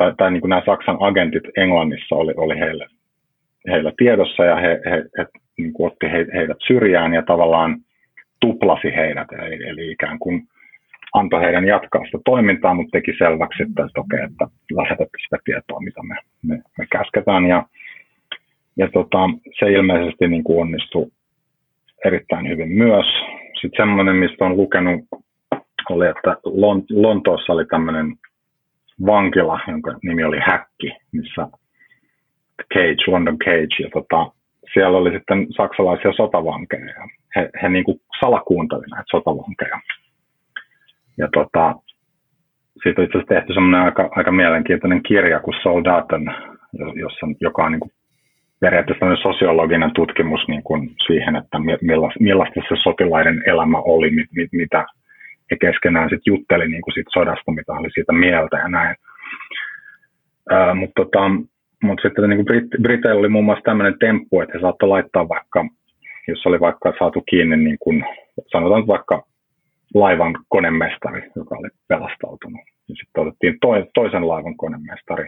tai, 0.00 0.14
tai 0.16 0.30
niin 0.30 0.40
kuin 0.40 0.48
nämä 0.48 0.62
Saksan 0.66 0.96
agentit 1.00 1.42
Englannissa 1.56 2.14
oli, 2.14 2.32
oli 2.36 2.58
heille, 2.58 2.86
heillä 3.70 3.92
tiedossa 3.96 4.44
ja 4.44 4.56
he, 4.56 4.80
he, 4.90 5.04
he 5.18 5.26
niin 5.58 5.72
kuin 5.72 5.92
otti 5.92 6.06
he, 6.12 6.26
heidät 6.34 6.56
syrjään 6.66 7.14
ja 7.14 7.22
tavallaan 7.22 7.76
tuplasi 8.40 8.94
heidät, 8.96 9.32
eli, 9.32 9.68
eli 9.68 9.90
ikään 9.90 10.18
kuin 10.18 10.42
antoi 11.14 11.40
heidän 11.42 11.66
jatkaa 11.66 12.04
sitä 12.04 12.18
toimintaa, 12.24 12.74
mutta 12.74 12.90
teki 12.92 13.12
selväksi, 13.18 13.62
että, 13.62 13.84
että 13.84 14.00
okei, 14.00 14.20
että 14.24 14.46
lähetätte 14.72 15.18
sitä 15.24 15.36
tietoa, 15.44 15.80
mitä 15.80 16.02
me, 16.02 16.16
me, 16.42 16.62
me 16.78 16.86
käsketään. 16.92 17.46
Ja, 17.46 17.66
ja 18.76 18.88
tota, 18.92 19.18
se 19.58 19.72
ilmeisesti 19.72 20.28
niin 20.28 20.44
kuin 20.44 20.60
onnistui 20.60 21.06
erittäin 22.04 22.48
hyvin 22.48 22.68
myös. 22.68 23.06
Sitten 23.60 23.76
semmoinen, 23.76 24.16
mistä 24.16 24.44
on 24.44 24.56
lukenut, 24.56 25.00
oli, 25.90 26.06
että 26.06 26.36
Lontoossa 26.90 27.52
oli 27.52 27.64
tämmöinen 27.64 28.06
vankila, 29.06 29.60
jonka 29.68 29.94
nimi 30.02 30.24
oli 30.24 30.38
Häkki, 30.46 30.96
missä 31.12 31.46
Cage, 32.74 33.04
London 33.06 33.38
Cage, 33.38 33.82
ja 33.82 33.90
tota, 33.92 34.32
siellä 34.74 34.98
oli 34.98 35.12
sitten 35.12 35.46
saksalaisia 35.56 36.12
sotavankeja. 36.12 37.08
He, 37.36 37.50
he 37.62 37.68
niin 37.68 37.84
kuin 37.84 38.00
salakuuntelivat 38.20 38.90
näitä 38.90 39.10
sotavankeja 39.10 39.80
ja 41.18 41.28
tota, 41.34 41.74
siitä 42.82 43.00
on 43.00 43.04
itse 43.04 43.18
asiassa 43.18 43.34
tehty 43.34 43.54
semmoinen 43.54 43.80
aika, 43.80 44.08
aika 44.10 44.32
mielenkiintoinen 44.32 45.02
kirja 45.02 45.40
kuin 45.40 45.54
Soldaten, 45.62 46.24
jossa, 46.94 47.26
joka 47.40 47.64
on 47.64 47.72
niin 47.72 47.80
kuin 47.80 47.92
periaatteessa 48.60 49.22
sosiologinen 49.22 49.90
tutkimus 49.94 50.48
niin 50.48 50.62
kuin 50.62 50.90
siihen, 51.06 51.36
että 51.36 51.58
millaista 52.20 52.60
se 52.68 52.76
sotilaiden 52.82 53.42
elämä 53.46 53.78
oli, 53.78 54.10
mit, 54.10 54.28
mit, 54.36 54.48
mitä 54.52 54.86
he 55.50 55.56
keskenään 55.60 56.10
sit 56.10 56.26
jutteli 56.26 56.68
niin 56.68 56.82
kuin 56.82 56.94
siitä 56.94 57.10
sodasta, 57.12 57.52
mitä 57.52 57.72
oli 57.72 57.90
siitä 57.90 58.12
mieltä 58.12 58.56
ja 58.56 58.68
näin. 58.68 58.96
Ää, 60.50 60.74
mutta 60.74 61.04
tota, 61.04 61.30
mut 61.82 62.00
sitten 62.02 62.30
niin 62.30 62.46
Brit- 62.46 62.82
Briteillä 62.82 63.18
oli 63.18 63.28
muun 63.28 63.44
muassa 63.44 63.62
tämmöinen 63.64 63.98
temppu, 63.98 64.40
että 64.40 64.58
he 64.58 64.60
saattoi 64.60 64.88
laittaa 64.88 65.28
vaikka, 65.28 65.64
jos 66.28 66.46
oli 66.46 66.60
vaikka 66.60 66.92
saatu 66.98 67.20
kiinni, 67.30 67.56
niin 67.56 67.76
kuin, 67.80 68.04
sanotaan 68.52 68.86
vaikka 68.86 69.22
laivan 69.94 70.38
konemestari, 70.48 71.30
joka 71.36 71.56
oli 71.58 71.68
pelastautunut. 71.88 72.60
Ja 72.88 72.94
sitten 72.94 73.22
otettiin 73.22 73.56
to, 73.60 73.68
toisen 73.94 74.28
laivan 74.28 74.56
konemestari, 74.56 75.24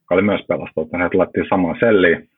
joka 0.00 0.14
oli 0.14 0.22
myös 0.22 0.40
pelastautunut. 0.48 1.00
Hänet 1.00 1.14
laitettiin 1.14 1.46
samaan 1.48 1.76
selliin. 1.80 2.28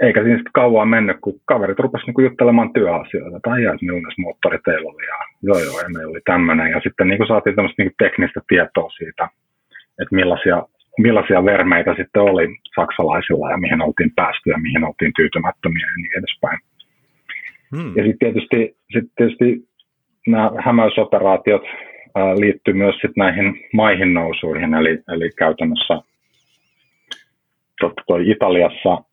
Eikä 0.00 0.22
siinä 0.22 0.36
sitten 0.36 0.52
kauan 0.52 0.88
mennyt, 0.88 1.16
kun 1.20 1.40
kaverit 1.44 1.78
rupesivat 1.78 2.06
niinku 2.06 2.20
juttelemaan 2.20 2.72
työasioita. 2.72 3.40
Tai 3.42 3.62
jäisi 3.62 3.84
milloin 3.84 4.04
moottori 4.18 4.58
teillä 4.64 4.90
oli. 4.90 5.06
Ja 5.06 5.18
joo, 5.42 5.58
joo, 5.58 5.80
ja 5.80 5.88
meillä 5.88 6.10
oli 6.10 6.20
tämmöinen. 6.24 6.70
Ja 6.70 6.80
sitten 6.80 7.08
niinku 7.08 7.26
saatiin 7.26 7.56
tämmöistä 7.56 7.82
niinku 7.82 7.94
teknistä 7.98 8.40
tietoa 8.48 8.90
siitä, 8.90 9.28
että 10.00 10.14
millaisia, 10.14 10.62
millaisia 10.98 11.44
vermeitä 11.44 11.94
sitten 11.96 12.22
oli 12.22 12.48
saksalaisilla 12.74 13.50
ja 13.50 13.56
mihin 13.56 13.82
oltiin 13.82 14.12
päästy 14.14 14.50
ja 14.50 14.58
mihin 14.58 14.84
oltiin 14.84 15.12
tyytymättömiä 15.16 15.86
ja 15.86 15.96
niin 15.96 16.18
edespäin. 16.18 16.58
Hmm. 17.76 17.92
Ja 17.96 18.04
sitten 18.04 18.18
tietysti, 18.18 18.76
sit 18.92 19.04
tietysti 19.16 19.68
nämä 20.26 20.50
hämäysoperaatiot 20.64 21.62
liittyy 22.38 22.74
myös 22.74 22.96
sit 23.00 23.16
näihin 23.16 23.64
maihin 23.72 24.14
nousuihin, 24.14 24.74
eli, 24.74 25.02
eli 25.08 25.30
käytännössä 25.38 25.94
toi 28.06 28.30
Italiassa 28.30 29.11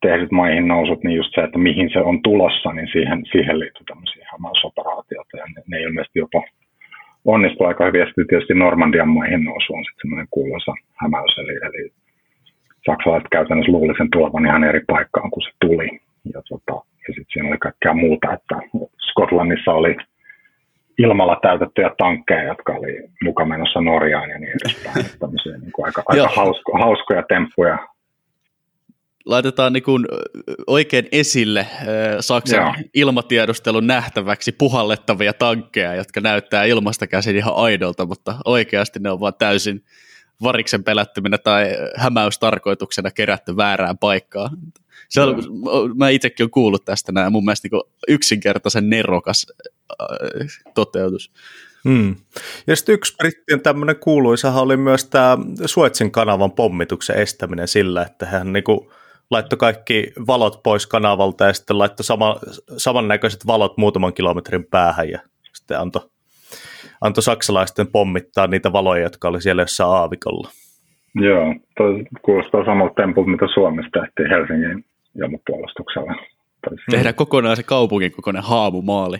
tehdyt 0.00 0.32
maihin 0.32 0.68
nousut, 0.68 1.04
niin 1.04 1.16
just 1.16 1.34
se, 1.34 1.40
että 1.40 1.58
mihin 1.58 1.90
se 1.92 1.98
on 1.98 2.22
tulossa, 2.22 2.72
niin 2.72 2.88
siihen, 2.92 3.24
siihen 3.32 3.58
liittyy 3.58 3.84
tämmöisiä 3.86 4.28
hämäysoperaatioita, 4.32 5.36
ja 5.36 5.44
ne, 5.56 5.62
ne 5.66 5.80
ilmeisesti 5.80 6.18
jopa 6.18 6.42
onnistuu 7.24 7.66
aika 7.66 7.84
hyvin, 7.84 8.00
ja 8.00 8.06
sitten 8.06 8.26
tietysti 8.26 8.54
Normandian 8.54 9.08
maihin 9.08 9.44
nousu 9.44 9.74
on 9.74 9.84
sitten 9.84 10.02
semmoinen 10.02 10.28
kuuluisa 10.30 10.72
hämäys, 11.02 11.38
eli, 11.38 11.56
eli 11.68 11.90
saksalaiset 12.86 13.28
käytännössä 13.30 13.72
luulisin 13.72 14.10
tulevan 14.10 14.46
ihan 14.46 14.64
eri 14.64 14.80
paikkaan 14.86 15.30
kuin 15.30 15.42
se 15.42 15.50
tuli, 15.60 15.88
ja 16.34 16.42
tota, 16.48 16.74
ja 17.08 17.14
sitten 17.14 17.32
siinä 17.32 17.48
oli 17.48 17.58
kaikkea 17.58 17.94
muuta, 17.94 18.32
että 18.32 18.56
Skotlannissa 19.10 19.72
oli 19.72 19.96
ilmalla 20.98 21.38
täytettyjä 21.42 21.90
tankkeja, 21.98 22.42
jotka 22.42 22.72
oli 22.72 23.08
mukaan 23.22 23.48
menossa 23.48 23.80
Norjaan 23.80 24.30
ja 24.30 24.38
niin 24.38 24.52
edespäin. 24.62 25.18
Tämmöisiä 25.20 25.58
niin 25.58 25.72
kuin 25.72 25.86
aika, 25.86 26.02
aika 26.06 26.28
hausko, 26.36 26.78
hauskoja 26.78 27.22
temppuja. 27.22 27.78
Laitetaan 29.24 29.72
niin 29.72 29.82
kuin 29.82 30.06
oikein 30.66 31.08
esille 31.12 31.66
Saksan 32.20 32.60
Joo. 32.60 32.74
ilmatiedustelun 32.94 33.86
nähtäväksi 33.86 34.52
puhallettavia 34.52 35.32
tankkeja, 35.32 35.94
jotka 35.94 36.20
näyttää 36.20 36.64
ilmasta 36.64 37.06
käsin 37.06 37.36
ihan 37.36 37.54
aidolta, 37.56 38.06
mutta 38.06 38.34
oikeasti 38.44 38.98
ne 38.98 39.10
on 39.10 39.20
vaan 39.20 39.34
täysin 39.38 39.84
variksen 40.42 40.84
pelättyminen 40.84 41.38
tai 41.44 41.76
hämäystarkoituksena 41.96 43.10
kerätty 43.10 43.56
väärään 43.56 43.98
paikkaan. 43.98 44.50
Se 45.08 45.20
on, 45.20 45.42
mä 45.96 46.08
itsekin 46.08 46.44
olen 46.44 46.50
kuullut 46.50 46.84
tästä 46.84 47.12
näin, 47.12 47.32
mun 47.32 47.44
mielestä 47.44 47.68
niin 47.72 47.82
yksinkertaisen 48.08 48.90
nerokas 48.90 49.46
toteutus. 50.74 51.32
Hmm. 51.84 52.16
Ja 52.66 52.76
sitten 52.76 52.92
yksi 52.92 53.16
brittien 53.16 53.60
tämmöinen 53.60 53.96
kuuluisahan 53.96 54.62
oli 54.62 54.76
myös 54.76 55.04
tämä 55.04 55.38
Suetsin 55.66 56.10
kanavan 56.10 56.52
pommituksen 56.52 57.16
estäminen 57.16 57.68
sillä, 57.68 58.02
että 58.02 58.26
hän 58.26 58.52
niinku 58.52 58.92
laittoi 59.30 59.56
kaikki 59.56 60.12
valot 60.26 60.62
pois 60.62 60.86
kanavalta 60.86 61.44
ja 61.44 61.52
sitten 61.52 61.78
laittoi 61.78 62.04
sama, 62.04 62.36
samannäköiset 62.76 63.46
valot 63.46 63.76
muutaman 63.76 64.14
kilometrin 64.14 64.64
päähän 64.64 65.10
ja 65.10 65.18
sitten 65.52 65.80
antoi 65.80 66.02
anto 67.00 67.20
saksalaisten 67.20 67.86
pommittaa 67.86 68.46
niitä 68.46 68.72
valoja, 68.72 69.02
jotka 69.02 69.28
oli 69.28 69.42
siellä 69.42 69.62
jossain 69.62 69.90
aavikolla. 69.90 70.50
Joo, 71.14 71.54
toi 71.76 72.04
kuulostaa 72.22 72.64
samalta 72.64 72.94
tempulta, 72.94 73.30
mitä 73.30 73.46
Suomessa 73.54 73.90
tehtiin 73.90 74.30
Helsingin 74.30 74.84
ilmapuolustuksella. 75.22 76.14
Tehdään 76.90 77.14
kokonaan 77.14 77.56
se 77.56 77.62
kaupungin 77.62 78.12
kokoinen 78.12 78.42
haamumaali. 78.42 79.18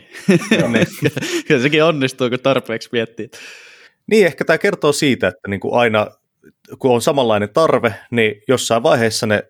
ja 1.48 1.58
sekin 1.62 1.84
onnistuu, 1.84 2.30
kun 2.30 2.40
tarpeeksi 2.42 2.88
miettii. 2.92 3.28
Niin, 4.06 4.26
ehkä 4.26 4.44
tämä 4.44 4.58
kertoo 4.58 4.92
siitä, 4.92 5.28
että 5.28 5.48
niin 5.48 5.60
kuin 5.60 5.74
aina 5.74 6.06
kun 6.78 6.94
on 6.94 7.00
samanlainen 7.00 7.48
tarve, 7.52 7.94
niin 8.10 8.34
jossain 8.48 8.82
vaiheessa 8.82 9.26
ne 9.26 9.42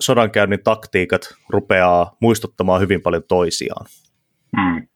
sodankäynnin 0.00 0.64
taktiikat 0.64 1.20
rupeaa 1.48 2.16
muistuttamaan 2.20 2.80
hyvin 2.80 3.02
paljon 3.02 3.22
toisiaan. 3.28 3.86
Mm. 4.56 4.86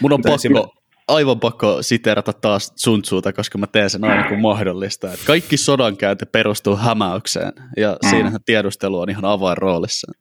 Mun 0.00 0.12
on 0.12 0.22
pakko, 0.22 0.74
aivan 1.08 1.40
pakko 1.40 1.78
siterata 1.80 2.32
taas 2.32 2.72
Sun 2.76 3.02
Tzuta, 3.02 3.32
koska 3.32 3.58
mä 3.58 3.66
teen 3.66 3.90
sen 3.90 4.04
aina 4.04 4.28
kun 4.28 4.40
mahdollista. 4.40 5.12
Että 5.12 5.26
kaikki 5.26 5.56
sodankäynti 5.56 6.26
perustuu 6.26 6.76
hämäykseen, 6.76 7.52
ja 7.76 7.92
mm. 7.92 8.08
siinähän 8.10 8.40
tiedustelu 8.46 9.00
on 9.00 9.10
ihan 9.10 9.24
avainroolissa. 9.24 10.12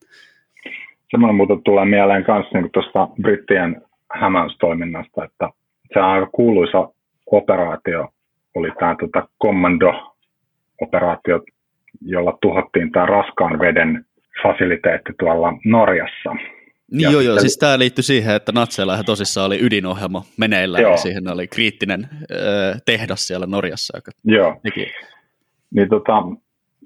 Semmoinen 1.11 1.35
muuten 1.35 1.63
tulee 1.63 1.85
mieleen 1.85 2.25
myös 2.27 2.45
niin 2.53 2.69
tuosta 2.73 3.07
brittien 3.21 3.81
hämäystoiminnasta, 4.19 5.23
että 5.23 5.49
se 5.93 5.99
on 5.99 6.05
aika 6.05 6.29
kuuluisa 6.31 6.89
operaatio, 7.31 8.07
oli 8.55 8.71
tämä 8.79 8.95
tota, 8.99 9.27
Commando-operaatio, 9.43 11.41
jolla 12.01 12.37
tuhottiin 12.41 12.91
tämä 12.91 13.05
raskaan 13.05 13.59
veden 13.59 14.05
fasiliteetti 14.43 15.13
tuolla 15.19 15.53
Norjassa. 15.65 16.35
Niin 16.91 17.11
joo, 17.11 17.21
joo, 17.21 17.39
siis 17.39 17.57
tämä 17.57 17.79
liittyy 17.79 18.03
siihen, 18.03 18.35
että 18.35 18.51
natseilla 18.51 18.93
ihan 18.93 19.05
tosissaan 19.05 19.47
oli 19.47 19.65
ydinohjelma 19.65 20.21
meneillä 20.37 20.79
joo. 20.79 20.91
ja 20.91 20.97
siihen 20.97 21.27
oli 21.27 21.47
kriittinen 21.47 22.09
ö, 22.31 22.35
tehdas 22.85 23.27
siellä 23.27 23.45
Norjassa. 23.45 23.97
Joka 23.97 24.11
joo. 24.23 24.59
Teki. 24.63 24.87
Niin 25.75 25.89
tota, 25.89 26.23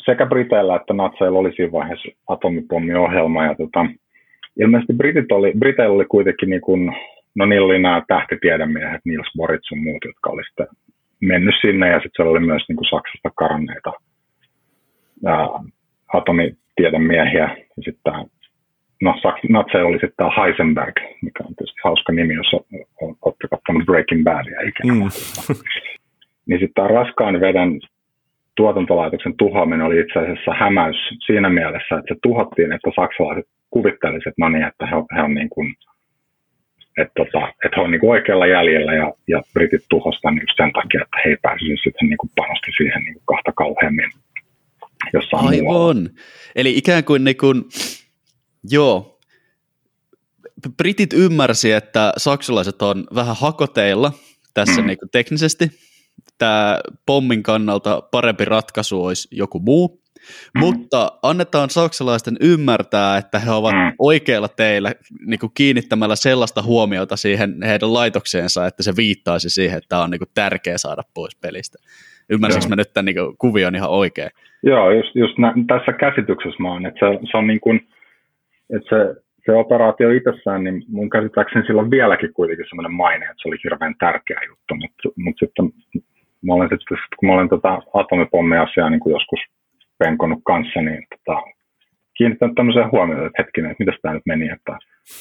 sekä 0.06 0.26
Briteillä 0.26 0.76
että 0.76 0.94
natseilla 0.94 1.40
oli 1.40 1.54
siinä 1.56 1.72
vaiheessa 1.72 2.10
atomipommiohjelma 2.28 3.46
ja 3.46 3.56
tota, 3.56 3.86
ilmeisesti 4.60 4.94
Britit 4.94 5.32
oli, 5.32 5.54
Briteillä 5.60 5.96
oli 5.96 6.06
kuitenkin 6.06 6.50
niin 6.50 6.62
kuin, 6.62 6.96
no 7.36 7.46
niillä 7.46 7.66
oli 7.66 7.80
nämä 7.80 8.04
tähtitiedemiehet, 8.08 9.02
Niels 9.06 9.32
Borit 9.38 9.62
sun 9.64 9.84
muut, 9.84 10.06
jotka 10.06 10.30
oli 10.30 10.44
sitten 10.44 10.68
mennyt 11.22 11.56
sinne 11.62 11.88
ja 11.88 11.96
sitten 11.96 12.12
siellä 12.16 12.32
oli 12.32 12.40
myös 12.40 12.64
niin 12.68 12.76
kuin 12.76 12.90
Saksasta 12.90 13.30
karanneita 13.36 13.92
ää, 15.26 15.48
atomitiedemiehiä 16.14 17.56
ja 17.78 17.84
sitten 17.84 18.14
no 19.02 19.16
natseilla 19.50 19.90
oli 19.90 20.00
sitten 20.00 20.18
tämä 20.18 20.30
Heisenberg, 20.38 20.96
mikä 21.22 21.44
on 21.44 21.56
tietysti 21.56 21.82
hauska 21.84 22.14
nimi, 22.14 22.34
jos 22.34 22.52
olette 23.02 23.48
katsonut 23.50 23.86
Breaking 23.86 24.24
Badia 24.24 24.62
ikinä. 24.62 24.94
Mm. 24.94 25.00
niin 26.48 26.60
sitten 26.60 26.74
tämä 26.76 26.88
raskaan 26.88 27.40
veden 27.42 27.80
tuotantolaitoksen 28.56 29.38
tuhoaminen 29.38 29.86
oli 29.86 30.00
itse 30.00 30.20
asiassa 30.20 30.54
hämäys 30.54 30.96
siinä 31.26 31.50
mielessä, 31.50 31.96
että 31.96 32.14
se 32.14 32.20
tuhottiin, 32.24 32.72
että 32.72 32.90
saksalaiset 32.96 33.46
kuvittelisivat, 33.70 34.28
että 34.28 34.42
no 34.42 34.50
niin, 34.50 34.64
että 34.64 34.86
he, 34.86 34.96
he 35.16 35.22
on 35.22 35.34
niin 35.34 35.50
kuin, 35.50 35.74
että, 36.98 37.14
tota, 37.16 37.48
että 37.66 37.76
he 37.76 37.82
on 37.82 37.92
niin 37.92 38.02
kuin 38.02 38.12
oikealla 38.12 38.48
jäljellä 38.48 38.94
ja, 38.94 39.14
ja 39.28 39.42
britit 39.54 39.86
tuhosta 39.90 40.32
niin 40.32 40.48
sen 40.56 40.72
takia, 40.74 41.02
että 41.02 41.18
he 41.26 41.30
ei 41.30 41.38
pääsisi 41.42 41.84
sitten 41.84 42.10
niin 42.10 42.18
kuin 42.18 42.32
panosti 42.36 42.72
siihen 42.78 43.02
niin 43.04 43.14
kuin 43.14 43.26
kahta 43.26 43.52
kauheammin 43.52 44.12
jossain 45.14 45.48
Aivan. 45.48 45.64
Muualla. 45.64 46.10
Eli 46.56 46.78
ikään 46.78 47.04
kuin, 47.04 47.24
niin 47.24 47.38
kuin 47.38 47.64
Joo. 48.70 49.20
Britit 50.78 51.14
ymmärsi, 51.14 51.72
että 51.72 52.14
saksalaiset 52.18 52.82
on 52.82 53.08
vähän 53.16 53.36
hakoteilla 53.36 54.14
tässä 54.54 54.82
mm. 54.82 54.88
niin 54.88 54.98
kuin 54.98 55.10
teknisesti. 55.10 55.72
Tämä 56.38 56.80
pommin 57.06 57.44
kannalta 57.44 58.02
parempi 58.12 58.46
ratkaisu 58.46 59.06
olisi 59.06 59.28
joku 59.32 59.60
muu, 59.60 60.02
mm. 60.54 60.60
mutta 60.60 61.12
annetaan 61.22 61.70
saksalaisten 61.70 62.38
ymmärtää, 62.40 63.18
että 63.18 63.40
he 63.40 63.52
ovat 63.52 63.74
mm. 63.74 63.96
oikealla 64.00 64.48
teillä 64.48 64.94
niin 65.26 65.40
kuin 65.40 65.52
kiinnittämällä 65.54 66.16
sellaista 66.16 66.62
huomiota 66.62 67.18
siihen 67.18 67.64
heidän 67.64 67.94
laitokseensa, 67.94 68.68
että 68.68 68.84
se 68.84 68.96
viittaisi 68.96 69.50
siihen, 69.50 69.78
että 69.78 69.90
tämä 69.90 70.04
on 70.04 70.12
niin 70.12 70.20
kuin 70.20 70.32
tärkeä 70.34 70.78
saada 70.78 71.04
pois 71.14 71.36
pelistä. 71.36 71.78
Ymmärsinkö 72.30 72.68
mä 72.68 72.76
nyt 72.76 72.94
tämän 72.94 73.06
niin 73.06 73.16
kuin, 73.16 73.38
kuvion 73.38 73.76
ihan 73.76 73.90
oikein? 73.90 74.30
Joo, 74.66 74.92
just, 74.92 75.16
just 75.16 75.38
nä- 75.38 75.54
tässä 75.68 75.94
käsityksessä 75.94 76.64
mä 76.64 76.72
oon, 76.72 76.86
että 76.86 77.00
se, 77.00 77.20
se 77.32 77.38
on 77.38 77.48
niin 77.48 77.60
kuin, 77.60 77.88
että 78.76 78.90
se, 78.90 79.22
se 79.46 79.52
operaatio 79.52 80.10
itsessään, 80.12 80.64
niin 80.64 80.84
mun 80.88 81.10
käsittääkseni 81.10 81.66
sillä 81.66 81.82
on 81.82 81.92
vieläkin 81.92 82.34
kuitenkin 82.34 82.66
semmoinen 82.70 82.94
maine, 82.94 83.26
että 83.26 83.36
se 83.38 83.48
oli 83.48 83.58
hirveän 83.64 83.96
tärkeä 84.00 84.40
juttu, 84.48 84.76
mutta, 84.76 85.10
mutta 85.24 85.40
sitten 85.46 85.66
mä 86.46 86.54
olen 86.54 86.70
sitten, 86.70 86.98
kun 87.18 87.30
mä 87.30 87.34
olen 87.34 87.50
tota 87.50 87.82
atomipommi-asiaa 87.94 88.90
niin 88.90 89.00
kuin 89.00 89.14
joskus 89.14 89.40
penkonut 89.98 90.40
kanssa, 90.46 90.82
niin 90.82 91.08
tota, 91.10 91.42
kiinnittänyt 92.18 92.56
tämmöiseen 92.56 92.92
huomioon, 92.92 93.26
että 93.26 93.44
hetkinen, 93.44 93.72
että 93.72 93.84
miten 93.84 94.00
tämä 94.02 94.14
nyt 94.14 94.26
meni, 94.26 94.50
että 94.50 94.78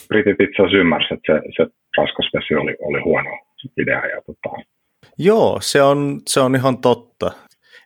britit 0.08 0.40
itse 0.40 0.62
asiassa 0.62 0.76
ymmärsivät, 0.76 1.18
että 1.18 1.32
se, 1.32 1.40
se 1.56 1.70
raskas 1.98 2.30
vesi 2.34 2.54
oli, 2.54 2.76
oli 2.80 3.00
huono 3.00 3.30
idea. 3.78 4.06
Ja, 4.06 4.22
tota... 4.26 4.56
Joo, 5.18 5.58
se 5.60 5.82
on, 5.82 6.20
se 6.26 6.40
on 6.40 6.56
ihan 6.56 6.78
totta. 6.78 7.30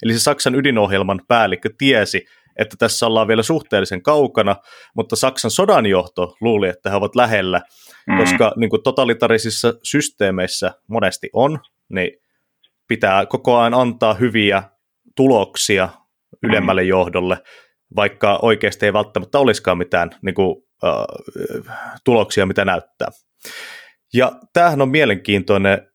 Eli 0.02 0.12
se 0.12 0.18
Saksan 0.18 0.54
ydinohjelman 0.54 1.20
päällikkö 1.28 1.70
tiesi, 1.78 2.24
että 2.58 2.76
tässä 2.78 3.06
ollaan 3.06 3.28
vielä 3.28 3.42
suhteellisen 3.42 4.02
kaukana, 4.02 4.56
mutta 4.96 5.16
Saksan 5.16 5.50
sodanjohto 5.50 6.36
luuli, 6.40 6.68
että 6.68 6.90
he 6.90 6.96
ovat 6.96 7.16
lähellä, 7.16 7.60
mm. 8.06 8.18
koska 8.18 8.52
niin 8.56 8.70
kuin 8.70 8.82
totalitarisissa 8.82 9.74
systeemeissä 9.82 10.74
monesti 10.86 11.30
on, 11.32 11.58
niin 11.88 12.10
pitää 12.88 13.26
koko 13.26 13.58
ajan 13.58 13.74
antaa 13.74 14.14
hyviä 14.14 14.62
tuloksia 15.16 15.88
ylemmälle 16.42 16.82
mm. 16.82 16.88
johdolle, 16.88 17.38
vaikka 17.96 18.38
oikeasti 18.42 18.86
ei 18.86 18.92
välttämättä 18.92 19.38
olisikaan 19.38 19.78
mitään 19.78 20.10
niin 20.22 20.34
kuin, 20.34 20.56
äh, 20.84 21.18
tuloksia, 22.04 22.46
mitä 22.46 22.64
näyttää. 22.64 23.08
Ja 24.14 24.32
tämähän 24.52 24.82
on 24.82 24.88
mielenkiintoinen 24.88 25.88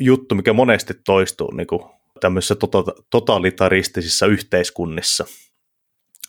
juttu, 0.00 0.34
mikä 0.34 0.52
monesti 0.52 0.94
toistuu 1.06 1.50
niin 1.50 1.66
kuin 1.66 1.95
tämmöisissä 2.20 2.54
tota-, 2.54 3.02
totalitaristisissa 3.10 4.26
yhteiskunnissa 4.26 5.24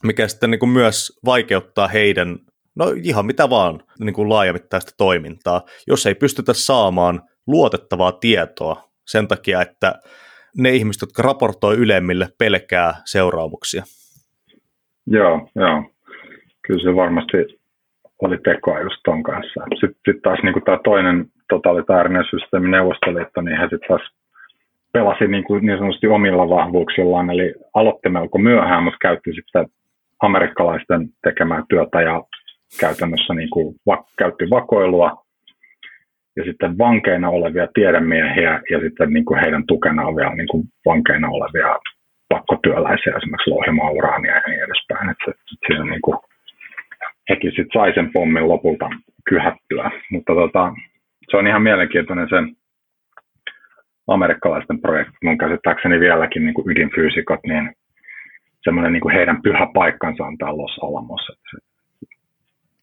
mikä 0.04 0.28
sitten 0.28 0.52
niin 0.52 0.60
kuin 0.60 0.70
myös 0.70 1.20
vaikeuttaa 1.26 1.88
heidän, 1.88 2.38
no 2.76 2.86
ihan 3.04 3.26
mitä 3.26 3.50
vaan, 3.50 3.80
niin 4.00 4.14
kuin 4.14 4.30
laajamittaista 4.30 4.92
toimintaa, 4.98 5.62
jos 5.88 6.06
ei 6.06 6.16
pystytä 6.16 6.54
saamaan 6.54 7.22
luotettavaa 7.48 8.12
tietoa 8.12 8.84
sen 9.08 9.28
takia, 9.28 9.62
että 9.62 9.94
ne 10.58 10.70
ihmiset, 10.70 11.02
jotka 11.02 11.24
raportoi 11.24 11.76
ylemmille, 11.76 12.28
pelkää 12.40 12.94
seuraamuksia. 13.06 13.84
Joo, 15.08 15.50
joo. 15.56 15.84
Kyllä 16.68 16.84
se 16.84 16.96
varmasti 16.96 17.38
oli 18.22 18.38
tekoa 18.38 18.82
just 18.82 18.96
ton 19.06 19.24
kanssa. 19.24 19.62
Sitten 19.70 20.14
sit 20.14 20.22
taas 20.22 20.40
niin 20.44 20.64
tämä 20.66 20.80
toinen 20.84 21.26
totalitaarinen 21.50 22.24
systeemi, 22.30 22.70
Neuvostoliitto, 22.70 23.42
niin 23.42 23.58
he 23.58 23.64
sitten 23.64 23.88
taas 23.88 24.02
pelasi 24.98 25.28
niin, 25.28 25.44
kuin 25.44 25.66
niin 25.66 25.78
sanotusti 25.78 26.08
omilla 26.08 26.50
vahvuuksillaan, 26.50 27.30
eli 27.30 27.54
aloitti 27.74 28.10
melko 28.10 28.38
myöhään, 28.38 28.84
mutta 28.84 28.98
käytti 29.02 29.32
sitten 29.34 29.66
amerikkalaisten 30.22 31.10
tekemää 31.24 31.64
työtä 31.70 32.02
ja 32.02 32.24
käytännössä 32.80 33.34
niin 33.34 33.50
kuin 33.50 33.76
va- 33.86 34.06
käytti 34.18 34.46
vakoilua 34.50 35.10
ja 36.38 36.44
sitten 36.44 36.78
vankeina 36.78 37.30
olevia 37.30 37.68
tiedemiehiä 37.74 38.62
ja 38.72 38.80
sitten 38.80 39.14
niin 39.14 39.26
kuin 39.26 39.40
heidän 39.40 39.64
tukena 39.68 40.08
on 40.08 40.16
vielä 40.16 40.36
niin 40.36 40.52
kuin 40.52 40.64
vankeina 40.86 41.28
olevia 41.30 41.80
pakkotyöläisiä, 42.30 43.14
esimerkiksi 43.18 43.50
louhimaan 43.50 43.94
uraania 43.94 44.36
ja 44.36 44.42
niin 44.48 44.64
edespäin. 44.64 45.10
Että 45.10 45.32
siinä 45.68 45.86
niin 45.86 46.02
kuin, 46.02 46.18
hekin 47.30 47.52
sitten 47.52 47.74
sai 47.74 47.94
sen 47.94 48.12
pommin 48.14 48.48
lopulta 48.48 48.90
kyhättyä. 49.30 49.92
Mutta 50.12 50.34
tota, 50.34 50.74
se 51.32 51.38
on 51.38 51.48
ihan 51.48 51.62
mielenkiintoinen 51.62 52.30
sen 52.30 52.56
amerikkalaisten 54.08 54.82
projekti. 54.82 55.18
Mun 55.24 55.38
käsittääkseni 55.38 56.00
vieläkin 56.00 56.46
niin 56.46 56.54
kuin 56.54 56.70
ydinfyysikot, 56.70 57.40
niin 57.48 57.76
semmoinen 58.64 58.94
niin 58.94 59.02
kuin 59.02 59.16
heidän 59.16 59.42
pyhä 59.42 59.68
paikkansa 59.74 60.24
on 60.24 60.38
täällä 60.38 60.58
Los 60.58 60.78
Alamos. 60.82 61.22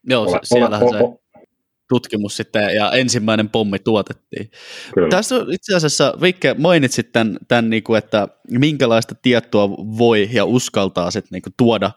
Joo, 0.09 0.23
ole, 0.23 0.39
siellähän 0.43 0.87
ole, 0.87 0.97
se... 0.97 1.41
tutkimus 1.89 2.37
sitten 2.37 2.75
ja 2.75 2.91
ensimmäinen 2.91 3.49
pommi 3.49 3.79
tuotettiin. 3.79 4.49
Kyllä. 4.93 5.09
Tässä 5.09 5.35
itse 5.51 5.75
asiassa, 5.75 6.13
Vikke, 6.21 6.55
mainitsit 6.57 7.11
tämän, 7.11 7.37
tämän 7.47 7.69
niin 7.69 7.83
kuin, 7.83 7.97
että 7.97 8.27
minkälaista 8.51 9.15
tietoa 9.21 9.69
voi 9.69 10.29
ja 10.31 10.45
uskaltaa 10.45 11.11
sitten 11.11 11.29
niin 11.31 11.41
kuin, 11.41 11.53
tuoda 11.57 11.91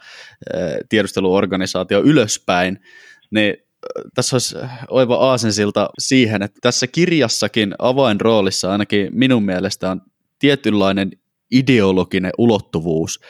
tiedusteluorganisaatio 0.89 2.01
ylöspäin, 2.01 2.79
niin 3.31 3.55
tässä 4.15 4.35
olisi 4.35 4.57
oiva 4.89 5.17
aasensilta 5.17 5.91
siihen, 5.99 6.43
että 6.43 6.59
tässä 6.63 6.87
kirjassakin 6.87 7.75
avainroolissa 7.79 8.73
ainakin 8.73 9.09
minun 9.11 9.43
mielestä 9.43 9.91
on 9.91 10.03
tietynlainen 10.39 11.11
ideologinen 11.51 12.33
ulottuvuus, 12.39 13.21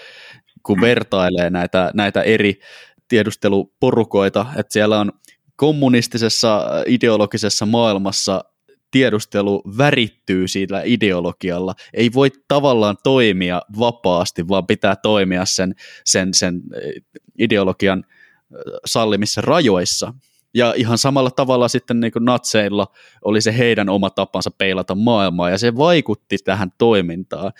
kun 0.63 0.81
vertailee 0.81 1.51
näitä, 1.51 1.91
näitä 1.95 2.23
eri 2.23 2.61
tiedusteluporukoita, 3.09 4.47
että 4.57 4.73
siellä 4.73 5.01
on 5.01 5.13
kommunistisessa 5.57 6.67
ideologisessa 6.87 7.67
maailmassa 7.67 8.45
tiedustelu 8.91 9.63
värittyy 9.79 10.49
siitä 10.49 10.83
ideologialla. 10.85 11.75
Ei 11.95 12.11
voi 12.15 12.31
tavallaan 12.49 12.97
toimia 13.03 13.63
vapaasti, 13.79 14.49
vaan 14.49 14.67
pitää 14.67 14.97
toimia 14.97 15.45
sen, 15.45 15.75
sen, 16.05 16.35
sen 16.35 16.63
ideologian 17.39 18.05
sallimissa 18.87 19.41
rajoissa. 19.41 20.15
Ja 20.55 20.75
ihan 20.77 20.99
samalla 20.99 21.31
tavalla 21.31 21.69
sitten 21.69 22.01
niin 22.01 22.13
natseilla 22.21 22.87
oli 23.25 23.41
se 23.41 23.59
heidän 23.59 23.89
oma 23.89 24.11
tapansa 24.11 24.51
peilata 24.59 24.95
maailmaa, 24.95 25.51
ja 25.51 25.59
se 25.59 25.77
vaikutti 25.77 26.37
tähän 26.45 26.69
toimintaan. 26.79 27.53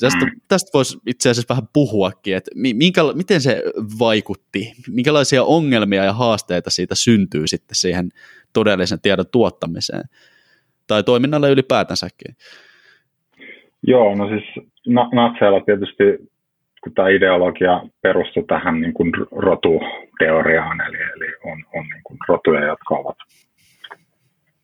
Tästä, 0.00 0.24
mm. 0.24 0.40
tästä 0.48 0.70
voisi 0.74 0.98
itse 1.06 1.30
asiassa 1.30 1.54
vähän 1.54 1.68
puhuakin, 1.72 2.36
että 2.36 2.50
minkä, 2.54 3.00
miten 3.14 3.40
se 3.40 3.62
vaikutti, 3.98 4.72
minkälaisia 4.90 5.44
ongelmia 5.44 6.04
ja 6.04 6.12
haasteita 6.12 6.70
siitä 6.70 6.94
syntyy 6.94 7.46
sitten 7.46 7.76
siihen 7.76 8.08
todellisen 8.52 9.00
tiedon 9.00 9.26
tuottamiseen, 9.32 10.04
tai 10.86 11.02
toiminnalle 11.02 11.50
ylipäätänsäkin. 11.50 12.36
Joo, 13.86 14.14
no 14.14 14.28
siis 14.28 14.66
natseilla 15.12 15.60
tietysti 15.60 16.31
kun 16.82 16.94
tämä 16.94 17.08
ideologia 17.08 17.82
perustui 18.02 18.44
tähän 18.48 18.80
niin 18.80 18.94
kuin 18.94 19.12
rotuteoriaan, 19.30 20.80
eli, 20.80 20.96
eli 20.96 21.34
on, 21.44 21.64
on 21.74 21.84
niin 21.84 22.02
kuin 22.04 22.18
rotuja, 22.28 22.66
jotka 22.66 22.94
ovat, 22.94 23.16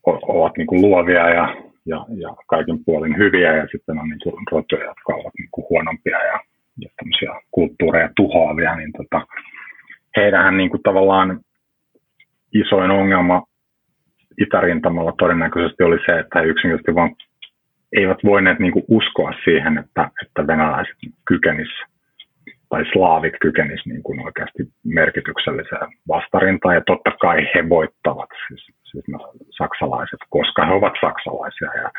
ovat 0.07 0.53
niin 0.57 0.67
kuin 0.67 0.83
luovia 0.83 1.29
ja, 1.29 1.57
ja, 1.87 2.07
ja 2.17 2.37
kaiken 2.47 2.85
puolin 2.85 3.17
hyviä, 3.17 3.57
ja 3.57 3.67
sitten 3.73 3.99
on 3.99 4.09
niin 4.09 4.21
kuin 4.23 4.35
rotuja, 4.53 4.85
jotka 4.85 5.15
ovat 5.15 5.33
niin 5.39 5.49
kuin 5.51 5.67
huonompia 5.71 6.19
ja, 6.19 6.41
ja 6.81 7.41
kulttuureja 7.51 8.11
tuhoavia, 8.17 8.77
niin 8.77 8.93
tota, 8.93 9.27
heidähän 10.17 10.57
niin 10.57 10.71
kuin 10.71 10.83
tavallaan 10.83 11.41
isoin 12.55 12.91
ongelma 12.91 13.43
itärintamalla 14.41 15.13
todennäköisesti 15.19 15.83
oli 15.83 15.99
se, 16.07 16.19
että 16.19 16.41
he 16.41 16.45
yksinkertaisesti 16.45 16.95
vaan 16.95 17.17
eivät 17.97 18.19
voineet 18.25 18.59
niin 18.59 18.73
kuin 18.73 18.85
uskoa 18.89 19.33
siihen, 19.45 19.79
että, 19.79 20.11
että 20.23 20.47
venäläiset 20.47 20.97
kykenisivät 21.29 21.98
tai 22.69 22.85
slaavit 22.93 23.35
kykenisivät 23.41 23.87
niin 23.87 24.03
kuin 24.03 24.21
oikeasti 24.21 24.63
merkitykselliseen 24.85 25.89
vastarintaan. 26.09 26.75
Ja 26.75 26.83
totta 26.87 27.11
kai 27.21 27.39
he 27.55 27.69
voittavat, 27.69 28.31
siis, 28.49 28.67
siis 28.91 29.05
saksalaiset, 29.51 30.21
koska 30.29 30.67
he 30.67 30.73
ovat 30.73 30.93
saksalaisia. 31.01 31.71
Ja 31.83 31.91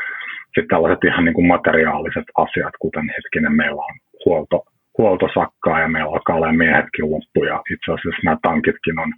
sitten 0.45 0.67
tällaiset 0.67 1.03
ihan 1.03 1.25
niin 1.25 1.33
kuin 1.33 1.47
materiaaliset 1.47 2.25
asiat, 2.37 2.73
kuten 2.79 3.09
hetkinen, 3.15 3.55
meillä 3.55 3.81
on 3.81 3.95
huolto, 4.25 4.63
huoltosakkaa 4.97 5.79
ja 5.79 5.87
meillä 5.87 6.11
alkaa 6.11 6.35
olla 6.35 6.51
miehetkin 6.51 7.11
loppu. 7.11 7.43
Ja 7.43 7.61
itse 7.73 7.91
asiassa 7.91 8.21
nämä 8.23 8.37
tankitkin 8.41 8.99
on 8.99 9.13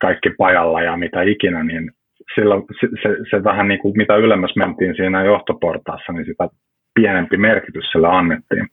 kaikki 0.00 0.30
pajalla 0.38 0.82
ja 0.82 0.96
mitä 0.96 1.22
ikinä, 1.22 1.64
niin 1.64 1.90
sillä, 2.34 2.54
se, 2.80 2.86
se, 3.02 3.08
se 3.30 3.44
vähän 3.44 3.68
niin 3.68 3.80
kuin 3.80 3.96
mitä 3.96 4.16
ylemmäs 4.16 4.56
mentiin 4.56 4.96
siinä 4.96 5.24
johtoportaassa, 5.24 6.12
niin 6.12 6.26
sitä 6.26 6.48
pienempi 6.94 7.36
merkitys 7.36 7.84
sille 7.92 8.08
annettiin 8.08 8.66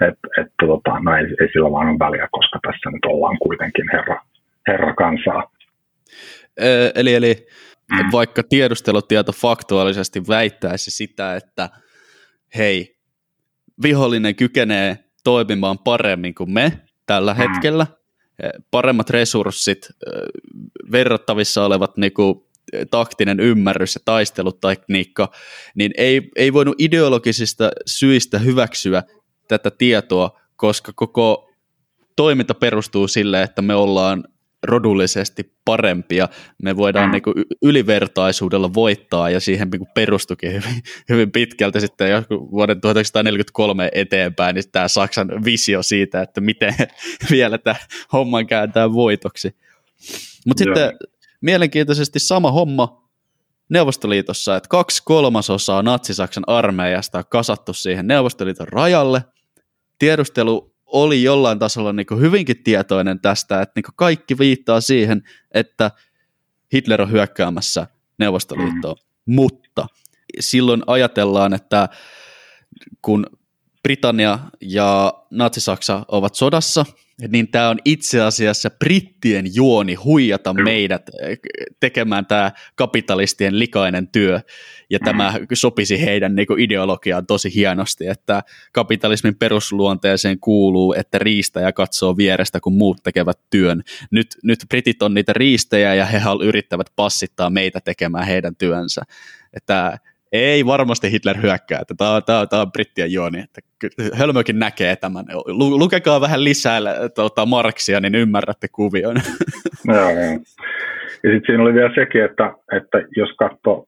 että 0.00 0.28
et, 0.40 0.52
tota, 0.60 1.00
no 1.00 1.16
ei, 1.16 1.24
ei 1.24 1.48
sillä 1.52 1.70
vaan 1.70 1.88
ole 1.88 1.98
väliä, 1.98 2.28
koska 2.30 2.58
tässä 2.62 2.90
nyt 2.90 3.04
ollaan 3.04 3.38
kuitenkin 3.38 3.84
herra, 3.92 4.20
herra 4.68 4.94
kansaa. 4.94 5.52
Eli, 6.94 7.14
eli 7.14 7.46
mm. 7.92 8.08
vaikka 8.12 8.42
tiedustelutieto 8.42 9.32
faktuaalisesti 9.32 10.22
väittäisi 10.28 10.90
sitä, 10.90 11.36
että 11.36 11.68
hei, 12.56 12.96
vihollinen 13.82 14.34
kykenee 14.34 14.98
toimimaan 15.24 15.78
paremmin 15.78 16.34
kuin 16.34 16.52
me 16.52 16.72
tällä 17.06 17.34
mm. 17.34 17.38
hetkellä, 17.38 17.86
paremmat 18.70 19.10
resurssit, 19.10 19.88
verrattavissa 20.92 21.64
olevat 21.64 21.96
niin 21.96 22.12
kuin, 22.12 22.34
taktinen 22.90 23.40
ymmärrys 23.40 23.94
ja 23.94 24.00
taistelutekniikka, 24.04 25.30
niin 25.74 25.92
ei, 25.96 26.30
ei 26.36 26.52
voinut 26.52 26.74
ideologisista 26.78 27.70
syistä 27.86 28.38
hyväksyä 28.38 29.02
tätä 29.48 29.70
tietoa, 29.70 30.40
koska 30.56 30.92
koko 30.94 31.52
toiminta 32.16 32.54
perustuu 32.54 33.08
sille, 33.08 33.42
että 33.42 33.62
me 33.62 33.74
ollaan 33.74 34.24
rodullisesti 34.62 35.52
parempia, 35.64 36.28
me 36.62 36.76
voidaan 36.76 37.08
mm. 37.08 37.12
niin 37.12 37.22
kuin 37.22 37.34
ylivertaisuudella 37.62 38.74
voittaa, 38.74 39.30
ja 39.30 39.40
siihen 39.40 39.70
niin 39.70 39.80
kuin 39.80 39.90
perustukin 39.94 40.52
hyvin, 40.52 40.82
hyvin 41.08 41.32
pitkälti 41.32 41.80
sitten 41.80 42.24
vuoden 42.30 42.80
1943 42.80 43.88
eteenpäin, 43.92 44.54
niin 44.54 44.64
tämä 44.72 44.88
Saksan 44.88 45.28
visio 45.44 45.82
siitä, 45.82 46.22
että 46.22 46.40
miten 46.40 46.74
vielä 47.30 47.58
tämä 47.58 47.76
homman 48.12 48.46
kääntää 48.46 48.92
voitoksi. 48.92 49.56
Mutta 50.46 50.64
sitten 50.64 50.92
mielenkiintoisesti 51.40 52.18
sama 52.18 52.50
homma 52.50 53.01
Neuvostoliitossa, 53.72 54.56
että 54.56 54.68
kaksi 54.68 55.02
kolmasosaa 55.04 55.82
Natsi-Saksan 55.82 56.44
armeijasta 56.46 57.18
on 57.18 57.24
kasattu 57.28 57.72
siihen 57.72 58.06
Neuvostoliiton 58.06 58.68
rajalle, 58.68 59.24
tiedustelu 59.98 60.74
oli 60.86 61.22
jollain 61.22 61.58
tasolla 61.58 61.92
niin 61.92 62.06
hyvinkin 62.20 62.62
tietoinen 62.62 63.20
tästä, 63.20 63.62
että 63.62 63.72
niin 63.76 63.94
kaikki 63.96 64.38
viittaa 64.38 64.80
siihen, 64.80 65.22
että 65.54 65.90
Hitler 66.74 67.02
on 67.02 67.10
hyökkäämässä 67.10 67.86
Neuvostoliittoon. 68.18 68.96
Mm. 69.26 69.34
Mutta 69.34 69.86
silloin 70.40 70.82
ajatellaan, 70.86 71.54
että 71.54 71.88
kun 73.02 73.26
Britannia 73.82 74.38
ja 74.60 75.14
Natsi-Saksa 75.30 76.04
ovat 76.08 76.34
sodassa, 76.34 76.86
niin 77.28 77.48
tämä 77.48 77.68
on 77.68 77.78
itse 77.84 78.20
asiassa 78.20 78.70
brittien 78.70 79.54
juoni 79.54 79.94
huijata 79.94 80.54
meidät 80.54 81.10
eh, 81.20 81.38
tekemään 81.80 82.26
tämä 82.26 82.52
kapitalistien 82.74 83.58
likainen 83.58 84.08
työ, 84.08 84.40
ja 84.90 84.98
tämä 84.98 85.34
sopisi 85.52 86.04
heidän 86.04 86.34
niin 86.34 86.58
ideologiaan 86.58 87.26
tosi 87.26 87.54
hienosti, 87.54 88.06
että 88.06 88.42
kapitalismin 88.72 89.36
perusluonteeseen 89.36 90.40
kuuluu, 90.40 90.94
että 90.98 91.18
riistäjä 91.18 91.72
katsoo 91.72 92.16
vierestä, 92.16 92.60
kun 92.60 92.72
muut 92.72 93.02
tekevät 93.02 93.38
työn. 93.50 93.82
Nyt, 94.10 94.26
nyt 94.42 94.58
britit 94.68 95.02
on 95.02 95.14
niitä 95.14 95.32
riistejä, 95.32 95.94
ja 95.94 96.06
he 96.06 96.20
yrittävät 96.44 96.86
passittaa 96.96 97.50
meitä 97.50 97.80
tekemään 97.80 98.26
heidän 98.26 98.56
työnsä. 98.56 99.02
Että 99.52 99.98
ei 100.32 100.66
varmasti 100.66 101.10
Hitler 101.10 101.36
hyökkää, 101.42 101.78
että 101.80 101.94
tämä 101.98 102.10
on, 102.10 102.22
tämä 102.26 102.46
tämä 102.46 102.62
on 102.62 102.72
brittien 102.72 103.12
juoni, 103.12 103.40
että 103.40 103.60
hölmökin 104.18 104.58
näkee 104.58 104.96
tämän. 104.96 105.24
Lukekaa 105.46 106.20
vähän 106.20 106.44
lisää 106.44 106.80
tuota, 107.14 107.46
Marksia, 107.46 108.00
niin 108.00 108.14
ymmärrätte 108.14 108.68
kuvion. 108.72 109.16
Joo, 109.88 110.10
joo. 110.10 110.38
Ja 111.24 111.30
sitten 111.30 111.42
siinä 111.46 111.62
oli 111.62 111.74
vielä 111.74 111.94
sekin, 111.94 112.24
että, 112.24 112.52
että 112.76 113.02
jos 113.16 113.30
katsoo 113.38 113.86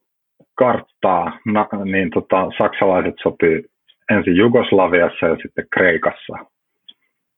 karttaa, 0.55 1.39
niin 1.85 2.09
tota, 2.09 2.51
saksalaiset 2.57 3.15
sopii 3.23 3.63
ensin 4.11 4.35
Jugoslaviassa 4.35 5.25
ja 5.25 5.35
sitten 5.41 5.67
Kreikassa, 5.73 6.33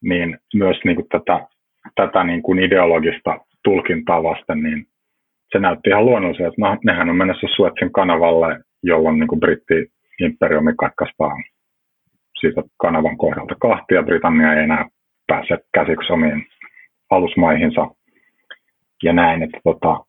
niin 0.01 0.37
myös 0.53 0.77
niin 0.85 0.95
kuin 0.95 1.07
tätä, 1.09 1.47
tätä 1.95 2.23
niin 2.23 2.41
kuin 2.41 2.59
ideologista 2.59 3.39
tulkintaa 3.63 4.23
vasten, 4.23 4.63
niin 4.63 4.85
se 5.51 5.59
näytti 5.59 5.89
ihan 5.89 6.05
luonnolliselta, 6.05 6.47
että 6.47 6.61
no, 6.61 6.77
nehän 6.83 7.09
on 7.09 7.15
menossa 7.15 7.47
Suetsin 7.55 7.91
kanavalle 7.91 8.59
jolloin 8.87 9.19
niin 9.19 9.27
kuin 9.27 9.39
britti-imperiumi 9.39 10.73
katkaistaan 10.77 11.43
siitä 12.39 12.61
kanavan 12.77 13.17
kohdalta 13.17 13.55
kahtia. 13.61 14.03
Britannia 14.03 14.53
ei 14.53 14.63
enää 14.63 14.85
pääse 15.27 15.57
käsiksi 15.73 16.13
omiin 16.13 16.45
alusmaihinsa 17.09 17.87
ja 19.03 19.13
näin, 19.13 19.43
että, 19.43 19.59
tota, 19.63 20.05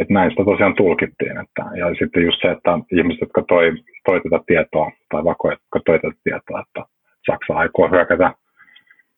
että 0.00 0.14
näin 0.14 0.30
sitä 0.30 0.44
tosiaan 0.44 0.74
tulkittiin. 0.74 1.36
Että, 1.38 1.62
ja 1.78 1.94
sitten 1.98 2.22
just 2.22 2.42
se, 2.42 2.50
että 2.50 2.78
ihmiset, 2.92 3.20
jotka 3.20 3.42
toi, 3.48 3.72
toi 4.04 4.20
tätä 4.20 4.44
tietoa, 4.46 4.90
tai 5.10 5.24
vaikka 5.24 5.50
jotka 5.50 5.80
toi 5.86 5.98
tätä 5.98 6.20
tietoa, 6.24 6.62
että 6.66 6.82
Saksa 7.26 7.54
aikoo 7.54 7.88
hyökätä, 7.88 8.34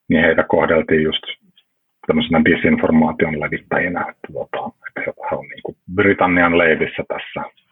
niin 0.08 0.24
heitä 0.24 0.44
kohdeltiin 0.48 1.02
just 1.02 1.22
tämmöisenä 2.06 2.42
disinformaation 2.44 3.40
levittäjinä, 3.40 4.00
että, 4.00 4.28
tota, 4.32 4.70
että 4.88 5.00
he 5.30 5.36
on 5.36 5.46
niin 5.48 5.62
kuin 5.62 5.76
Britannian 5.94 6.58
leivissä 6.58 7.02
tässä 7.08 7.63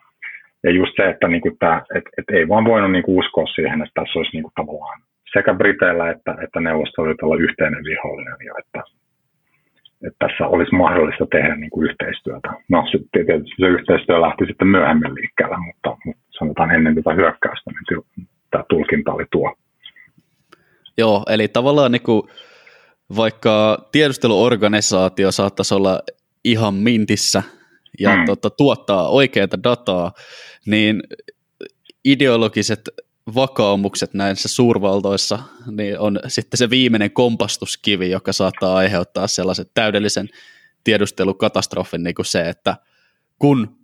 ja 0.62 0.70
just 0.70 0.92
se, 0.96 1.10
että 1.10 1.28
niin 1.28 1.40
kuin 1.40 1.58
tämä, 1.58 1.82
et, 1.96 2.04
et 2.18 2.24
ei 2.32 2.48
vaan 2.48 2.64
voinut 2.64 2.92
niin 2.92 3.02
kuin 3.04 3.18
uskoa 3.18 3.46
siihen, 3.46 3.82
että 3.82 4.00
tässä 4.00 4.18
olisi 4.18 4.32
niin 4.32 4.42
kuin 4.42 4.52
tavallaan 4.56 5.00
sekä 5.32 5.54
Briteillä 5.54 6.10
että, 6.10 6.34
että 6.44 6.60
Neuvostoliitolla 6.60 7.36
yhteinen 7.36 7.84
vihollinen 7.84 8.36
ja 8.46 8.52
että, 8.58 8.82
että 10.06 10.18
tässä 10.18 10.46
olisi 10.46 10.74
mahdollista 10.74 11.26
tehdä 11.26 11.56
niin 11.56 11.70
kuin 11.70 11.90
yhteistyötä. 11.90 12.48
No 12.68 12.84
tietysti 13.12 13.56
se 13.60 13.66
yhteistyö 13.66 14.20
lähti 14.20 14.46
sitten 14.46 14.68
myöhemmin 14.68 15.14
liikkeelle, 15.14 15.56
mutta, 15.66 15.96
mutta 16.04 16.22
sanotaan 16.38 16.70
ennen 16.70 16.94
tätä 16.94 17.14
hyökkäystä, 17.14 17.70
niin 17.70 18.26
tämä 18.50 18.64
tulkinta 18.68 19.12
oli 19.12 19.24
tuo. 19.30 19.54
Joo, 20.98 21.22
eli 21.30 21.48
tavallaan 21.48 21.92
niin 21.92 22.02
kuin, 22.02 22.22
vaikka 23.16 23.78
tiedusteluorganisaatio 23.92 25.30
saattaisi 25.32 25.74
olla 25.74 26.00
ihan 26.44 26.74
mintissä 26.74 27.42
ja 27.98 28.16
mm. 28.16 28.24
tota, 28.26 28.50
tuottaa 28.50 29.08
oikeaa 29.08 29.62
dataa, 29.64 30.12
niin 30.66 31.02
ideologiset 32.04 32.88
vakaumukset 33.34 34.14
näissä 34.14 34.48
suurvaltoissa 34.48 35.38
niin 35.70 35.98
on 35.98 36.20
sitten 36.28 36.58
se 36.58 36.70
viimeinen 36.70 37.10
kompastuskivi, 37.10 38.10
joka 38.10 38.32
saattaa 38.32 38.76
aiheuttaa 38.76 39.26
sellaisen 39.26 39.66
täydellisen 39.74 40.28
tiedustelukatastrofin, 40.84 42.02
niin 42.02 42.14
kuin 42.14 42.26
se, 42.26 42.48
että 42.48 42.76
kun 43.38 43.76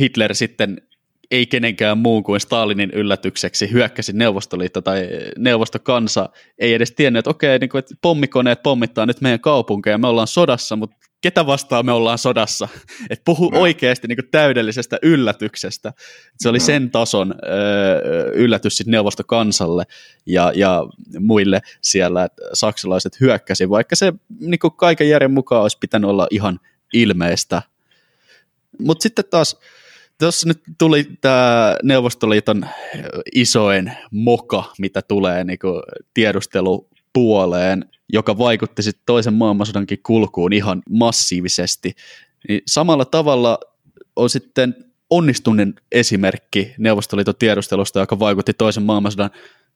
Hitler 0.00 0.34
sitten 0.34 0.87
ei 1.30 1.46
kenenkään 1.46 1.98
muun 1.98 2.22
kuin 2.22 2.40
Stalinin 2.40 2.90
yllätykseksi 2.90 3.72
hyökkäsi 3.72 4.12
Neuvostoliitto 4.12 4.80
tai 4.80 5.08
neuvostokansa, 5.38 6.28
ei 6.58 6.74
edes 6.74 6.92
tiennyt, 6.92 7.18
että 7.18 7.30
okei, 7.30 7.58
niin 7.58 7.70
kuin, 7.70 7.78
että 7.78 7.94
pommikoneet 8.02 8.62
pommittaa 8.62 9.06
nyt 9.06 9.20
meidän 9.20 9.40
kaupunkeja, 9.40 9.98
me 9.98 10.06
ollaan 10.06 10.26
sodassa, 10.26 10.76
mutta 10.76 10.96
ketä 11.20 11.46
vastaan 11.46 11.86
me 11.86 11.92
ollaan 11.92 12.18
sodassa? 12.18 12.68
Et 13.10 13.22
puhu 13.24 13.50
no. 13.50 13.60
oikeasti 13.60 14.08
niin 14.08 14.16
kuin 14.16 14.30
täydellisestä 14.30 14.98
yllätyksestä. 15.02 15.92
Se 16.38 16.48
oli 16.48 16.60
sen 16.60 16.90
tason 16.90 17.34
ö, 17.42 18.32
yllätys 18.34 18.76
sitten 18.76 18.92
neuvostokansalle 18.92 19.84
ja, 20.26 20.52
ja 20.54 20.82
muille 21.20 21.60
siellä, 21.80 22.24
että 22.24 22.42
saksalaiset 22.52 23.20
hyökkäsi, 23.20 23.70
vaikka 23.70 23.96
se 23.96 24.12
niin 24.40 24.58
kuin 24.58 24.72
kaiken 24.76 25.08
järjen 25.08 25.32
mukaan 25.32 25.62
olisi 25.62 25.78
pitänyt 25.78 26.10
olla 26.10 26.26
ihan 26.30 26.60
ilmeistä. 26.92 27.62
Mutta 28.78 29.02
sitten 29.02 29.24
taas 29.30 29.56
tuossa 30.20 30.48
nyt 30.48 30.62
tuli 30.78 31.04
tämä 31.20 31.76
Neuvostoliiton 31.82 32.66
isoin 33.34 33.92
moka, 34.10 34.64
mitä 34.78 35.02
tulee 35.02 35.44
niin 35.44 35.58
tiedustelupuoleen, 36.14 37.84
joka 38.12 38.38
vaikutti 38.38 38.82
sitten 38.82 39.02
toisen 39.06 39.34
maailmansodankin 39.34 39.98
kulkuun 40.02 40.52
ihan 40.52 40.82
massiivisesti. 40.90 41.92
Niin 42.48 42.62
samalla 42.66 43.04
tavalla 43.04 43.58
on 44.16 44.30
sitten 44.30 44.74
onnistuneen 45.10 45.74
esimerkki 45.92 46.74
Neuvostoliiton 46.78 47.34
tiedustelusta, 47.38 48.00
joka 48.00 48.18
vaikutti 48.18 48.52
toisen 48.52 48.82
maailmansodan 48.82 49.30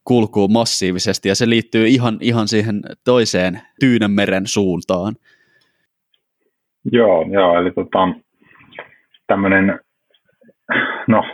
kulkuun 0.05 0.53
massiivisesti, 0.53 1.28
ja 1.28 1.34
se 1.34 1.49
liittyy 1.49 1.86
ihan, 1.86 2.18
ihan 2.20 2.49
siihen 2.49 2.82
toiseen 3.05 3.61
Tyynenmeren 3.80 4.47
suuntaan. 4.47 5.16
Joo, 6.93 7.26
joo 7.32 7.61
eli 7.61 7.70
tota, 7.70 7.99
tämmöinen 9.26 9.80
no, 11.07 11.25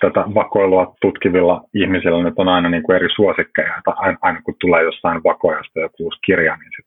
tätä 0.00 0.24
vakoilua 0.34 0.94
tutkivilla 1.00 1.62
ihmisillä 1.74 2.24
nyt 2.24 2.34
on 2.36 2.48
aina 2.48 2.68
niin 2.68 2.82
kuin 2.82 2.96
eri 2.96 3.08
suosikkeja. 3.14 3.82
Aina, 3.86 4.18
aina 4.22 4.42
kun 4.42 4.54
tulee 4.60 4.82
jostain 4.82 5.20
vakoajasta 5.24 5.80
joku 5.80 6.04
uusi 6.04 6.18
kirja, 6.26 6.56
niin 6.56 6.70
sit 6.76 6.86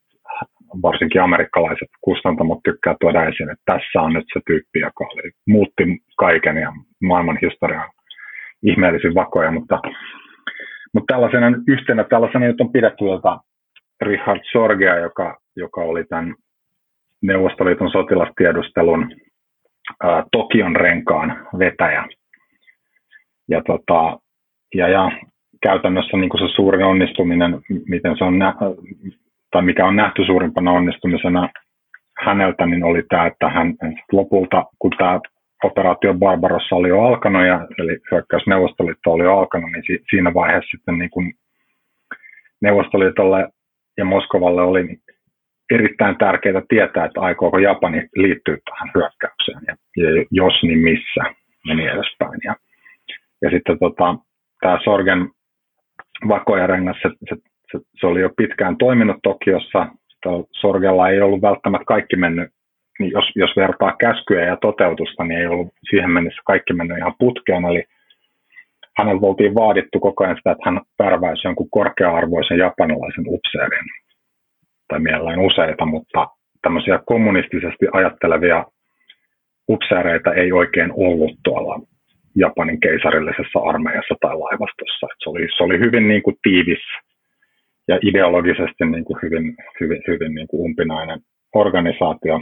varsinkin 0.81 1.21
amerikkalaiset 1.21 1.89
kustantamot 2.01 2.59
tykkää 2.63 2.95
tuoda 3.01 3.25
esiin, 3.25 3.49
että 3.49 3.63
tässä 3.65 4.01
on 4.01 4.13
nyt 4.13 4.25
se 4.33 4.39
tyyppi, 4.47 4.79
joka 4.79 5.03
oli, 5.13 5.31
muutti 5.47 5.83
kaiken 6.17 6.57
ja 6.57 6.73
maailman 7.03 7.39
historian 7.41 7.89
ihmeellisin 8.63 9.15
vakoja, 9.15 9.51
mutta, 9.51 9.79
mutta 10.93 11.13
tällaisena, 11.13 11.47
yhtenä 11.67 12.03
tällaisena 12.03 12.45
nyt 12.45 12.61
on 12.61 12.71
pidetty 12.71 12.97
tuota 12.97 13.39
Richard 14.01 14.41
Sorgia, 14.51 14.97
joka, 14.97 15.37
joka 15.55 15.81
oli 15.81 16.03
tämän 16.03 16.35
Neuvostoliiton 17.21 17.91
sotilastiedustelun 17.91 19.11
ää, 20.03 20.23
Tokion 20.31 20.75
renkaan 20.75 21.47
vetäjä. 21.59 22.05
Ja, 23.47 23.61
tota, 23.67 24.19
ja, 24.75 24.87
ja 24.87 25.11
käytännössä 25.63 26.17
niin 26.17 26.29
kuin 26.29 26.49
se 26.49 26.55
suurin 26.55 26.85
onnistuminen, 26.85 27.59
miten 27.87 28.17
se 28.17 28.23
on 28.23 28.39
nä- 28.39 28.55
tai 29.51 29.61
mikä 29.61 29.85
on 29.85 29.95
nähty 29.95 30.25
suurimpana 30.25 30.71
onnistumisena 30.71 31.49
häneltä, 32.17 32.65
niin 32.65 32.83
oli 32.83 33.03
tämä, 33.09 33.25
että 33.25 33.49
hän 33.49 33.75
lopulta, 34.11 34.65
kun 34.79 34.91
tämä 34.97 35.19
operaatio 35.63 36.13
Barbarossa 36.13 36.75
oli 36.75 36.89
jo 36.89 37.01
alkanut, 37.01 37.45
ja, 37.45 37.67
eli 37.77 37.97
hyökkäys 38.11 38.47
Neuvostoliitto 38.47 39.11
oli 39.11 39.23
jo 39.23 39.37
alkanut, 39.37 39.71
niin 39.71 39.83
si- 39.87 40.03
siinä 40.09 40.33
vaiheessa 40.33 40.71
sitten 40.71 40.97
niin 40.97 41.09
kuin 41.09 41.33
Neuvostoliitolle 42.61 43.49
ja 43.97 44.05
Moskovalle 44.05 44.61
oli 44.61 44.97
erittäin 45.71 46.17
tärkeää 46.17 46.61
tietää, 46.69 47.05
että 47.05 47.21
aikooko 47.21 47.57
Japani 47.57 48.07
liittyä 48.15 48.57
tähän 48.65 48.91
hyökkäykseen 48.95 49.61
ja, 49.67 49.75
ja 49.97 50.25
jos 50.31 50.63
niin 50.63 50.79
missä 50.79 51.23
ja 51.67 51.75
niin 51.75 51.89
edespäin. 51.89 52.39
Ja, 52.43 52.55
ja 53.41 53.49
sitten 53.49 53.79
tota, 53.79 54.15
tämä 54.61 54.79
Sorgen 54.83 55.29
vakojarengas, 56.27 56.97
se, 57.01 57.09
se, 57.29 57.35
se, 57.71 57.79
se, 57.99 58.07
oli 58.07 58.21
jo 58.21 58.29
pitkään 58.37 58.77
toiminut 58.77 59.17
Tokiossa. 59.23 59.87
Sorgella 60.51 61.09
ei 61.09 61.21
ollut 61.21 61.41
välttämättä 61.41 61.85
kaikki 61.85 62.15
mennyt, 62.15 62.49
niin 62.99 63.11
jos, 63.11 63.25
jos 63.35 63.51
vertaa 63.55 63.95
käskyä 63.99 64.45
ja 64.45 64.57
toteutusta, 64.57 65.23
niin 65.23 65.39
ei 65.39 65.47
ollut 65.47 65.73
siihen 65.89 66.11
mennessä 66.11 66.41
kaikki 66.45 66.73
mennyt 66.73 66.97
ihan 66.97 67.13
putkeen. 67.19 67.65
Eli 67.65 67.83
häneltä 68.97 69.25
oltiin 69.25 69.55
vaadittu 69.55 69.99
koko 69.99 70.23
ajan 70.23 70.35
sitä, 70.37 70.51
että 70.51 70.63
hän 70.65 70.81
värväisi 71.03 71.47
jonkun 71.47 71.69
korkea-arvoisen 71.69 72.57
japanilaisen 72.57 73.25
upseerin 73.27 73.85
tai 74.89 74.99
mielellään 74.99 75.39
useita, 75.39 75.85
mutta 75.85 76.27
tämmöisiä 76.61 76.99
kommunistisesti 77.05 77.85
ajattelevia 77.93 78.65
upseereita 79.69 80.33
ei 80.33 80.51
oikein 80.51 80.91
ollut 80.93 81.31
tuolla 81.43 81.79
Japanin 82.35 82.79
keisarillisessa 82.79 83.59
armeijassa 83.59 84.15
tai 84.21 84.35
laivastossa. 84.35 85.07
Et 85.11 85.19
se, 85.23 85.29
oli, 85.29 85.47
se 85.57 85.63
oli 85.63 85.79
hyvin 85.79 86.07
niin 86.07 86.23
kuin 86.23 86.35
tiivis 86.43 86.83
ja 87.87 87.99
ideologisesti 88.03 88.85
niin 88.85 89.05
kuin 89.05 89.19
hyvin, 89.21 89.55
hyvin, 89.79 90.01
hyvin 90.07 90.35
niin 90.35 90.47
kuin 90.47 90.61
umpinainen 90.61 91.19
organisaatio. 91.55 92.41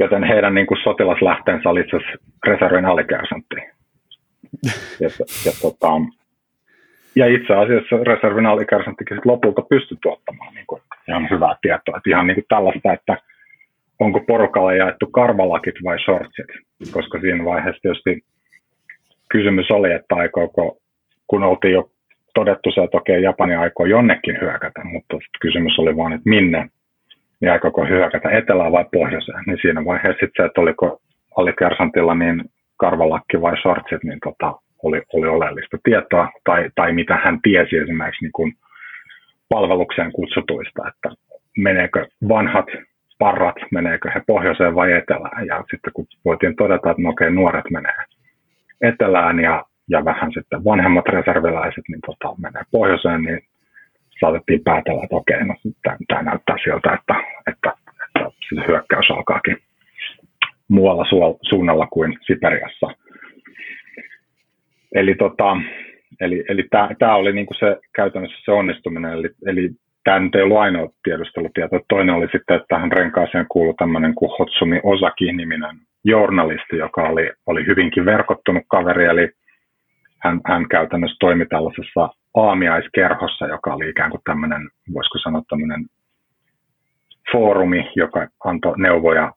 Joten 0.00 0.24
heidän 0.24 0.54
niin 0.54 0.66
kuin 0.66 0.82
sotilaslähteensä 0.84 1.70
oli 1.70 1.80
itse 1.80 1.96
asiassa 1.96 2.18
reservin 2.46 2.86
alikersantti. 2.86 3.56
Ja, 5.00 5.08
ja, 5.46 5.52
tota, 5.62 5.88
ja 7.16 7.26
itse 7.26 7.54
asiassa 7.54 7.96
reservin 8.04 8.46
alikärsanttikin 8.46 9.20
lopulta 9.24 9.62
pystyi 9.62 9.98
tuottamaan 10.02 10.54
niin 10.54 10.66
kuin 10.66 10.82
ihan 11.08 11.30
hyvää 11.30 11.56
tietoa. 11.62 11.96
Että 11.96 12.10
ihan 12.10 12.26
niin 12.26 12.34
kuin 12.34 12.44
tällaista, 12.48 12.92
että 12.92 13.16
onko 13.98 14.20
porukalle 14.20 14.76
jaettu 14.76 15.06
karvalakit 15.06 15.74
vai 15.84 15.98
shortsit, 15.98 16.46
koska 16.92 17.20
siinä 17.20 17.44
vaiheessa 17.44 17.82
tietysti 17.82 18.20
kysymys 19.28 19.70
oli, 19.70 19.92
että 19.92 20.14
aikooko, 20.14 20.78
kun 21.26 21.42
oltiin 21.42 21.74
jo 21.74 21.90
todettu 22.34 22.70
se, 22.72 22.80
että 22.80 22.96
okei, 22.96 23.22
Japani 23.22 23.54
aikoo 23.54 23.86
jonnekin 23.86 24.40
hyökätä, 24.40 24.80
mutta 24.84 25.16
kysymys 25.40 25.78
oli 25.78 25.96
vain, 25.96 26.12
että 26.12 26.30
minne, 26.30 26.68
niin 27.40 27.52
aikooko 27.52 27.84
hyökätä 27.84 28.30
etelään 28.30 28.72
vai 28.72 28.84
pohjoiseen, 28.92 29.42
niin 29.46 29.58
siinä 29.62 29.84
vaiheessa 29.84 30.20
sitten 30.26 30.42
se, 30.44 30.46
että 30.46 30.60
oliko 30.60 31.00
alikersantilla 31.36 32.14
niin 32.14 32.44
karvalakki 32.76 33.40
vai 33.40 33.56
shortsit, 33.62 34.04
niin 34.04 34.18
tota, 34.24 34.54
oli, 34.82 35.02
oli 35.12 35.28
oleellista 35.28 35.78
tietoa, 35.84 36.28
tai, 36.44 36.70
tai 36.74 36.92
mitä 36.92 37.16
hän 37.16 37.38
tiesi 37.42 37.76
esimerkiksi 37.76 38.24
niin 38.24 38.32
kuin 38.32 38.52
palvelukseen 39.48 40.12
kutsutuista, 40.12 40.88
että 40.88 41.08
meneekö 41.56 42.06
vanhat 42.28 42.66
parrat, 43.18 43.56
meneekö 43.70 44.10
he 44.14 44.22
pohjoiseen 44.26 44.74
vai 44.74 44.92
etelään, 44.92 45.46
ja 45.46 45.64
sitten 45.70 45.92
kun 45.92 46.06
voitiin 46.24 46.56
todeta, 46.56 46.90
että 46.90 47.02
no 47.02 47.08
okei, 47.08 47.30
nuoret 47.30 47.70
menee 47.70 48.04
etelään 48.80 49.40
ja, 49.40 49.64
ja 49.88 50.04
vähän 50.04 50.32
sitten 50.32 50.64
vanhemmat 50.64 51.08
reserviläiset 51.08 51.84
niin 51.88 52.00
tota, 52.06 52.34
menee 52.38 52.62
pohjoiseen, 52.70 53.22
niin 53.22 53.40
saatettiin 54.20 54.64
päätellä, 54.64 55.02
että 55.02 55.16
okei, 55.16 55.44
no 55.44 55.54
tämä 56.08 56.22
näyttää 56.22 56.56
siltä, 56.64 56.92
että, 56.92 57.14
että, 57.46 57.72
että 58.06 58.30
se 58.48 58.66
hyökkäys 58.68 59.10
alkaakin 59.10 59.56
muualla 60.68 61.04
suunnalla 61.42 61.86
kuin 61.86 62.18
Siperiassa– 62.26 62.86
Eli, 64.94 65.14
tota, 65.14 65.56
eli, 66.20 66.44
eli 66.48 66.64
tämä 66.98 67.14
oli 67.14 67.32
niinku 67.32 67.54
se 67.54 67.76
käytännössä 67.94 68.36
se 68.44 68.52
onnistuminen, 68.52 69.12
eli, 69.12 69.28
eli 69.46 69.70
tämä 70.04 70.18
nyt 70.18 70.34
ei 70.34 70.42
ollut 70.42 70.58
ainoa 70.58 70.88
tiedustelutieto. 71.02 71.80
Toinen 71.88 72.14
oli 72.14 72.26
sitten, 72.32 72.56
että 72.56 72.66
tähän 72.68 72.92
renkaaseen 72.92 73.46
kuului 73.48 73.74
tämmöinen 73.78 74.14
kuin 74.14 74.30
Hotsumi 74.38 74.80
Osaki-niminen 74.82 75.76
journalisti, 76.04 76.76
joka 76.76 77.02
oli, 77.02 77.30
oli 77.46 77.66
hyvinkin 77.66 78.04
verkottunut 78.04 78.62
kaveri, 78.68 79.04
eli 79.04 79.30
hän, 80.18 80.40
hän 80.46 80.68
käytännössä 80.68 81.16
toimi 81.20 81.46
tällaisessa 81.46 82.08
aamiaiskerhossa, 82.34 83.46
joka 83.46 83.74
oli 83.74 83.88
ikään 83.88 84.10
kuin 84.10 84.20
tämmöinen, 84.24 84.68
voisiko 84.94 85.18
sanoa 85.18 85.42
tämmöinen 85.48 85.86
foorumi, 87.32 87.90
joka 87.96 88.28
antoi 88.44 88.74
neuvoja 88.78 89.32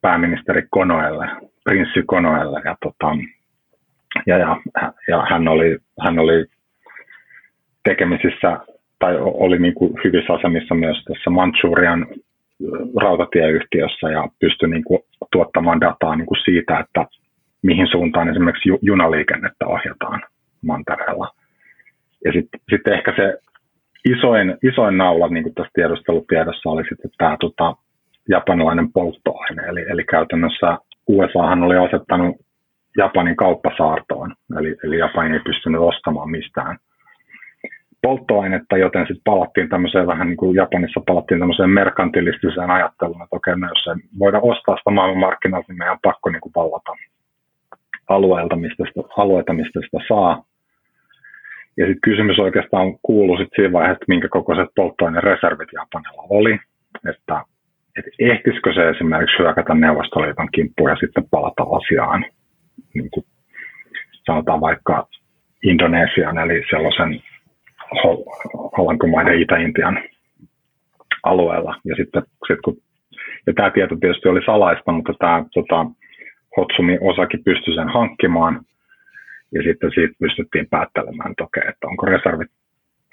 pääministeri 0.00 0.62
Konoelle, 0.70 1.26
prinssi 1.64 2.02
Konoelle, 2.06 2.60
ja 2.64 2.76
tota, 2.82 3.16
ja, 4.26 4.38
ja, 4.38 4.56
ja 5.08 5.26
hän, 5.30 5.48
oli, 5.48 5.78
hän 6.00 6.18
oli 6.18 6.44
tekemisissä 7.84 8.58
tai 8.98 9.16
oli 9.20 9.58
niin 9.58 9.74
kuin 9.74 9.92
hyvissä 10.04 10.32
asemissa 10.32 10.74
myös 10.74 11.04
tässä 11.04 11.30
Manchurian 11.30 12.06
rautatieyhtiössä 13.00 14.10
ja 14.10 14.28
pystyi 14.40 14.68
niin 14.68 14.84
kuin 14.84 15.00
tuottamaan 15.32 15.80
dataa 15.80 16.16
niin 16.16 16.26
kuin 16.26 16.44
siitä, 16.44 16.78
että 16.78 17.06
mihin 17.62 17.86
suuntaan 17.86 18.28
esimerkiksi 18.28 18.68
junaliikennettä 18.82 19.66
ohjataan 19.66 20.22
mantereella. 20.62 21.30
Ja 22.24 22.32
sitten 22.32 22.60
sit 22.70 22.86
ehkä 22.86 23.12
se 23.16 23.38
isoin, 24.04 24.56
isoin 24.62 24.98
naula 24.98 25.28
niin 25.28 25.42
kuin 25.42 25.54
tässä 25.54 25.70
tiedustelutiedossa 25.74 26.70
oli 26.70 26.82
sitten 26.88 27.10
tämä 27.18 27.36
tota, 27.40 27.76
japanilainen 28.28 28.92
polttoaine. 28.92 29.62
Eli, 29.62 29.84
eli 29.88 30.04
käytännössä 30.04 30.78
USAhan 31.08 31.62
oli 31.62 31.76
asettanut 31.76 32.36
Japanin 32.96 33.36
kauppasaartoon, 33.36 34.34
eli, 34.58 34.76
eli 34.84 34.98
Japani 34.98 35.34
ei 35.34 35.40
pystynyt 35.40 35.80
ostamaan 35.80 36.30
mistään 36.30 36.78
polttoainetta, 38.02 38.76
joten 38.76 39.06
sitten 39.06 39.24
palattiin 39.24 39.68
tämmöiseen 39.68 40.06
vähän 40.06 40.28
niin 40.28 40.36
kuin 40.36 40.56
Japanissa 40.56 41.00
palattiin 41.06 41.40
tämmöiseen 41.40 41.70
merkantilistiseen 41.70 42.70
ajatteluun, 42.70 43.22
että 43.22 43.36
okei, 43.36 43.56
me 43.56 43.66
jos 43.66 43.86
ei 43.86 44.18
voida 44.18 44.40
ostaa 44.40 44.76
sitä 44.76 44.90
maailmanmarkkinoilta, 44.90 45.66
niin 45.68 45.78
meidän 45.78 45.92
on 45.92 45.98
pakko 46.02 46.30
niin 46.30 46.40
kuin 46.40 46.52
vallata 46.56 46.92
alueelta, 48.08 48.56
mistä 48.56 48.84
sitä, 48.88 49.00
alueita, 49.16 49.52
mistä 49.52 49.80
sitä 49.84 49.98
saa. 50.08 50.44
Ja 51.76 51.86
sitten 51.86 52.00
kysymys 52.10 52.38
oikeastaan 52.38 52.98
kuuluu 53.02 53.36
sit 53.36 53.48
siinä 53.56 53.72
vaiheessa, 53.72 53.92
että 53.92 54.04
minkä 54.08 54.28
kokoiset 54.28 54.68
polttoainereservit 54.76 55.68
Japanilla 55.72 56.22
oli, 56.28 56.58
että, 57.08 57.44
että 57.98 58.10
ehtisikö 58.18 58.72
se 58.74 58.88
esimerkiksi 58.88 59.38
hyökätä 59.38 59.74
Neuvostoliiton 59.74 60.48
kimppuun 60.54 60.90
ja 60.90 60.96
sitten 60.96 61.24
palata 61.30 61.62
asiaan, 61.62 62.24
niin 62.94 63.10
kuin 63.10 63.26
sanotaan 64.26 64.60
vaikka 64.60 65.08
Indonesian, 65.62 66.38
eli 66.38 66.62
sellaisen 66.70 67.22
Alankomaiden 68.78 69.42
Itä-Intian 69.42 70.02
alueella. 71.22 71.76
Ja 71.84 71.96
sitten 71.96 72.22
sit 72.46 72.58
kun, 72.64 72.76
ja 73.46 73.52
tämä 73.54 73.70
tieto 73.70 73.96
tietysti 73.96 74.28
oli 74.28 74.44
salaista, 74.44 74.92
mutta 74.92 75.12
tämä 75.18 75.44
tota, 75.54 75.86
Hotsumi 76.56 76.98
osaki 77.00 77.38
pystyi 77.44 77.74
sen 77.74 77.88
hankkimaan, 77.88 78.60
ja 79.54 79.62
sitten 79.62 79.90
siitä 79.94 80.14
pystyttiin 80.20 80.66
päättelemään, 80.70 81.30
että, 81.30 81.44
okei, 81.44 81.62
että 81.68 81.86
onko 81.86 82.06
reservit 82.06 82.50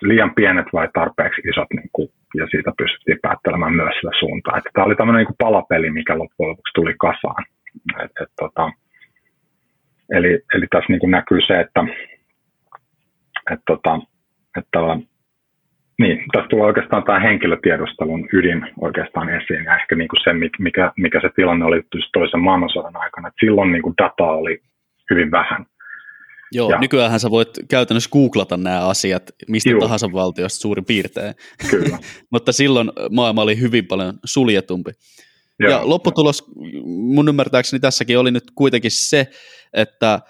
liian 0.01 0.35
pienet 0.35 0.65
vai 0.73 0.87
tarpeeksi 0.93 1.41
isot, 1.41 1.67
niin 1.73 1.89
kuin, 1.93 2.09
ja 2.35 2.47
siitä 2.51 2.71
pystyttiin 2.77 3.19
päättelemään 3.21 3.73
myös 3.73 3.95
sitä 3.95 4.11
suuntaa. 4.19 4.57
Että 4.57 4.69
tämä 4.73 4.85
oli 4.85 4.95
tämmöinen 4.95 5.25
niin 5.25 5.35
palapeli, 5.37 5.89
mikä 5.89 6.17
loppujen 6.17 6.49
lopuksi 6.49 6.73
tuli 6.75 6.93
kasaan. 6.99 7.45
Et, 8.03 8.11
et, 8.21 8.31
tota, 8.39 8.71
eli, 10.15 10.41
eli 10.53 10.67
tässä 10.71 10.89
niin 10.89 10.99
kuin 10.99 11.11
näkyy 11.11 11.39
se, 11.47 11.59
että 11.59 11.83
et, 13.51 13.59
tota, 13.67 13.99
että 14.57 14.79
niin, 15.99 16.25
tässä 16.31 16.47
tulee 16.49 16.65
oikeastaan 16.65 17.03
tämä 17.03 17.19
henkilötiedustelun 17.19 18.29
ydin 18.33 18.61
oikeastaan 18.81 19.29
esiin 19.29 19.63
ja 19.63 19.77
ehkä 19.79 19.95
niin 19.95 20.07
kuin 20.07 20.23
se, 20.23 20.33
mikä, 20.59 20.91
mikä 20.97 21.21
se 21.21 21.29
tilanne 21.35 21.65
oli 21.65 21.81
toisen 22.13 22.39
maailmansodan 22.39 22.97
aikana. 22.97 23.27
Että 23.27 23.45
silloin 23.45 23.71
niin 23.71 23.81
kuin 23.81 23.95
dataa 23.97 24.31
oli 24.31 24.59
hyvin 25.09 25.31
vähän. 25.31 25.65
Joo, 26.51 26.69
ja, 26.69 26.79
nykyään 26.79 27.19
sä 27.19 27.31
voit 27.31 27.49
käytännössä 27.69 28.09
googlata 28.09 28.57
nämä 28.57 28.87
asiat 28.87 29.23
mistä 29.47 29.69
juu. 29.69 29.81
tahansa 29.81 30.11
valtiosta 30.13 30.61
suurin 30.61 30.85
piirtein. 30.85 31.33
Kyllä. 31.69 31.97
Mutta 32.33 32.51
silloin 32.51 32.91
maailma 33.11 33.41
oli 33.41 33.59
hyvin 33.59 33.85
paljon 33.87 34.13
suljetumpi. 34.25 34.91
Joo. 35.59 35.71
Ja 35.71 35.89
lopputulos 35.89 36.43
mun 36.85 37.29
ymmärtääkseni 37.29 37.79
tässäkin 37.79 38.19
oli 38.19 38.31
nyt 38.31 38.51
kuitenkin 38.55 38.91
se, 38.91 39.27
että– 39.73 40.19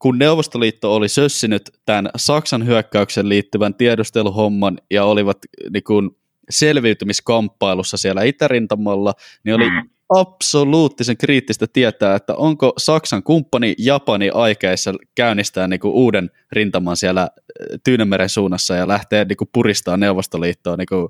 kun 0.00 0.18
Neuvostoliitto 0.18 0.94
oli 0.94 1.08
sössinyt 1.08 1.62
tämän 1.86 2.10
Saksan 2.16 2.66
hyökkäyksen 2.66 3.28
liittyvän 3.28 3.74
tiedusteluhomman 3.74 4.78
ja 4.90 5.04
olivat 5.04 5.38
niin 5.72 5.84
kuin, 5.84 6.10
selviytymiskamppailussa 6.50 7.96
siellä 7.96 8.22
itärintamalla, 8.22 9.14
niin 9.44 9.54
oli 9.54 9.70
mm. 9.70 9.88
absoluuttisen 10.08 11.16
kriittistä 11.16 11.66
tietää, 11.72 12.14
että 12.14 12.34
onko 12.34 12.72
Saksan 12.78 13.22
kumppani 13.22 13.74
Japani 13.78 14.30
aikeissa 14.30 14.94
käynnistää 15.14 15.68
niin 15.68 15.80
kuin 15.80 15.94
uuden 15.94 16.30
rintaman 16.52 16.96
siellä 16.96 17.28
Tyynemeren 17.84 18.28
suunnassa 18.28 18.74
ja 18.74 18.88
lähteä 18.88 19.24
niin 19.24 19.36
kuin 19.36 19.48
puristaa 19.52 19.96
Neuvostoliittoa 19.96 20.76
niin 20.76 20.88
kuin 20.88 21.08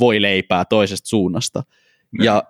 voi 0.00 0.22
leipää 0.22 0.64
toisesta 0.64 1.08
suunnasta. 1.08 1.62
Mm. 2.10 2.24
Ja 2.24 2.42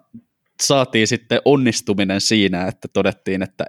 saatiin 0.62 1.06
sitten 1.06 1.40
onnistuminen 1.44 2.20
siinä, 2.20 2.66
että 2.66 2.88
todettiin, 2.92 3.42
että 3.42 3.64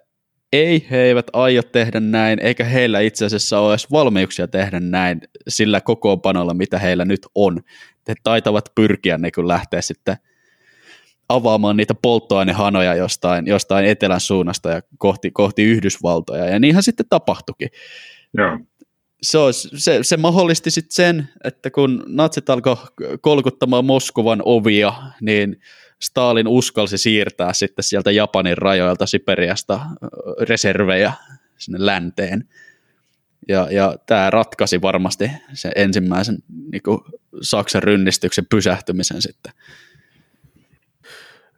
ei, 0.53 0.87
he 0.91 0.97
eivät 0.97 1.27
aio 1.33 1.63
tehdä 1.63 1.99
näin, 1.99 2.39
eikä 2.39 2.63
heillä 2.63 2.99
itse 2.99 3.25
asiassa 3.25 3.59
ole 3.59 3.73
edes 3.73 3.91
valmiuksia 3.91 4.47
tehdä 4.47 4.79
näin 4.79 5.21
sillä 5.47 5.81
kokoonpanolla, 5.81 6.53
mitä 6.53 6.79
heillä 6.79 7.05
nyt 7.05 7.27
on. 7.35 7.59
He 8.07 8.13
taitavat 8.23 8.71
pyrkiä 8.75 9.17
niin 9.17 9.31
kuin 9.35 9.47
lähteä 9.47 9.81
sitten 9.81 10.17
avaamaan 11.29 11.77
niitä 11.77 11.93
polttoainehanoja 12.01 12.95
jostain, 12.95 13.47
jostain 13.47 13.85
etelän 13.85 14.19
suunnasta 14.19 14.69
ja 14.69 14.81
kohti, 14.97 15.31
kohti 15.31 15.63
Yhdysvaltoja, 15.63 16.45
ja 16.45 16.59
niinhän 16.59 16.83
sitten 16.83 17.05
tapahtuikin. 17.09 17.69
Joo. 18.37 18.59
Se, 19.21 19.37
olisi, 19.37 19.69
se, 19.75 19.99
se 20.01 20.17
mahdollisti 20.17 20.71
sitten 20.71 20.95
sen, 20.95 21.29
että 21.43 21.71
kun 21.71 22.03
natsit 22.07 22.49
alkoi 22.49 22.75
kolkuttamaan 23.21 23.85
Moskovan 23.85 24.41
ovia, 24.45 24.93
niin 25.21 25.61
Stalin 26.03 26.47
uskalsi 26.47 26.97
siirtää 26.97 27.53
sitten 27.53 27.83
sieltä 27.83 28.11
Japanin 28.11 28.57
rajoilta 28.57 29.05
Siperiasta 29.05 29.79
reservejä 30.41 31.13
sinne 31.57 31.85
länteen. 31.85 32.49
Ja, 33.47 33.67
ja 33.71 33.95
tämä 34.05 34.29
ratkaisi 34.29 34.81
varmasti 34.81 35.31
sen 35.53 35.71
ensimmäisen 35.75 36.37
niin 36.71 36.83
kuin 36.83 36.99
Saksan 37.41 37.83
rynnistyksen 37.83 38.45
pysähtymisen 38.49 39.21
sitten. 39.21 39.53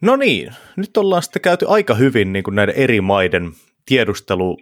No 0.01 0.15
niin, 0.15 0.53
nyt 0.75 0.97
ollaan 0.97 1.23
sitten 1.23 1.41
käyty 1.41 1.65
aika 1.69 1.95
hyvin 1.95 2.33
niin 2.33 2.43
kuin 2.43 2.55
näiden 2.55 2.75
eri 2.75 3.01
maiden 3.01 3.51
tiedustelu 3.85 4.57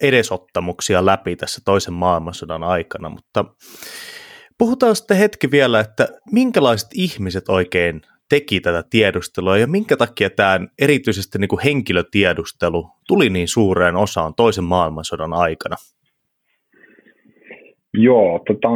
edesottamuksia 0.00 1.06
läpi 1.06 1.36
tässä 1.36 1.60
toisen 1.64 1.94
maailmansodan 1.94 2.62
aikana, 2.62 3.08
mutta 3.08 3.44
puhutaan 4.58 4.96
sitten 4.96 5.16
hetki 5.16 5.50
vielä, 5.50 5.80
että 5.80 6.08
minkälaiset 6.32 6.88
ihmiset 6.94 7.48
oikein 7.48 8.02
teki 8.30 8.60
tätä 8.60 8.82
tiedustelua 8.90 9.58
ja 9.58 9.66
minkä 9.66 9.96
takia 9.96 10.30
tämä 10.30 10.60
erityisesti 10.80 11.38
niin 11.38 11.48
kuin 11.48 11.64
henkilötiedustelu 11.64 12.86
tuli 13.08 13.30
niin 13.30 13.48
suureen 13.48 13.96
osaan 13.96 14.34
toisen 14.36 14.64
maailmansodan 14.64 15.32
aikana? 15.32 15.76
Joo, 17.94 18.40
tota, 18.46 18.68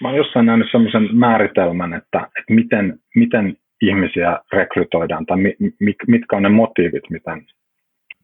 mä 0.00 0.08
oon 0.08 0.16
jossain 0.16 0.46
nähnyt 0.46 0.68
sellaisen 0.70 1.16
määritelmän, 1.16 1.94
että, 1.94 2.18
että 2.18 2.54
miten, 2.54 2.98
miten 3.14 3.56
ihmisiä 3.82 4.38
rekrytoidaan 4.52 5.26
tai 5.26 5.36
mit, 5.80 5.96
mitkä 6.06 6.36
on 6.36 6.42
ne 6.42 6.48
motiivit, 6.48 7.10
miten, 7.10 7.46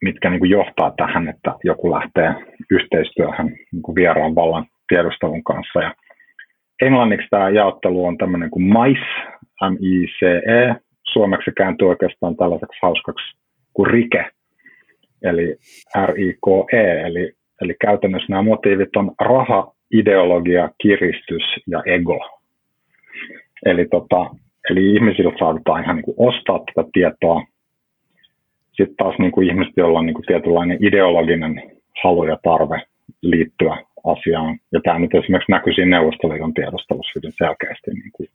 mitkä 0.03 0.31
niin 0.31 0.41
kuin 0.41 0.51
johtaa 0.51 0.93
tähän, 0.97 1.29
että 1.29 1.55
joku 1.65 1.91
lähtee 1.91 2.35
yhteistyöhön 2.71 3.47
niin 3.73 3.83
kuin 3.83 3.95
vieraan 3.95 4.35
vallan 4.35 4.67
tiedustelun 4.89 5.45
kanssa. 5.45 5.81
Ja 5.81 5.95
englanniksi 6.83 7.29
tämä 7.31 7.51
jaottelu 7.51 8.07
on 8.07 8.19
tämmöinen 8.19 8.51
kuin 8.51 8.65
MICE, 8.65 9.38
M-I-C-E. 9.63 10.77
Suomeksi 11.13 11.51
kääntyy 11.57 11.89
oikeastaan 11.89 12.37
tällaiseksi 12.37 12.79
hauskaksi 12.83 13.37
kuin 13.73 13.91
rike, 13.91 14.25
eli 15.23 15.57
R-I-K-E, 16.07 17.07
eli, 17.07 17.33
eli 17.63 17.75
käytännössä 17.81 18.27
nämä 18.29 18.43
motiivit 18.43 18.97
on 18.97 19.11
raha, 19.21 19.73
ideologia, 19.93 20.71
kiristys 20.83 21.43
ja 21.67 21.83
ego. 21.87 22.19
Eli, 23.67 23.87
tota, 23.91 24.31
eli 24.71 24.95
ihmisiltä 24.95 25.39
saatetaan 25.39 25.83
ihan 25.83 25.97
niin 25.97 26.05
kuin 26.05 26.15
ostaa 26.19 26.59
tätä 26.59 26.89
tietoa. 26.93 27.43
Sitten 28.73 28.97
taas 28.97 29.19
niin 29.19 29.33
kuin 29.33 29.49
ihmiset, 29.49 29.73
joilla 29.77 29.99
on 29.99 30.07
niin 30.07 30.15
kuin 30.15 30.27
tietynlainen 30.27 30.79
ideologinen 30.81 31.63
halu 32.03 32.25
ja 32.25 32.39
tarve 32.43 32.83
liittyä 33.23 33.77
asiaan. 34.05 34.59
Ja 34.73 34.81
tämä 34.85 34.99
nyt 34.99 35.15
esimerkiksi 35.15 35.53
näkyy 35.53 35.75
siinä 35.75 35.97
Neuvostoliiton 35.97 36.55
tiedostelussa 36.55 37.13
hyvin 37.15 37.33
selkeästi 37.39 37.91
niin 37.91 38.13
kuin 38.13 38.29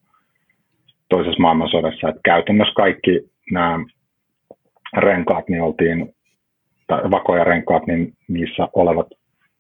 toisessa 1.13 1.41
maailmansodassa, 1.41 2.09
että 2.09 2.21
käytännössä 2.25 2.73
kaikki 2.73 3.21
nämä 3.51 3.79
renkaat, 4.97 5.49
niin 5.49 5.61
oltiin, 5.61 6.13
tai 6.87 7.11
vakoja 7.11 7.43
renkaat, 7.43 7.87
niin 7.87 8.13
niissä 8.27 8.67
olevat, 8.73 9.07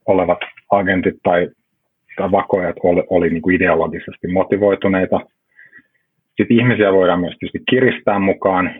olevat 0.05 0.37
agentit 0.71 1.15
tai, 1.23 1.49
tai 2.17 2.31
vakojat 2.31 2.75
oli, 2.83 3.03
oli 3.09 3.29
niin 3.29 3.41
kuin 3.41 3.55
ideologisesti 3.55 4.27
motivoituneita. 4.27 5.19
Sitten 6.37 6.57
ihmisiä 6.59 6.93
voidaan 6.93 7.19
myös 7.19 7.35
tietysti 7.39 7.63
kiristää 7.69 8.19
mukaan, 8.19 8.75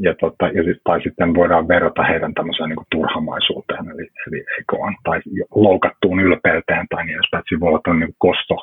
ja 0.00 0.14
tota, 0.20 0.46
ja 0.46 0.64
sit, 0.64 0.80
tai 0.84 1.02
sitten 1.02 1.34
voidaan 1.34 1.68
verrata 1.68 2.02
heidän 2.02 2.34
tämmöiseen 2.34 2.68
niin 2.68 2.76
kuin 2.76 2.86
turhamaisuuteen, 2.90 3.90
eli, 3.90 4.08
eli 4.26 4.44
egoon, 4.60 4.94
tai 5.04 5.20
loukattuun 5.54 6.20
ylpeyteen 6.20 6.86
tai 6.90 7.04
niin 7.04 7.14
edespäin. 7.14 7.42
Siinä 7.48 7.60
voi 7.60 7.68
olla 7.68 7.98
niin 7.98 8.14
kosto, 8.18 8.56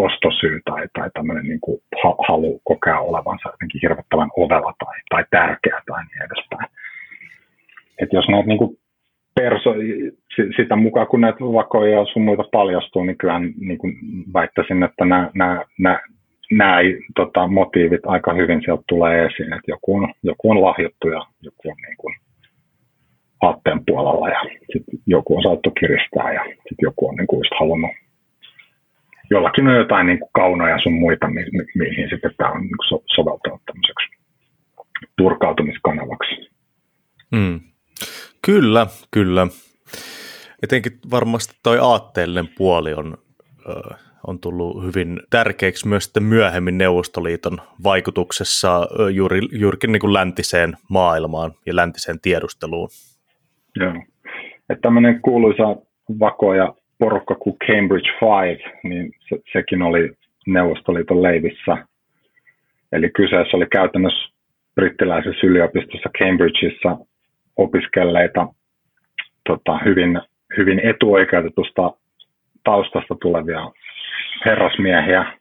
kostosyy 0.00 0.60
tai, 0.64 0.88
tai 0.98 1.10
tämmöinen 1.14 1.46
niin 1.46 1.60
kuin 1.60 1.80
halu 2.28 2.60
kokea 2.64 3.00
olevansa 3.00 3.48
jotenkin 3.48 3.80
hirvettävän 3.82 4.30
ovella 4.36 4.72
tai, 4.84 4.96
tai 5.10 5.24
tärkeä 5.30 5.82
tai 5.86 6.04
niin 6.04 6.22
edespäin. 6.26 6.68
Et 8.02 8.12
jos 8.12 8.28
näitä 8.28 8.48
niin 8.48 8.58
kuin 8.58 8.76
perso, 9.34 9.70
sitä 10.56 10.76
mukaan 10.76 11.06
kun 11.06 11.20
näitä 11.20 11.38
vakoja 11.40 11.98
ja 11.98 12.04
sun 12.12 12.22
muita 12.22 12.44
paljastuu, 12.52 13.04
niin 13.04 13.18
kyllä 13.18 13.38
niin 13.38 13.78
kuin 13.78 13.94
väittäisin, 14.34 14.82
että 14.82 15.04
nämä, 15.04 15.30
nämä, 15.34 15.64
nämä, 15.78 16.00
nämä 16.50 16.78
tota, 17.16 17.48
motiivit 17.48 18.06
aika 18.06 18.34
hyvin 18.34 18.60
sieltä 18.64 18.82
tulee 18.88 19.26
esiin, 19.26 19.52
että 19.52 19.70
joku 19.74 19.96
on, 19.96 20.14
joku 20.22 20.50
on 20.50 20.62
lahjottu 20.62 21.08
ja 21.08 21.22
joku 21.42 21.62
on 21.70 21.76
niin 21.86 21.96
kuin 21.96 22.14
aatteen 23.42 23.80
puolella 23.86 24.28
ja 24.28 24.40
sit 24.72 24.84
joku 25.06 25.36
on 25.36 25.42
saattu 25.42 25.70
kiristää 25.80 26.32
ja 26.32 26.44
sitten 26.44 26.82
joku 26.88 27.08
on 27.08 27.16
niin 27.16 27.26
kuin 27.26 27.38
just 27.38 27.52
halunnut 27.60 27.90
jollakin 29.30 29.66
on 29.68 29.76
jotain 29.76 30.06
niin 30.06 30.18
kuin 30.18 30.30
kaunoja 30.32 30.78
sun 30.82 30.92
muita, 30.92 31.28
mi- 31.28 31.50
mi- 31.52 31.66
mihin 31.74 32.08
sitten 32.10 32.30
tämä 32.36 32.50
on 32.50 32.60
niin 32.60 32.88
so- 32.88 33.02
soveltunut 33.14 33.62
tämmöiseksi 33.66 34.18
purkautumiskanavaksi. 35.18 36.50
Mm. 37.32 37.60
Kyllä, 38.46 38.86
kyllä. 39.10 39.46
Etenkin 40.62 40.92
varmasti 41.10 41.54
toi 41.62 41.78
aatteellinen 41.82 42.48
puoli 42.58 42.94
on, 42.94 43.18
ö, 43.68 43.94
on 44.26 44.40
tullut 44.40 44.84
hyvin 44.84 45.20
tärkeäksi 45.30 45.88
myös 45.88 46.04
sitten 46.04 46.22
myöhemmin 46.22 46.78
Neuvostoliiton 46.78 47.58
vaikutuksessa 47.84 48.88
ö, 49.00 49.10
juuri, 49.10 49.40
juurikin 49.52 49.92
niin 49.92 50.00
kuin 50.00 50.12
läntiseen 50.12 50.76
maailmaan 50.90 51.52
ja 51.66 51.76
läntiseen 51.76 52.20
tiedusteluun. 52.20 52.88
Joo. 53.76 53.94
Että 54.70 54.82
tämmöinen 54.82 55.22
kuuluisa 55.22 55.76
vakoja 56.20 56.74
porukka 56.98 57.34
kuin 57.34 57.56
Cambridge 57.66 58.10
Five, 58.20 58.78
niin 58.82 59.12
se, 59.28 59.38
sekin 59.52 59.82
oli 59.82 60.12
Neuvostoliiton 60.46 61.22
leivissä. 61.22 61.86
Eli 62.92 63.10
kyseessä 63.10 63.56
oli 63.56 63.66
käytännössä 63.66 64.28
brittiläisessä 64.74 65.46
yliopistossa 65.46 66.10
Cambridgeissa 66.18 66.96
opiskelleita 67.56 68.48
tota, 69.46 69.78
hyvin, 69.84 70.20
hyvin 70.56 70.80
etuoikeutetusta 70.80 71.92
taustasta 72.64 73.16
tulevia 73.22 73.70
herrasmiehiä, 74.44 75.32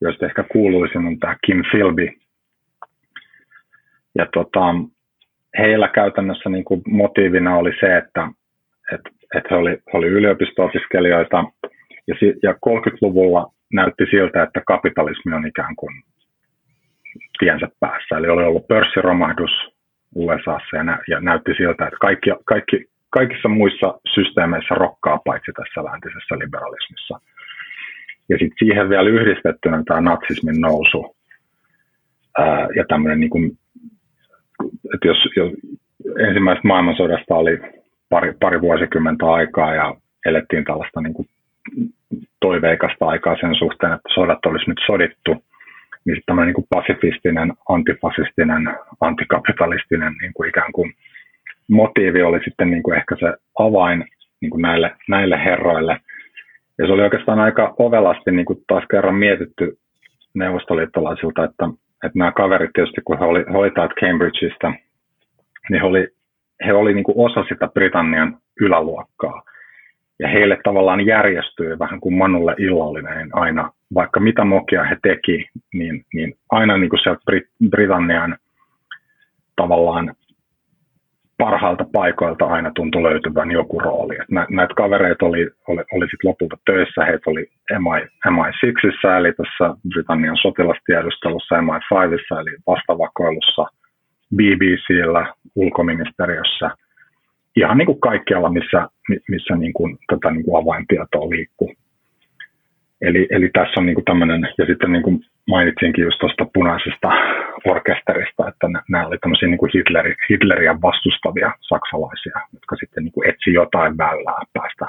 joista 0.00 0.26
ehkä 0.26 0.42
kuuluisin 0.42 1.06
on 1.06 1.18
tämä 1.18 1.36
Kim 1.46 1.62
Philby. 1.70 2.08
Ja 4.14 4.26
tota, 4.34 4.74
heillä 5.58 5.88
käytännössä 5.88 6.50
niin 6.50 6.64
kuin 6.64 6.82
motiivina 6.86 7.56
oli 7.56 7.72
se, 7.80 7.96
että, 7.96 8.28
että, 8.94 9.10
että 9.34 9.48
he, 9.50 9.56
oli, 9.56 9.70
he 9.70 9.98
oli 9.98 10.06
yliopisto-opiskelijoita 10.06 11.44
ja, 12.06 12.14
ja 12.42 12.52
30-luvulla 12.52 13.52
näytti 13.72 14.04
siltä, 14.10 14.42
että 14.42 14.62
kapitalismi 14.66 15.34
on 15.34 15.46
ikään 15.46 15.76
kuin 15.76 16.02
tiensä 17.38 17.68
päässä. 17.80 18.18
Eli 18.18 18.28
oli 18.28 18.44
ollut 18.44 18.68
pörssiromahdus 18.68 19.50
USAssa 20.14 20.76
ja, 20.76 20.82
nä, 20.82 20.98
ja 21.08 21.20
näytti 21.20 21.54
siltä, 21.56 21.86
että 21.86 21.98
kaikki, 22.00 22.30
kaikki, 22.44 22.84
kaikissa 23.10 23.48
muissa 23.48 24.00
systeemeissä 24.14 24.74
rokkaa 24.74 25.20
paitsi 25.24 25.52
tässä 25.52 25.84
läntisessä 25.84 26.38
liberalismissa. 26.38 27.20
Ja 28.28 28.38
sitten 28.38 28.58
siihen 28.58 28.88
vielä 28.88 29.08
yhdistettynä 29.08 29.82
tämä 29.86 30.00
natsismin 30.00 30.60
nousu 30.60 31.16
ää, 32.38 32.68
ja 32.76 32.84
tämmöinen, 32.88 33.20
niin 33.20 33.58
että 34.94 35.08
jos, 35.08 35.18
jos 35.36 35.52
ensimmäisestä 36.26 36.68
maailmansodasta 36.68 37.34
oli 37.34 37.58
pari, 38.10 38.34
pari 38.40 38.60
vuosikymmentä 38.60 39.26
aikaa 39.26 39.74
ja 39.74 39.94
elettiin 40.26 40.64
tällaista 40.64 41.00
niin 41.00 41.14
kuin 41.14 41.28
toiveikasta 42.40 43.06
aikaa 43.06 43.36
sen 43.40 43.54
suhteen, 43.54 43.92
että 43.92 44.14
sodat 44.14 44.46
olisi 44.46 44.70
nyt 44.70 44.78
sodittu, 44.86 45.44
niin 46.04 46.22
tämmöinen 46.26 46.46
niin 46.46 46.54
kuin 46.54 46.66
pasifistinen, 46.74 47.52
antifasistinen, 47.68 48.76
antikapitalistinen 49.00 50.12
niin 50.20 50.32
kuin 50.34 50.48
ikään 50.48 50.72
kuin 50.72 50.92
motiivi 51.68 52.22
oli 52.22 52.40
sitten 52.44 52.70
niin 52.70 52.82
kuin 52.82 52.96
ehkä 52.96 53.16
se 53.20 53.34
avain 53.58 54.04
niin 54.40 54.50
kuin 54.50 54.62
näille, 54.62 54.96
näille 55.08 55.44
herroille. 55.44 56.00
Ja 56.78 56.86
se 56.86 56.92
oli 56.92 57.02
oikeastaan 57.02 57.40
aika 57.40 57.74
ovelasti 57.78 58.30
niin 58.30 58.46
kuin 58.46 58.58
taas 58.66 58.84
kerran 58.90 59.14
mietitty 59.14 59.78
neuvostoliittolaisilta, 60.34 61.44
että, 61.44 61.68
että 62.04 62.18
nämä 62.18 62.32
kaverit 62.32 62.70
tietysti, 62.74 63.00
kun 63.04 63.18
he 63.18 63.24
oli 63.24 63.70
Cambridgeista, 64.00 64.72
niin 65.70 65.80
he 65.80 65.86
oli, 65.86 66.08
he 66.66 66.72
oli 66.72 66.94
niin 66.94 67.04
osa 67.14 67.44
sitä 67.48 67.68
Britannian 67.68 68.36
yläluokkaa. 68.60 69.42
Ja 70.18 70.28
heille 70.28 70.58
tavallaan 70.64 71.06
järjestyi 71.06 71.78
vähän 71.78 72.00
kuin 72.00 72.14
Manulle 72.14 72.54
illallinen 72.58 73.28
aina 73.32 73.72
vaikka 73.94 74.20
mitä 74.20 74.44
mokia 74.44 74.84
he 74.84 74.96
teki, 75.02 75.48
niin, 75.74 76.04
niin 76.14 76.34
aina 76.50 76.78
niin 76.78 76.90
kuin 76.90 77.00
sieltä 77.00 77.20
Brit- 77.30 77.68
Britannian 77.70 78.36
tavallaan 79.56 80.14
parhailta 81.38 81.84
paikoilta 81.92 82.44
aina 82.46 82.70
tuntui 82.74 83.02
löytyvän 83.02 83.50
joku 83.50 83.78
rooli. 83.80 84.14
Et 84.14 84.28
nä, 84.30 84.46
näitä 84.50 84.74
kavereita 84.74 85.26
oli, 85.26 85.50
oli, 85.68 85.82
oli 85.92 86.06
sit 86.10 86.24
lopulta 86.24 86.56
töissä, 86.66 87.04
heitä 87.04 87.30
oli 87.30 87.46
MI, 87.78 88.00
MI6, 88.28 89.18
eli 89.18 89.32
tässä 89.32 89.74
Britannian 89.94 90.36
sotilastiedustelussa, 90.42 91.56
MI5, 91.56 92.40
eli 92.40 92.56
vastavakoilussa, 92.66 93.66
BBCllä, 94.36 95.34
ulkoministeriössä, 95.54 96.70
ihan 97.56 97.78
niin 97.78 97.86
kuin 97.86 98.00
kaikkialla, 98.00 98.50
missä, 98.50 98.88
missä 99.28 99.56
niin 99.56 99.72
kuin, 99.72 99.98
tätä 100.06 100.30
niin 100.30 100.44
kuin 100.44 100.62
avaintietoa 100.62 101.30
liikkuu. 101.30 101.74
Eli, 103.00 103.26
eli 103.30 103.50
tässä 103.52 103.80
on 103.80 103.86
niin 103.86 104.04
tämmöinen, 104.04 104.48
ja 104.58 104.66
sitten 104.66 104.92
niin 104.92 105.02
kuin 105.02 105.20
mainitsinkin 105.48 106.04
just 106.04 106.18
tuosta 106.18 106.46
punaisesta 106.54 107.08
orkesterista, 107.64 108.48
että 108.48 108.66
nämä 108.88 109.06
oli 109.06 109.18
tämmöisiä 109.18 109.48
niin 109.48 109.58
kuin 109.58 109.70
Hitleri, 109.74 110.14
Hitleriä 110.30 110.74
vastustavia 110.82 111.52
saksalaisia, 111.60 112.40
jotka 112.52 112.76
sitten 112.76 113.04
niin 113.04 113.12
kuin 113.12 113.28
etsi 113.28 113.52
jotain 113.52 113.98
väylää 113.98 114.42
päästä, 114.52 114.86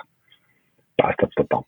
päästä 0.98 1.28
tota, 1.36 1.62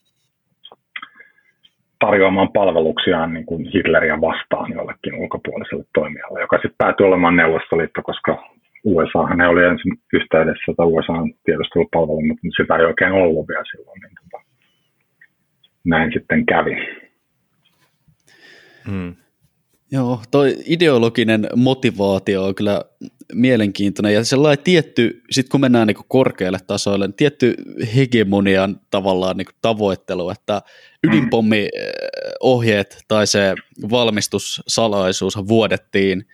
tarjoamaan 2.04 2.52
palveluksiaan 2.52 3.34
niin 3.34 3.46
kuin 3.46 3.62
Hitleriä 3.74 4.20
vastaan 4.20 4.72
jollekin 4.72 5.14
ulkopuoliselle 5.14 5.84
toimijalle, 5.94 6.40
joka 6.40 6.56
sitten 6.56 6.78
päätyi 6.78 7.06
olemaan 7.06 7.36
Neuvostoliitto, 7.36 8.02
koska 8.02 8.32
USAhan 8.84 9.40
ei 9.40 9.48
oli 9.48 9.64
ensin 9.64 9.92
yhteydessä 10.12 10.72
tai 10.76 10.86
USA 10.86 11.12
tiedustelupalvelu, 11.44 12.20
mutta 12.26 12.46
sitä 12.56 12.76
ei 12.76 12.84
oikein 12.84 13.12
ollut 13.12 13.48
vielä 13.48 13.64
silloin. 13.70 14.00
Niin 14.00 14.14
tota, 14.22 14.44
näin 15.84 16.12
sitten 16.12 16.46
kävi. 16.46 16.76
Hmm. 18.88 19.14
Joo, 19.92 20.20
toi 20.30 20.54
ideologinen 20.66 21.46
motivaatio 21.56 22.44
on 22.44 22.54
kyllä 22.54 22.82
mielenkiintoinen 23.34 24.14
ja 24.14 24.24
sellainen 24.24 24.64
tietty, 24.64 25.22
sit 25.30 25.48
kun 25.48 25.60
mennään 25.60 25.86
niin 25.86 25.96
korkealle 26.08 26.58
tasoille, 26.66 27.06
niin 27.06 27.14
tietty 27.14 27.54
hegemonian 27.96 28.76
tavallaan 28.90 29.36
niin 29.36 29.46
tavoittelu, 29.62 30.30
että 30.30 30.62
ydinpommiohjeet 31.02 33.04
tai 33.08 33.26
se 33.26 33.54
valmistussalaisuus 33.90 35.36
vuodettiin 35.36 36.26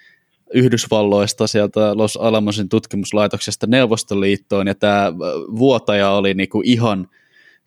Yhdysvalloista 0.55 1.47
sieltä 1.47 1.97
Los 1.97 2.17
Alamosin 2.17 2.69
tutkimuslaitoksesta 2.69 3.67
Neuvostoliittoon 3.67 4.67
ja 4.67 4.75
tämä 4.75 5.13
vuotaja 5.59 6.11
oli 6.11 6.35
niin 6.35 6.49
kuin 6.49 6.67
ihan– 6.67 7.09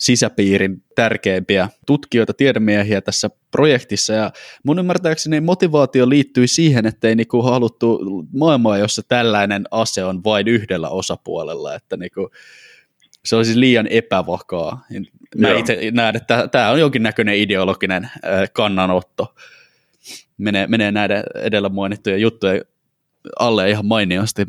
sisäpiirin 0.01 0.83
tärkeimpiä 0.95 1.69
tutkijoita, 1.85 2.33
tiedemiehiä 2.33 3.01
tässä 3.01 3.29
projektissa. 3.51 4.13
Ja 4.13 4.31
mun 4.63 4.79
ymmärtääkseni 4.79 5.41
motivaatio 5.41 6.09
liittyy 6.09 6.47
siihen, 6.47 6.85
että 6.85 7.07
ei 7.07 7.15
niinku 7.15 7.41
haluttu 7.41 7.99
maailmaa, 8.33 8.77
jossa 8.77 9.01
tällainen 9.07 9.63
ase 9.71 10.03
on 10.03 10.23
vain 10.23 10.47
yhdellä 10.47 10.89
osapuolella, 10.89 11.75
että 11.75 11.97
niinku, 11.97 12.29
se 13.25 13.35
olisi 13.35 13.59
liian 13.59 13.87
epävakaa. 13.89 14.79
Mä 15.37 15.49
Joo. 15.49 15.59
itse 15.59 15.77
näen, 15.93 16.15
että 16.15 16.47
tämä 16.47 16.69
on 16.69 16.79
jonkinnäköinen 16.79 17.35
ideologinen 17.35 18.09
kannanotto. 18.53 19.35
Menee, 20.37 20.67
menee 20.67 20.91
näiden 20.91 21.23
edellä 21.43 21.69
mainittujen 21.69 22.21
juttujen 22.21 22.61
alle 23.39 23.69
ihan 23.69 23.85
mainiosti. 23.85 24.41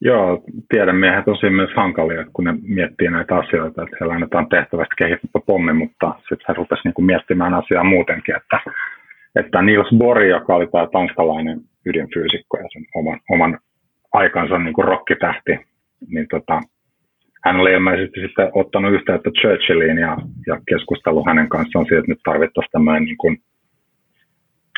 Joo, 0.00 0.44
tiedemiehet 0.68 1.28
on 1.28 1.36
siinä 1.36 1.56
myös 1.56 1.70
hankalia, 1.76 2.24
kun 2.32 2.44
ne 2.44 2.54
miettii 2.62 3.10
näitä 3.10 3.36
asioita, 3.36 3.82
että 3.82 3.96
heillä 4.00 4.14
annetaan 4.14 4.48
tehtävästi 4.48 4.94
kehitetty 4.98 5.38
pommi, 5.46 5.72
mutta 5.72 6.14
sitten 6.18 6.44
he 6.48 6.54
rupesivat 6.54 6.84
niinku 6.84 7.02
miettimään 7.02 7.54
asiaa 7.54 7.84
muutenkin, 7.84 8.36
että, 8.36 8.60
että 9.36 9.62
Niels 9.62 9.88
Bohr, 9.98 10.22
joka 10.22 10.54
oli 10.54 10.66
tämä 10.66 10.88
tanskalainen 10.92 11.60
ydinfyysikko 11.86 12.56
ja 12.56 12.68
sen 12.72 12.84
oman, 12.94 13.20
oman 13.30 13.58
aikansa 14.12 14.58
niin 14.58 14.74
kuin 14.74 14.88
rokkitähti, 14.88 15.52
niin 16.08 16.26
tota, 16.30 16.60
hän 17.48 17.60
oli 17.60 17.72
ilmeisesti 17.72 18.20
sitten 18.20 18.50
ottanut 18.52 18.92
yhteyttä 18.92 19.30
Churchilliin 19.30 19.98
ja, 19.98 20.16
ja 20.46 20.60
keskustellut 20.68 21.26
hänen 21.26 21.48
kanssaan 21.48 21.84
siitä, 21.84 21.98
että 21.98 22.12
nyt 22.12 22.20
tarvittaisiin 22.24 22.72
tämmöinen 22.72 23.04
niin 23.04 23.16
kuin, 23.16 23.38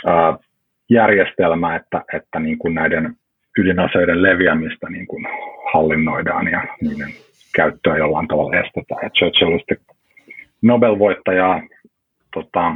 ää, 0.06 0.38
järjestelmä, 0.90 1.76
että, 1.76 2.04
että 2.12 2.40
niin 2.40 2.58
kuin 2.58 2.74
näiden 2.74 3.14
ydinaseiden 3.58 4.22
leviämistä 4.22 4.90
niin 4.90 5.06
kuin 5.06 5.26
hallinnoidaan 5.72 6.48
ja 6.48 6.62
niiden 6.80 7.08
käyttöä 7.56 7.96
jollain 7.96 8.28
tavalla 8.28 8.60
estetään. 8.60 9.00
Ja 9.02 9.10
Churchill 9.10 9.52
oli 9.52 9.76
Nobel-voittajaa 10.62 11.62
tota, 12.34 12.74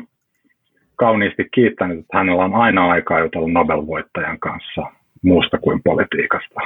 kauniisti 0.96 1.48
kiittänyt, 1.54 1.98
että 1.98 2.18
hänellä 2.18 2.44
on 2.44 2.54
aina 2.54 2.90
aikaa 2.90 3.20
jutella 3.20 3.48
Nobel-voittajan 3.48 4.38
kanssa 4.38 4.82
muusta 5.22 5.58
kuin 5.58 5.80
politiikasta. 5.84 6.60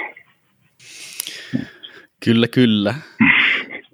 Kyllä, 2.24 2.48
kyllä. 2.48 2.94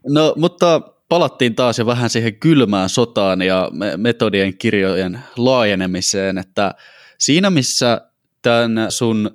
No, 0.09 0.35
mutta 0.37 0.81
palattiin 1.09 1.55
taas 1.55 1.79
jo 1.79 1.87
vähän 1.87 2.11
siihen 2.11 2.35
kylmään 2.35 2.89
sotaan 2.89 3.43
ja 3.43 3.70
metodien 3.97 4.59
kirjojen 4.59 5.18
laajenemiseen, 5.37 6.39
että 6.39 6.75
siinä 7.18 7.51
missä 7.51 8.01
tämän 8.43 8.87
sun 8.89 9.31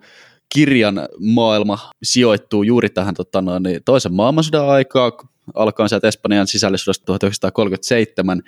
kirjan 0.53 1.07
maailma 1.19 1.91
sijoittuu 2.03 2.63
juuri 2.63 2.89
tähän 2.89 3.13
tota, 3.13 3.41
no, 3.41 3.59
niin 3.59 3.83
toisen 3.85 4.13
maailmansodan 4.13 4.69
aikaa, 4.69 5.11
alkaen 5.55 5.89
sieltä 5.89 6.07
Espanjan 6.07 6.47
sisällissodasta 6.47 7.05
1937, 7.05 8.41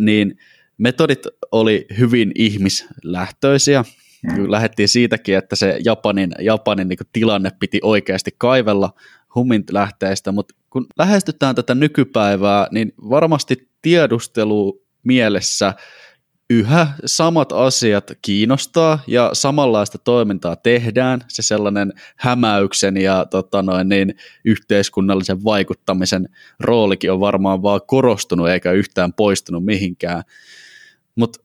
niin 0.00 0.38
metodit 0.78 1.26
oli 1.52 1.86
hyvin 1.98 2.32
ihmislähtöisiä. 2.34 3.84
Mm. 4.22 4.50
Lähettiin 4.50 4.88
siitäkin, 4.88 5.36
että 5.36 5.56
se 5.56 5.78
Japanin, 5.84 6.32
Japanin 6.40 6.88
niin 6.88 6.98
tilanne 7.12 7.50
piti 7.60 7.80
oikeasti 7.82 8.30
kaivella 8.38 8.92
humint 9.34 9.70
lähteistä, 9.70 10.32
mutta 10.32 10.54
kun 10.70 10.86
lähestytään 10.98 11.54
tätä 11.54 11.74
nykypäivää, 11.74 12.66
niin 12.70 12.92
varmasti 13.10 13.68
tiedustelu 13.82 14.82
mielessä 15.02 15.74
yhä 16.50 16.86
samat 17.06 17.52
asiat 17.52 18.12
kiinnostaa 18.22 18.98
ja 19.06 19.30
samanlaista 19.32 19.98
toimintaa 19.98 20.56
tehdään. 20.56 21.20
Se 21.28 21.42
sellainen 21.42 21.92
hämäyksen 22.16 22.96
ja 22.96 23.26
tota 23.30 23.62
noin, 23.62 23.88
niin, 23.88 24.14
yhteiskunnallisen 24.44 25.44
vaikuttamisen 25.44 26.28
roolikin 26.60 27.12
on 27.12 27.20
varmaan 27.20 27.62
vaan 27.62 27.80
korostunut 27.86 28.48
eikä 28.48 28.72
yhtään 28.72 29.12
poistunut 29.12 29.64
mihinkään. 29.64 30.22
Mutta 31.14 31.38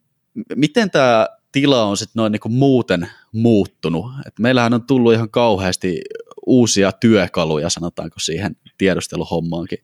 miten 0.56 0.92
tämä 0.92 1.28
tila 1.62 1.84
on 1.84 1.98
sitten 1.98 2.20
noin 2.20 2.32
niinku 2.32 2.50
muuten 2.50 3.08
muuttunut? 3.34 4.06
Et 4.28 4.34
meillähän 4.40 4.74
on 4.74 4.88
tullut 4.88 5.14
ihan 5.14 5.30
kauheasti 5.32 6.02
uusia 6.46 6.92
työkaluja, 6.92 7.70
sanotaanko 7.70 8.16
siihen 8.18 8.52
tiedusteluhommaankin. 8.78 9.78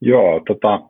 Joo, 0.00 0.42
tota, 0.46 0.80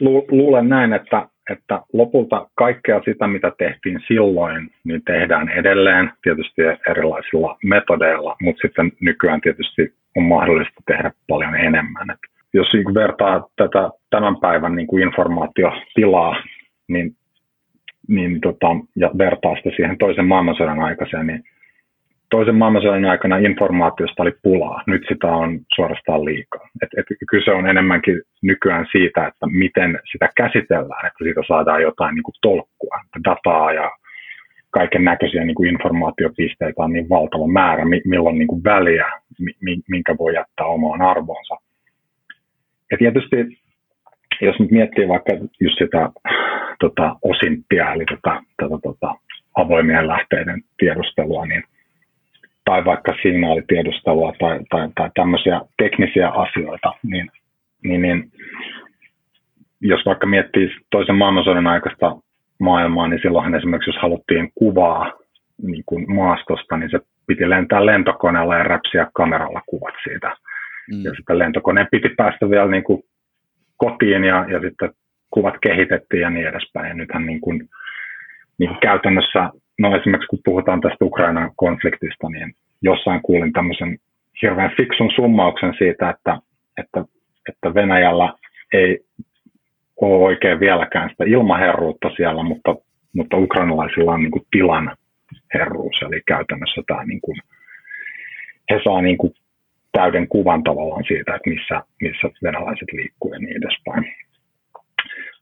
lu- 0.00 0.26
luulen 0.30 0.68
näin, 0.68 0.92
että, 0.92 1.28
että 1.50 1.82
lopulta 1.92 2.48
kaikkea 2.54 3.00
sitä, 3.04 3.26
mitä 3.26 3.52
tehtiin 3.58 4.00
silloin, 4.08 4.70
niin 4.84 5.02
tehdään 5.04 5.48
edelleen 5.48 6.12
tietysti 6.22 6.62
erilaisilla 6.90 7.56
metodeilla, 7.64 8.36
mutta 8.42 8.60
sitten 8.62 8.92
nykyään 9.00 9.40
tietysti 9.40 9.94
on 10.16 10.22
mahdollista 10.22 10.80
tehdä 10.86 11.12
paljon 11.28 11.54
enemmän. 11.54 12.10
Et 12.10 12.18
jos 12.54 12.68
niin 12.72 12.94
vertaa 12.94 13.48
tätä 13.56 13.90
tämän 14.10 14.36
päivän 14.40 14.74
niin 14.74 14.86
kuin 14.86 15.02
informaatiotilaa, 15.02 16.36
niin, 16.88 17.16
niin 18.08 18.40
tota, 18.40 18.66
ja 18.96 19.10
vertaa 19.18 19.56
sitä 19.56 19.70
siihen 19.76 19.98
toisen 19.98 20.26
maailmansodan 20.26 20.80
aikaiseen, 20.80 21.26
niin 21.26 21.42
toisen 22.30 22.54
maailmansodan 22.54 23.04
aikana 23.04 23.36
informaatiosta 23.36 24.22
oli 24.22 24.32
pulaa. 24.42 24.82
Nyt 24.86 25.02
sitä 25.08 25.26
on 25.26 25.60
suorastaan 25.74 26.24
liikaa. 26.24 26.68
Et, 26.82 26.88
et 26.96 27.06
kyse 27.30 27.50
on 27.50 27.68
enemmänkin 27.68 28.22
nykyään 28.42 28.86
siitä, 28.92 29.26
että 29.26 29.46
miten 29.46 29.98
sitä 30.12 30.28
käsitellään, 30.36 31.06
että 31.06 31.24
siitä 31.24 31.40
saadaan 31.48 31.82
jotain 31.82 32.14
niin 32.14 32.22
kuin 32.22 32.34
tolkkua, 32.42 33.00
dataa 33.24 33.72
ja 33.72 33.90
kaiken 34.70 35.04
näköisiä 35.04 35.44
niin 35.44 35.54
kuin 35.54 35.70
informaatiopisteitä 35.70 36.82
on 36.82 36.92
niin 36.92 37.08
valtava 37.08 37.46
määrä, 37.46 37.84
milloin 38.04 38.38
niin 38.38 38.48
kuin 38.48 38.64
väliä, 38.64 39.06
minkä 39.88 40.16
voi 40.18 40.34
jättää 40.34 40.66
omaan 40.66 41.02
arvoonsa. 41.02 41.54
Ja 42.90 42.98
tietysti, 42.98 43.36
jos 44.40 44.58
nyt 44.58 44.70
miettii 44.70 45.08
vaikka 45.08 45.32
just 45.60 45.78
sitä 45.78 46.10
tota, 46.80 47.16
osinttia, 47.22 47.92
eli 47.92 48.04
tota, 48.04 48.42
tota, 48.60 48.78
tota, 48.82 49.14
avoimien 49.54 50.08
lähteiden 50.08 50.62
tiedustelua, 50.78 51.46
niin 51.46 51.64
tai 52.64 52.84
vaikka 52.84 53.14
signaalitiedustelua 53.22 54.32
tai, 54.38 54.60
tai, 54.70 54.88
tai 54.94 55.10
tämmöisiä 55.14 55.60
teknisiä 55.76 56.28
asioita, 56.28 56.92
niin, 57.02 57.30
niin, 57.84 58.02
niin 58.02 58.32
jos 59.80 60.06
vaikka 60.06 60.26
miettii 60.26 60.76
toisen 60.90 61.14
maailmansodan 61.14 61.66
aikaista 61.66 62.16
maailmaa, 62.58 63.08
niin 63.08 63.20
silloinhan 63.22 63.54
esimerkiksi 63.54 63.90
jos 63.90 64.02
haluttiin 64.02 64.52
kuvaa 64.54 65.12
niin 65.62 65.82
kuin 65.86 66.14
maastosta, 66.14 66.76
niin 66.76 66.90
se 66.90 67.00
piti 67.26 67.50
lentää 67.50 67.86
lentokoneella 67.86 68.56
ja 68.56 68.64
räpsiä 68.64 69.06
kameralla 69.12 69.62
kuvat 69.66 69.94
siitä. 70.04 70.36
Mm. 70.92 71.04
Ja 71.04 71.14
sitten 71.16 71.38
lentokoneen 71.38 71.88
piti 71.90 72.08
päästä 72.16 72.50
vielä 72.50 72.70
niin 72.70 72.84
kuin 72.84 73.02
kotiin 73.76 74.24
ja, 74.24 74.46
ja 74.48 74.60
sitten 74.60 74.90
kuvat 75.34 75.54
kehitettiin 75.62 76.20
ja 76.20 76.30
niin 76.30 76.48
edespäin. 76.48 76.88
Ja 76.88 76.94
nythän 76.94 77.26
niin 77.26 77.40
kuin, 77.40 77.68
niin 78.58 78.68
kuin 78.68 78.80
käytännössä 78.80 79.50
no 79.78 79.96
esimerkiksi 79.96 80.28
kun 80.28 80.38
puhutaan 80.44 80.80
tästä 80.80 81.04
Ukrainan 81.04 81.50
konfliktista, 81.56 82.28
niin 82.28 82.54
jossain 82.82 83.22
kuulin 83.22 83.52
tämmöisen 83.52 83.98
hirveän 84.42 84.74
fiksun 84.76 85.10
summauksen 85.14 85.74
siitä, 85.78 86.10
että, 86.10 86.38
että, 86.78 87.04
että 87.48 87.74
Venäjällä 87.74 88.32
ei 88.72 88.98
ole 90.00 90.24
oikein 90.24 90.60
vieläkään 90.60 91.10
sitä 91.10 91.24
ilmaherruutta 91.24 92.10
siellä, 92.16 92.42
mutta, 92.42 92.76
mutta 93.16 93.36
ukrainalaisilla 93.36 94.12
on 94.12 94.20
niin 94.20 94.30
kuin 94.30 94.46
tilan 94.50 94.96
herruus, 95.54 96.02
eli 96.02 96.22
käytännössä 96.26 96.82
tämä 96.86 97.04
niin 97.04 97.20
kuin, 97.20 97.38
he 98.70 98.80
saa 98.84 99.02
niin 99.02 99.18
kuin 99.18 99.32
täyden 99.92 100.28
kuvan 100.28 100.62
tavallaan 100.62 101.04
siitä, 101.08 101.34
että 101.34 101.50
missä, 101.50 101.82
missä 102.00 102.28
venäläiset 102.42 102.92
liikkuu 102.92 103.32
ja 103.32 103.38
niin 103.38 103.56
edespäin. 103.56 104.14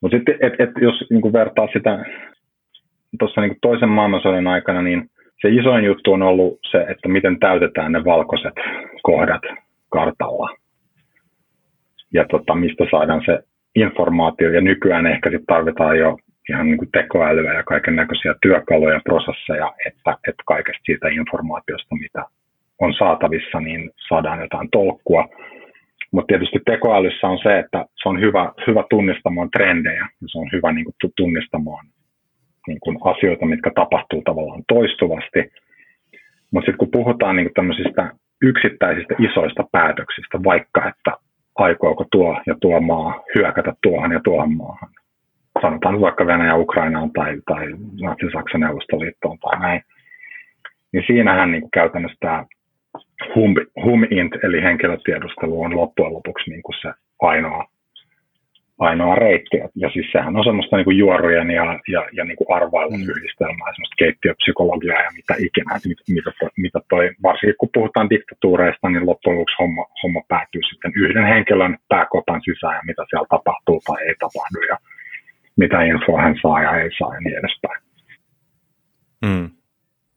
Mutta 0.03 0.17
sitten, 0.17 0.35
et, 0.41 0.53
et 0.59 0.71
jos 0.81 0.95
niin 1.11 1.33
vertaa 1.33 1.69
sitä 1.73 2.05
tuossa 3.19 3.41
niin 3.41 3.57
toisen 3.63 3.89
maailmansodan 3.89 4.47
aikana, 4.47 4.83
niin 4.83 5.11
se 5.43 5.49
isoin 5.49 5.85
juttu 5.85 6.13
on 6.13 6.23
ollut 6.23 6.59
se, 6.71 6.79
että 6.79 7.09
miten 7.09 7.39
täytetään 7.39 7.93
ne 7.93 8.05
valkoiset 8.05 8.55
kohdat 9.03 9.43
kartalla. 9.91 10.57
Ja 12.15 12.25
tota, 12.31 12.55
mistä 12.55 12.85
saadaan 12.91 13.23
se 13.27 13.39
informaatio. 13.75 14.51
Ja 14.51 14.61
nykyään 14.61 15.07
ehkä 15.07 15.31
sit 15.31 15.43
tarvitaan 15.47 15.99
jo 15.99 16.19
ihan 16.49 16.67
niin 16.67 16.79
kuin 16.79 16.91
tekoälyä 16.93 17.55
ja 17.55 17.63
kaiken 17.63 17.97
näköisiä 17.97 18.35
työkaluja, 18.43 19.01
prosesseja, 19.05 19.73
että, 19.87 20.17
että 20.29 20.43
kaikesta 20.47 20.83
siitä 20.85 21.09
informaatiosta, 21.09 21.97
mitä 21.97 22.25
on 22.81 22.95
saatavissa, 22.95 23.61
niin 23.61 23.91
saadaan 24.09 24.41
jotain 24.41 24.69
tolkkua. 24.73 25.29
Mutta 26.13 26.27
tietysti 26.27 26.59
tekoälyssä 26.67 27.27
on 27.27 27.39
se, 27.43 27.59
että 27.59 27.85
se 28.03 28.09
on 28.09 28.21
hyvä, 28.21 28.53
hyvä 28.67 28.85
tunnistamaan 28.91 29.51
trendejä, 29.51 30.09
ja 30.21 30.27
se 30.27 30.39
on 30.39 30.49
hyvä 30.53 30.73
niin 30.73 30.85
kuin, 30.85 31.13
tunnistamaan 31.17 31.87
niin 32.67 32.81
kuin 32.81 32.99
asioita, 33.05 33.47
mitkä 33.47 33.71
tapahtuu 33.75 34.23
tavallaan 34.23 34.63
toistuvasti. 34.69 35.53
Mutta 36.51 36.67
sitten 36.67 36.79
kun 36.79 36.91
puhutaan 36.91 37.37
niin 37.37 37.47
kuin 37.47 37.55
tämmöisistä 37.55 38.13
yksittäisistä 38.43 39.15
isoista 39.19 39.65
päätöksistä, 39.73 40.45
vaikka 40.45 40.89
että 40.89 41.13
aikooko 41.55 42.05
tuo 42.13 42.41
ja 42.47 42.55
tuo 42.61 42.81
maa 42.81 43.23
hyökätä 43.35 43.73
tuohon 43.83 44.13
ja 44.13 44.21
tuohon 44.25 44.57
maahan, 44.57 44.89
sanotaan 45.63 46.01
vaikka 46.01 46.27
Venäjä 46.27 46.55
Ukrainaan 46.57 47.11
tai, 47.13 47.39
tai 47.47 47.67
Natsi-Saksan 48.01 48.61
Neuvostoliittoon 48.61 49.39
tai 49.39 49.61
näin, 49.61 49.83
niin 50.93 51.05
siinähän 51.07 51.51
niin 51.53 51.61
kuin 51.61 51.71
käytännössä 51.71 52.17
tämä 52.21 52.45
hum, 53.35 53.55
HUMINT 53.85 54.45
eli 54.45 54.63
henkilötiedustelu 54.63 55.63
on 55.63 55.77
loppujen 55.77 56.13
lopuksi 56.13 56.51
niin 56.51 56.63
kuin 56.63 56.77
se 56.83 56.93
ainoa 57.21 57.73
ainoa 58.79 59.15
reitti. 59.15 59.57
Ja 59.83 59.91
siis 59.91 60.07
sehän 60.13 60.37
on 60.37 60.45
semmoista 60.45 60.77
niin 60.77 60.85
kuin 60.85 60.99
juorujen 60.99 61.51
ja, 61.51 61.65
ja, 61.95 62.03
ja 62.13 62.25
niin 62.25 62.37
kuin 62.37 62.53
arvailun 62.57 63.01
mm. 63.01 63.11
yhdistelmää, 63.17 63.73
semmoista 63.73 64.01
keittiöpsykologiaa 64.03 65.03
ja 65.07 65.11
mitä 65.19 65.35
ikinä. 65.47 65.77
Että 65.77 65.89
mitä, 66.17 66.31
toi, 66.41 66.49
mitä 66.57 66.81
toi, 66.89 67.05
varsinkin 67.23 67.55
kun 67.59 67.75
puhutaan 67.75 68.11
diktatuureista, 68.11 68.89
niin 68.89 69.07
loppujen 69.07 69.39
lopuksi 69.39 69.57
homma, 69.59 69.85
homma 70.03 70.21
päätyy 70.29 70.63
sitten 70.63 70.93
yhden 70.97 71.27
henkilön 71.33 71.79
pääkopan 71.89 72.41
sisään 72.45 72.77
ja 72.79 72.83
mitä 72.87 73.03
siellä 73.11 73.27
tapahtuu 73.31 73.81
tai 73.87 73.99
ei 74.09 74.15
tapahdu 74.25 74.61
ja 74.73 74.77
mitä 75.57 75.83
infoa 75.83 76.23
hän 76.23 76.37
saa 76.43 76.63
ja 76.63 76.71
ei 76.81 76.91
saa 76.99 77.15
ja 77.15 77.21
niin 77.21 77.39
edespäin. 77.39 77.81
Mm. 79.27 79.62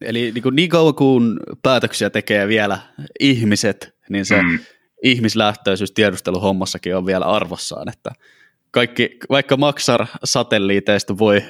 Eli 0.00 0.32
niin, 0.34 0.42
kuin 0.42 0.56
niin 0.56 0.68
kauan 0.68 0.94
kuin 0.94 1.36
päätöksiä 1.62 2.10
tekee 2.10 2.48
vielä 2.48 2.78
ihmiset, 3.20 3.96
niin 4.10 4.24
se 4.24 4.42
mm. 4.42 4.58
ihmislähtöisyys 5.02 5.92
tiedusteluhommassakin 5.92 6.96
on 6.96 7.06
vielä 7.06 7.24
arvossaan, 7.24 7.88
että 7.88 8.10
kaikki, 8.70 9.16
vaikka 9.30 9.56
Maxar-satelliiteista 9.56 11.18
voi 11.18 11.40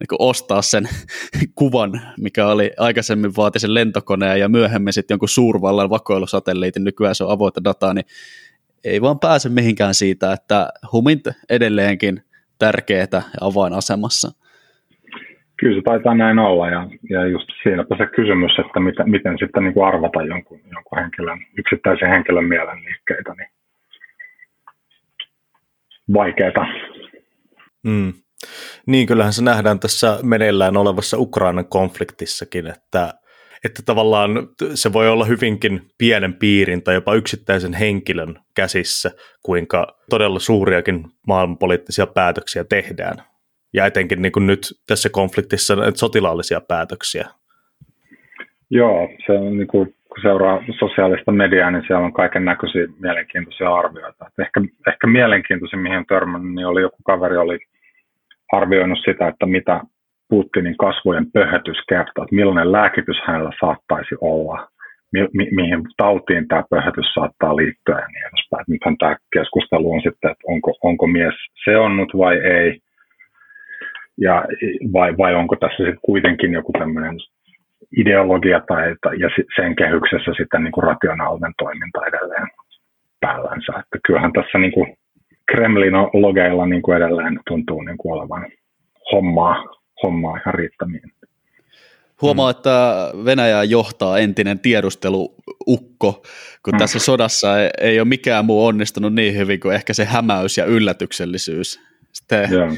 niin 0.00 0.18
ostaa 0.18 0.62
sen 0.62 0.88
kuvan, 1.58 2.00
mikä 2.20 2.46
oli 2.46 2.70
aikaisemmin 2.78 3.36
vaati 3.36 3.58
sen 3.58 3.74
lentokoneen 3.74 4.40
ja 4.40 4.48
myöhemmin 4.48 4.92
sitten 4.92 5.14
jonkun 5.14 5.28
suurvallan 5.28 5.90
vakoilusatelliitin, 5.90 6.84
nykyään 6.84 7.14
se 7.14 7.24
on 7.24 7.30
avointa 7.30 7.64
dataa, 7.64 7.94
niin 7.94 8.06
ei 8.84 9.00
vaan 9.00 9.20
pääse 9.20 9.48
mihinkään 9.48 9.94
siitä, 9.94 10.32
että 10.32 10.68
humint 10.92 11.28
edelleenkin 11.48 12.24
tärkeää 12.58 13.06
ja 13.12 13.22
avainasemassa. 13.40 14.32
Kyllä 15.56 15.76
se 15.76 15.82
taitaa 15.84 16.14
näin 16.14 16.38
olla 16.38 16.70
ja, 16.70 16.88
ja 17.10 17.26
just 17.26 17.48
siinäpä 17.62 17.96
se 17.96 18.06
kysymys, 18.06 18.52
että 18.58 18.80
miten, 18.80 19.10
miten 19.10 19.38
sitten 19.38 19.62
niin 19.62 19.74
kuin 19.74 19.86
arvata 19.86 20.22
jonkun, 20.22 20.60
jonkun 20.72 20.98
henkilön, 20.98 21.38
yksittäisen 21.58 22.08
henkilön 22.08 22.44
mielenliikkeitä, 22.44 23.34
niin 23.34 23.48
vaikeaa. 26.14 26.66
Mm. 27.82 28.12
Niin, 28.86 29.06
kyllähän 29.06 29.32
se 29.32 29.44
nähdään 29.44 29.80
tässä 29.80 30.18
meneillään 30.22 30.76
olevassa 30.76 31.18
Ukrainan 31.18 31.66
konfliktissakin, 31.68 32.66
että, 32.66 33.14
että 33.64 33.82
tavallaan 33.86 34.48
se 34.74 34.92
voi 34.92 35.08
olla 35.08 35.24
hyvinkin 35.24 35.82
pienen 35.98 36.34
piirin 36.34 36.82
tai 36.82 36.94
jopa 36.94 37.14
yksittäisen 37.14 37.74
henkilön 37.74 38.38
käsissä, 38.54 39.10
kuinka 39.42 39.98
todella 40.10 40.38
suuriakin 40.38 41.04
maailmanpoliittisia 41.26 42.06
päätöksiä 42.06 42.64
tehdään. 42.64 43.33
Ja 43.74 43.86
etenkin 43.86 44.22
niin 44.22 44.32
kuin 44.32 44.46
nyt 44.46 44.60
tässä 44.86 45.08
konfliktissa 45.12 45.74
sotilaallisia 45.94 46.60
päätöksiä. 46.68 47.26
Joo, 48.70 49.08
se 49.26 49.32
on 49.32 49.56
niin 49.56 49.66
kuin, 49.66 49.94
kun 50.08 50.22
seuraa 50.22 50.62
sosiaalista 50.78 51.32
mediaa, 51.32 51.70
niin 51.70 51.84
siellä 51.86 52.04
on 52.04 52.12
kaiken 52.12 52.44
näköisiä 52.44 52.86
mielenkiintoisia 53.00 53.74
arvioita. 53.74 54.26
Et 54.26 54.38
ehkä, 54.38 54.60
ehkä 54.88 55.06
mielenkiintoisin, 55.06 55.78
mihin 55.78 55.98
on 55.98 56.06
törmännyt, 56.06 56.54
niin 56.54 56.66
oli 56.66 56.80
joku 56.80 56.96
kaveri 57.04 57.36
oli 57.36 57.58
arvioinut 58.52 58.98
sitä, 59.04 59.28
että 59.28 59.46
mitä 59.46 59.80
Putinin 60.28 60.76
kasvojen 60.76 61.32
pöhötys 61.32 61.78
kertoo, 61.88 62.24
että 62.24 62.34
millainen 62.34 62.72
lääkitys 62.72 63.16
hänellä 63.26 63.50
saattaisi 63.60 64.14
olla, 64.20 64.68
mi- 65.12 65.28
mi- 65.32 65.50
mihin 65.50 65.80
tautiin 65.96 66.48
tämä 66.48 66.64
pöhötys 66.70 67.06
saattaa 67.14 67.56
liittyä 67.56 67.98
ja 67.98 68.06
niin 68.06 68.26
edespäin. 68.26 68.64
Nythän 68.68 68.96
tämä 68.98 69.16
keskustelu 69.32 69.92
on 69.92 70.02
sitten, 70.02 70.30
että 70.30 70.44
onko, 70.48 70.72
onko 70.82 71.06
mies 71.06 71.34
seonnut 71.64 72.12
vai 72.18 72.36
ei, 72.36 72.80
ja 74.20 74.44
vai, 74.92 75.16
vai 75.18 75.34
onko 75.34 75.56
tässä 75.56 75.76
sitten 75.76 75.98
kuitenkin 76.02 76.52
joku 76.52 76.72
tämmöinen 76.72 77.16
ideologia 77.96 78.60
tai, 78.68 78.94
tai 79.02 79.20
ja 79.20 79.28
sen 79.56 79.76
kehyksessä 79.76 80.32
sitten 80.36 80.64
niin 80.64 80.72
kuin 80.72 80.84
rationaalinen 80.84 81.52
toiminta 81.58 82.06
edelleen 82.06 82.46
päällänsä. 83.20 83.72
Että 83.72 83.98
kyllähän 84.06 84.32
tässä 84.32 84.58
niin 84.58 84.72
kuin 84.72 84.96
Kremlin 85.52 85.94
logeilla 86.12 86.66
niin 86.66 86.82
kuin 86.82 86.96
edelleen 86.96 87.40
tuntuu 87.48 87.82
niin 87.82 87.98
kuin 87.98 88.12
olevan 88.12 88.46
hommaa, 89.12 89.64
hommaa 90.02 90.36
ihan 90.36 90.54
riittämiin. 90.54 91.12
Huomaa, 92.22 92.50
että 92.50 93.10
Venäjää 93.24 93.64
johtaa 93.64 94.18
entinen 94.18 94.58
tiedusteluukko, 94.58 96.22
kun 96.64 96.74
mm. 96.74 96.78
tässä 96.78 96.98
sodassa 96.98 97.62
ei, 97.62 97.70
ei 97.80 98.00
ole 98.00 98.08
mikään 98.08 98.44
muu 98.44 98.66
onnistunut 98.66 99.14
niin 99.14 99.36
hyvin 99.36 99.60
kuin 99.60 99.74
ehkä 99.74 99.92
se 99.92 100.04
hämäys 100.04 100.58
ja 100.58 100.64
yllätyksellisyys. 100.64 101.80
Sitten 102.12 102.52
yeah 102.52 102.72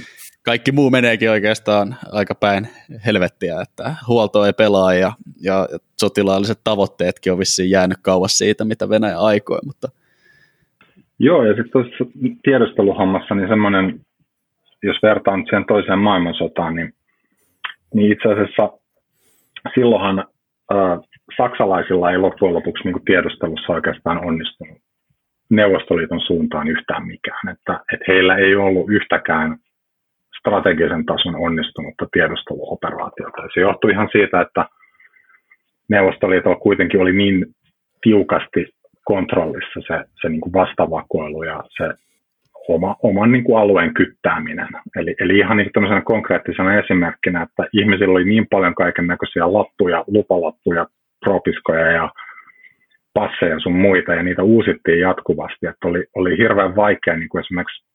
kaikki 0.47 0.73
muu 0.73 0.91
meneekin 0.91 1.31
oikeastaan 1.31 1.97
aika 2.13 2.35
päin 2.35 2.69
helvettiä, 3.07 3.55
että 3.63 3.85
huolto 4.09 4.45
ei 4.45 4.53
pelaa 4.53 4.95
ja, 4.95 5.13
ja 5.43 5.67
sotilaalliset 6.01 6.61
tavoitteetkin 6.65 7.33
on 7.33 7.39
vissiin 7.39 7.71
jäänyt 7.71 7.99
kauas 8.03 8.39
siitä, 8.39 8.65
mitä 8.65 8.89
Venäjä 8.89 9.19
aikoi. 9.19 9.59
Mutta... 9.67 9.89
Joo, 11.19 11.45
ja 11.45 11.55
sitten 11.55 11.73
tuossa 11.73 12.05
tiedusteluhommassa 12.43 13.35
niin 13.35 13.49
semmoinen, 13.49 14.01
jos 14.83 14.97
vertaan 15.03 15.47
sen 15.51 15.65
toiseen 15.69 15.99
maailmansotaan, 15.99 16.75
niin, 16.75 16.95
niin 17.95 18.13
itse 18.13 18.29
asiassa 18.29 18.71
silloinhan 19.75 20.19
äh, 20.19 20.99
saksalaisilla 21.37 22.11
ei 22.11 22.19
loppujen 22.19 22.55
lopuksi 22.55 22.85
niin 22.85 23.05
tiedustelussa 23.05 23.73
oikeastaan 23.73 24.25
onnistunut 24.25 24.79
Neuvostoliiton 25.51 26.21
suuntaan 26.21 26.69
yhtään 26.69 27.07
mikään. 27.07 27.49
Että, 27.49 27.81
että 27.93 28.05
heillä 28.09 28.37
ei 28.37 28.57
ollut 28.57 28.91
yhtäkään 28.91 29.59
strategisen 30.47 31.07
tason 31.07 31.37
onnistunutta 31.37 32.07
tiedusteluoperaatiota. 32.13 33.43
Se 33.55 33.61
johtui 33.61 33.91
ihan 33.91 34.09
siitä, 34.13 34.41
että 34.41 34.65
Neuvostoliitolla 35.89 36.57
kuitenkin 36.57 37.01
oli 37.01 37.13
niin 37.13 37.47
tiukasti 38.03 38.67
kontrollissa 39.05 39.81
se, 39.87 40.05
se 40.21 40.29
niin 40.29 40.41
kuin 40.41 40.53
vastavakoilu 40.53 41.43
ja 41.43 41.63
se 41.77 41.95
oma, 42.69 42.97
oman 43.03 43.33
niin 43.33 43.45
kuin 43.45 43.59
alueen 43.59 43.95
kyttääminen. 43.95 44.69
Eli, 44.97 45.15
eli 45.21 45.39
ihan 45.39 45.57
niin 45.57 45.71
kuin 45.75 46.03
konkreettisena 46.05 46.79
esimerkkinä, 46.79 47.43
että 47.43 47.69
ihmisillä 47.73 48.13
oli 48.13 48.25
niin 48.25 48.47
paljon 48.51 48.75
kaiken 48.75 49.07
näköisiä 49.07 49.53
lappuja, 49.53 50.05
lupalappuja, 50.07 50.87
propiskoja 51.25 51.91
ja 51.91 52.11
passeja 53.15 53.61
sun 53.61 53.77
muita, 53.77 54.15
ja 54.15 54.23
niitä 54.23 54.43
uusittiin 54.43 55.01
jatkuvasti, 55.01 55.67
että 55.67 55.89
oli, 55.89 56.05
oli 56.17 56.39
hirveän 56.39 56.77
vaikea 56.77 57.17
niin 57.17 57.29
kuin 57.29 57.45
esimerkiksi 57.45 57.87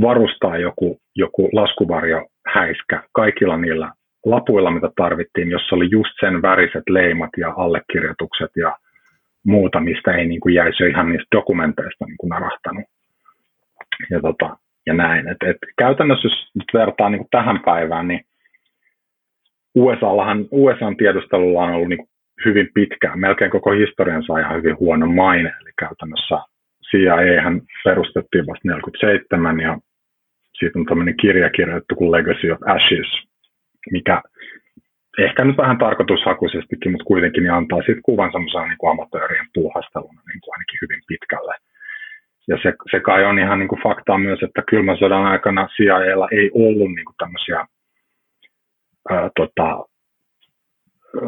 varustaa 0.00 0.58
joku, 0.58 0.98
joku 1.16 1.50
laskuvarjo 1.52 2.26
häiskä 2.54 3.02
kaikilla 3.12 3.56
niillä 3.56 3.92
lapuilla, 4.26 4.70
mitä 4.70 4.88
tarvittiin, 4.96 5.50
jossa 5.50 5.76
oli 5.76 5.88
just 5.90 6.10
sen 6.20 6.42
väriset 6.42 6.82
leimat 6.88 7.30
ja 7.36 7.54
allekirjoitukset 7.56 8.50
ja 8.56 8.76
muuta, 9.46 9.80
mistä 9.80 10.12
ei 10.12 10.26
niin 10.26 10.40
kuin 10.40 10.54
jäisi 10.54 10.88
ihan 10.88 11.08
niistä 11.08 11.36
dokumenteista 11.36 12.04
niin 12.04 12.16
kuin 12.16 12.28
narahtanut. 12.28 12.84
Ja, 14.10 14.20
tota, 14.20 14.56
ja 14.86 14.94
näin. 14.94 15.28
Et, 15.28 15.36
et 15.46 15.56
käytännössä, 15.78 16.28
jos 16.28 16.50
nyt 16.54 16.68
vertaa 16.74 17.10
niin 17.10 17.18
kuin 17.18 17.28
tähän 17.30 17.60
päivään, 17.64 18.08
niin 18.08 18.20
USAllahan, 19.74 20.46
USAn 20.50 20.96
tiedustelulla 20.96 21.62
on 21.62 21.70
ollut 21.70 21.88
niin 21.88 21.98
kuin 21.98 22.08
hyvin 22.44 22.68
pitkään, 22.74 23.18
melkein 23.20 23.50
koko 23.50 23.70
historiansa 23.70 24.38
ihan 24.38 24.56
hyvin 24.56 24.78
huono 24.78 25.06
maine, 25.06 25.52
eli 25.62 25.70
käytännössä 25.78 26.38
CIA 26.92 27.42
hän 27.42 27.60
perustettiin 27.84 28.46
vasta 28.46 28.68
47 28.68 29.60
ja 29.60 29.78
siitä 30.58 30.78
on 30.78 30.86
tämmöinen 30.86 31.16
kirja 31.16 31.50
kirjoitettu 31.50 31.94
kuin 31.94 32.12
Legacy 32.12 32.50
of 32.50 32.58
Ashes, 32.66 33.10
mikä 33.90 34.22
ehkä 35.18 35.44
nyt 35.44 35.56
vähän 35.56 35.78
tarkoitushakuisestikin, 35.78 36.92
mutta 36.92 37.04
kuitenkin 37.04 37.42
niin 37.42 37.52
antaa 37.52 37.82
siitä 37.82 38.00
kuvan 38.04 38.32
semmoisena 38.32 38.66
niin 38.66 38.90
amatöörien 38.90 39.46
puuhasteluna 39.54 40.22
niin 40.26 40.40
kuin 40.40 40.54
ainakin 40.54 40.78
hyvin 40.82 41.02
pitkälle. 41.08 41.54
Ja 42.48 42.56
se, 42.62 42.72
se 42.90 43.00
kai 43.00 43.24
on 43.24 43.38
ihan 43.38 43.58
niin 43.58 43.68
kuin 43.68 43.82
faktaa 43.82 44.18
myös, 44.18 44.42
että 44.42 44.62
kylmän 44.70 44.98
sodan 44.98 45.26
aikana 45.26 45.68
CIAlla 45.76 46.28
ei 46.32 46.50
ollut 46.54 46.94
niin 46.94 47.04
kuin 47.04 47.16
tämmöisiä 47.18 47.66
ää, 49.10 49.30
tota, 49.36 49.86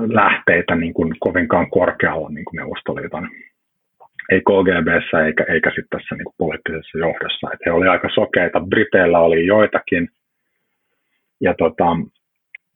lähteitä 0.09 0.75
niin 0.75 0.95
kuin 0.95 1.15
kovinkaan 1.21 1.71
korkealla 1.71 2.29
niin 2.29 2.45
kuin 2.45 2.57
Neuvostoliiton 2.57 3.29
ei 4.33 4.41
KGBssä 4.41 5.27
eikä, 5.27 5.45
eikä 5.49 5.71
sitten 5.71 5.99
tässä 5.99 6.15
niin 6.15 6.25
kuin 6.25 6.35
poliittisessa 6.39 6.99
johdossa. 6.99 7.51
Et 7.53 7.61
he 7.67 7.71
oli 7.71 7.89
aika 7.89 8.09
sokeita. 8.15 8.61
Briteillä 8.61 9.19
oli 9.19 9.47
joitakin. 9.47 10.09
Ja 11.41 11.55
tota, 11.59 11.85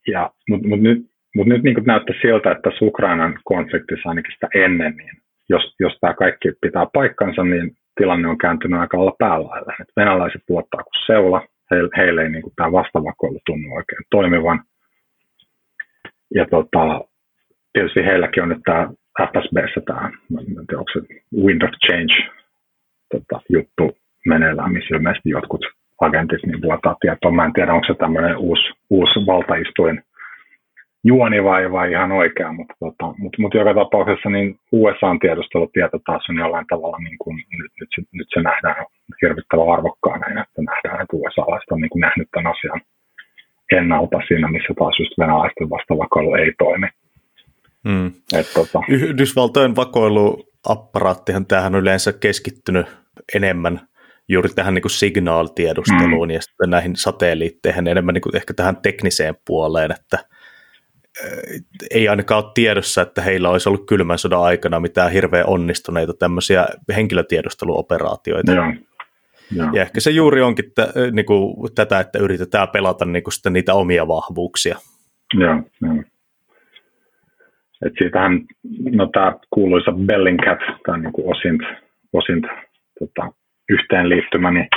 ja, 0.07 0.31
Mutta 0.49 0.69
mut 0.69 0.81
nyt, 0.81 0.99
mut 1.37 1.47
nyt 1.47 1.63
niin 1.63 1.85
näyttää 1.87 2.17
siltä, 2.21 2.51
että 2.51 2.71
Ukrainan 2.83 3.39
konfliktissa 3.45 4.09
ainakin 4.09 4.33
sitä 4.33 4.49
ennen, 4.55 4.97
niin 4.97 5.11
jos, 5.49 5.75
jos 5.81 5.99
tämä 6.01 6.15
kaikki 6.15 6.49
pitää 6.61 6.87
paikkansa, 6.93 7.45
niin 7.45 7.71
tilanne 7.97 8.29
on 8.29 8.39
kääntynyt 8.39 8.81
aika 8.81 8.97
olla 8.97 9.15
päälailla. 9.19 9.73
Et 9.81 9.89
venäläiset 9.97 10.43
tuottaa 10.47 10.83
kuin 10.83 11.07
seula, 11.07 11.47
heille, 11.71 11.89
heille 11.97 12.23
ei 12.23 12.31
niin 12.31 12.43
tämä 12.57 12.73
vastavakoilu 12.73 13.39
tunnu 13.47 13.75
oikein 13.75 14.05
toimivan. 14.11 14.61
Ja 16.35 16.47
tota, 16.51 17.01
tietysti 17.73 18.05
heilläkin 18.05 18.43
on 18.43 18.49
nyt 18.49 18.63
tämä 18.65 18.89
FSBssä 19.27 19.81
tämä, 19.87 20.11
onko 20.79 20.93
se 20.93 21.01
Wind 21.45 21.63
of 21.63 21.71
Change 21.87 22.15
tota, 23.13 23.41
juttu 23.49 23.97
meneillään, 24.27 24.73
missä 24.73 24.97
ilmeisesti 24.97 25.31
jotkut 25.31 25.65
agentit 26.01 26.47
niin 26.47 26.63
vuotaa 26.63 26.97
tietoa. 27.01 27.31
Mä 27.31 27.45
en 27.45 27.53
tiedä, 27.53 27.75
onko 27.75 27.87
se 27.87 27.95
tämmöinen 27.95 28.37
uusi, 28.37 28.63
uusi 28.91 29.27
valtaistuin 29.27 30.03
juoni 31.05 31.45
vai, 31.45 31.73
vai 31.73 31.91
ihan 31.91 32.13
oikea, 32.13 32.53
mutta, 32.53 32.75
tota, 32.81 33.07
mutta, 33.19 33.43
mutta 33.43 33.59
joka 33.59 33.75
tapauksessa 33.75 34.31
niin 34.31 34.57
USAn 34.73 35.19
tiedustelutieto 35.19 35.99
taas 36.07 36.31
on 36.31 36.37
jollain 36.37 36.67
tavalla, 36.69 36.99
niin 36.99 37.19
kuin, 37.19 37.37
nyt, 37.37 37.73
nyt, 37.81 37.89
se, 37.95 38.03
nyt 38.13 38.29
se 38.35 38.41
nähdään 38.43 38.87
hirvittävän 39.23 39.73
arvokkaana, 39.73 40.27
että 40.27 40.63
nähdään, 40.71 41.03
että 41.03 41.17
USA-laiset 41.17 41.71
on 41.71 41.81
niin 41.81 41.91
kuin 41.91 42.01
nähnyt 42.01 42.29
tämän 42.31 42.53
asian 42.53 42.81
ennalta 43.73 44.19
siinä, 44.29 44.49
missä 44.49 44.73
taas 44.79 45.01
just 45.01 45.19
venäläisten 45.19 45.71
vastaavakoilu 45.71 46.35
ei 46.35 46.53
toimi. 46.59 46.89
Mm. 47.85 48.07
Et, 48.33 48.53
tota. 48.55 48.81
Yhdysvaltojen 48.89 49.77
vakoiluapparaattihan 49.77 51.47
tähän 51.47 51.75
on 51.75 51.81
yleensä 51.81 52.13
keskittynyt 52.13 52.87
enemmän 53.35 53.89
juuri 54.29 54.49
tähän 54.49 54.75
niin 54.75 54.83
kuin 54.83 54.91
signaaltiedusteluun 54.91 56.29
mm. 56.29 56.35
ja 56.35 56.41
sitten 56.43 56.71
näihin 56.71 56.97
satelliitteihin 56.97 57.89
enemmän 57.89 58.15
niin 58.15 58.23
kuin 58.23 58.37
ehkä 58.37 58.55
tähän 58.55 58.77
tekniseen 58.77 59.35
puoleen, 59.47 59.93
että 59.93 60.19
ei 61.91 62.09
ainakaan 62.09 62.45
ole 62.45 62.53
tiedossa, 62.55 63.03
että 63.03 63.23
heillä 63.23 63.51
olisi 63.51 63.69
ollut 63.69 63.87
kylmän 63.87 64.19
sodan 64.19 64.43
aikana 64.43 64.81
mitään 64.81 65.13
hirveän 65.13 65.47
onnistuneita 65.47 66.15
tämmöisiä 66.15 66.67
henkilötiedusteluoperaatioita. 66.97 68.53
Joo. 68.53 68.73
Ja. 69.53 69.71
ja 69.73 69.83
ehkä 69.83 70.01
se 70.01 70.11
juuri 70.11 70.43
onkin 70.43 70.65
t- 70.65 71.13
niin 71.13 71.27
kuin 71.27 71.75
tätä, 71.75 72.01
että 72.01 72.19
yritetään 72.19 72.69
pelata 72.69 73.05
niin 73.05 73.23
kuin 73.23 73.35
sitten 73.35 73.53
niitä 73.53 73.75
omia 73.75 74.09
vahvuuksia. 74.09 74.79
Joo, 75.35 75.63
joo. 75.83 76.03
Et 77.87 77.93
siitähän, 77.99 78.41
no 78.91 79.07
tämä 79.07 79.33
kuuluisa 79.51 79.93
Bellingcat, 80.07 80.59
tai 80.87 81.01
niin 81.01 81.13
kuin 81.13 81.37
osint, 81.37 81.63
osint 82.13 82.47
tota, 82.99 83.33
yhteenliittymä, 83.69 84.51
niin 84.51 84.69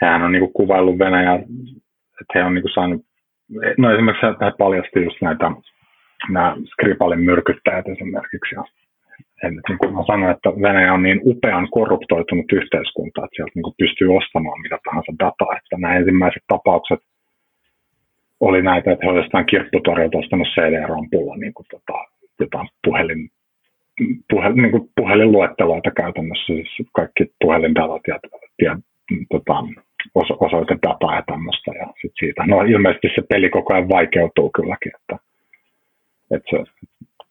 hän 0.00 0.22
on 0.22 0.32
niin 0.32 0.52
kuvaillut 0.52 0.98
Venäjää, 0.98 1.34
että 2.20 2.32
he 2.34 2.42
on 2.44 2.54
niin 2.54 2.74
saanut, 2.74 3.02
no 3.78 3.92
esimerkiksi 3.92 4.26
he 4.26 4.52
paljasti 4.58 5.04
just 5.04 5.22
näitä 5.22 5.50
nämä 6.28 6.56
Skripalin 6.72 7.20
myrkyttäjät 7.20 7.88
esimerkiksi. 7.88 8.54
Ja 8.54 8.64
en, 9.44 9.60
niin 9.68 9.78
kuin 9.78 9.94
mä 9.94 10.02
sanoin, 10.06 10.32
että 10.36 10.50
Venäjä 10.50 10.92
on 10.92 11.02
niin 11.02 11.20
upean 11.24 11.68
korruptoitunut 11.70 12.52
yhteiskunta, 12.52 13.24
että 13.24 13.36
sieltä 13.36 13.52
niin 13.54 13.78
pystyy 13.78 14.16
ostamaan 14.16 14.60
mitä 14.60 14.78
tahansa 14.84 15.12
dataa. 15.18 15.56
Että 15.56 15.76
nämä 15.78 15.96
ensimmäiset 15.96 16.42
tapaukset 16.48 17.00
oli 18.40 18.62
näitä, 18.62 18.92
että 18.92 19.06
he 19.06 19.10
olivat 19.10 19.24
jostain 19.24 19.46
kirpputorilta 19.46 20.18
ostanut 20.18 20.48
CD-rampulla 20.48 21.36
niin 21.36 21.54
kuin, 21.54 21.66
tota, 21.70 21.98
jotain 22.40 22.68
puhelin, 22.84 23.30
puhel, 24.30 24.52
niin 24.54 24.70
kuin 24.70 24.90
puhelinluetteloita 24.96 25.90
käytännössä, 25.90 26.46
siis 26.46 26.88
kaikki 26.92 27.26
puhelintalot 27.40 28.02
ja, 28.08 28.18
ja 28.62 28.76
tota, 29.30 29.54
oso, 30.14 30.36
osoitedata 30.40 31.14
ja 31.14 31.22
tämmöistä. 31.26 31.70
Ja 31.80 31.86
sit 32.00 32.12
siitä. 32.18 32.46
No 32.46 32.62
ilmeisesti 32.62 33.08
se 33.14 33.22
peli 33.28 33.50
koko 33.50 33.74
ajan 33.74 33.88
vaikeutuu 33.88 34.50
kylläkin, 34.50 34.92
että, 35.00 35.16
että 36.30 36.50
se, 36.50 36.64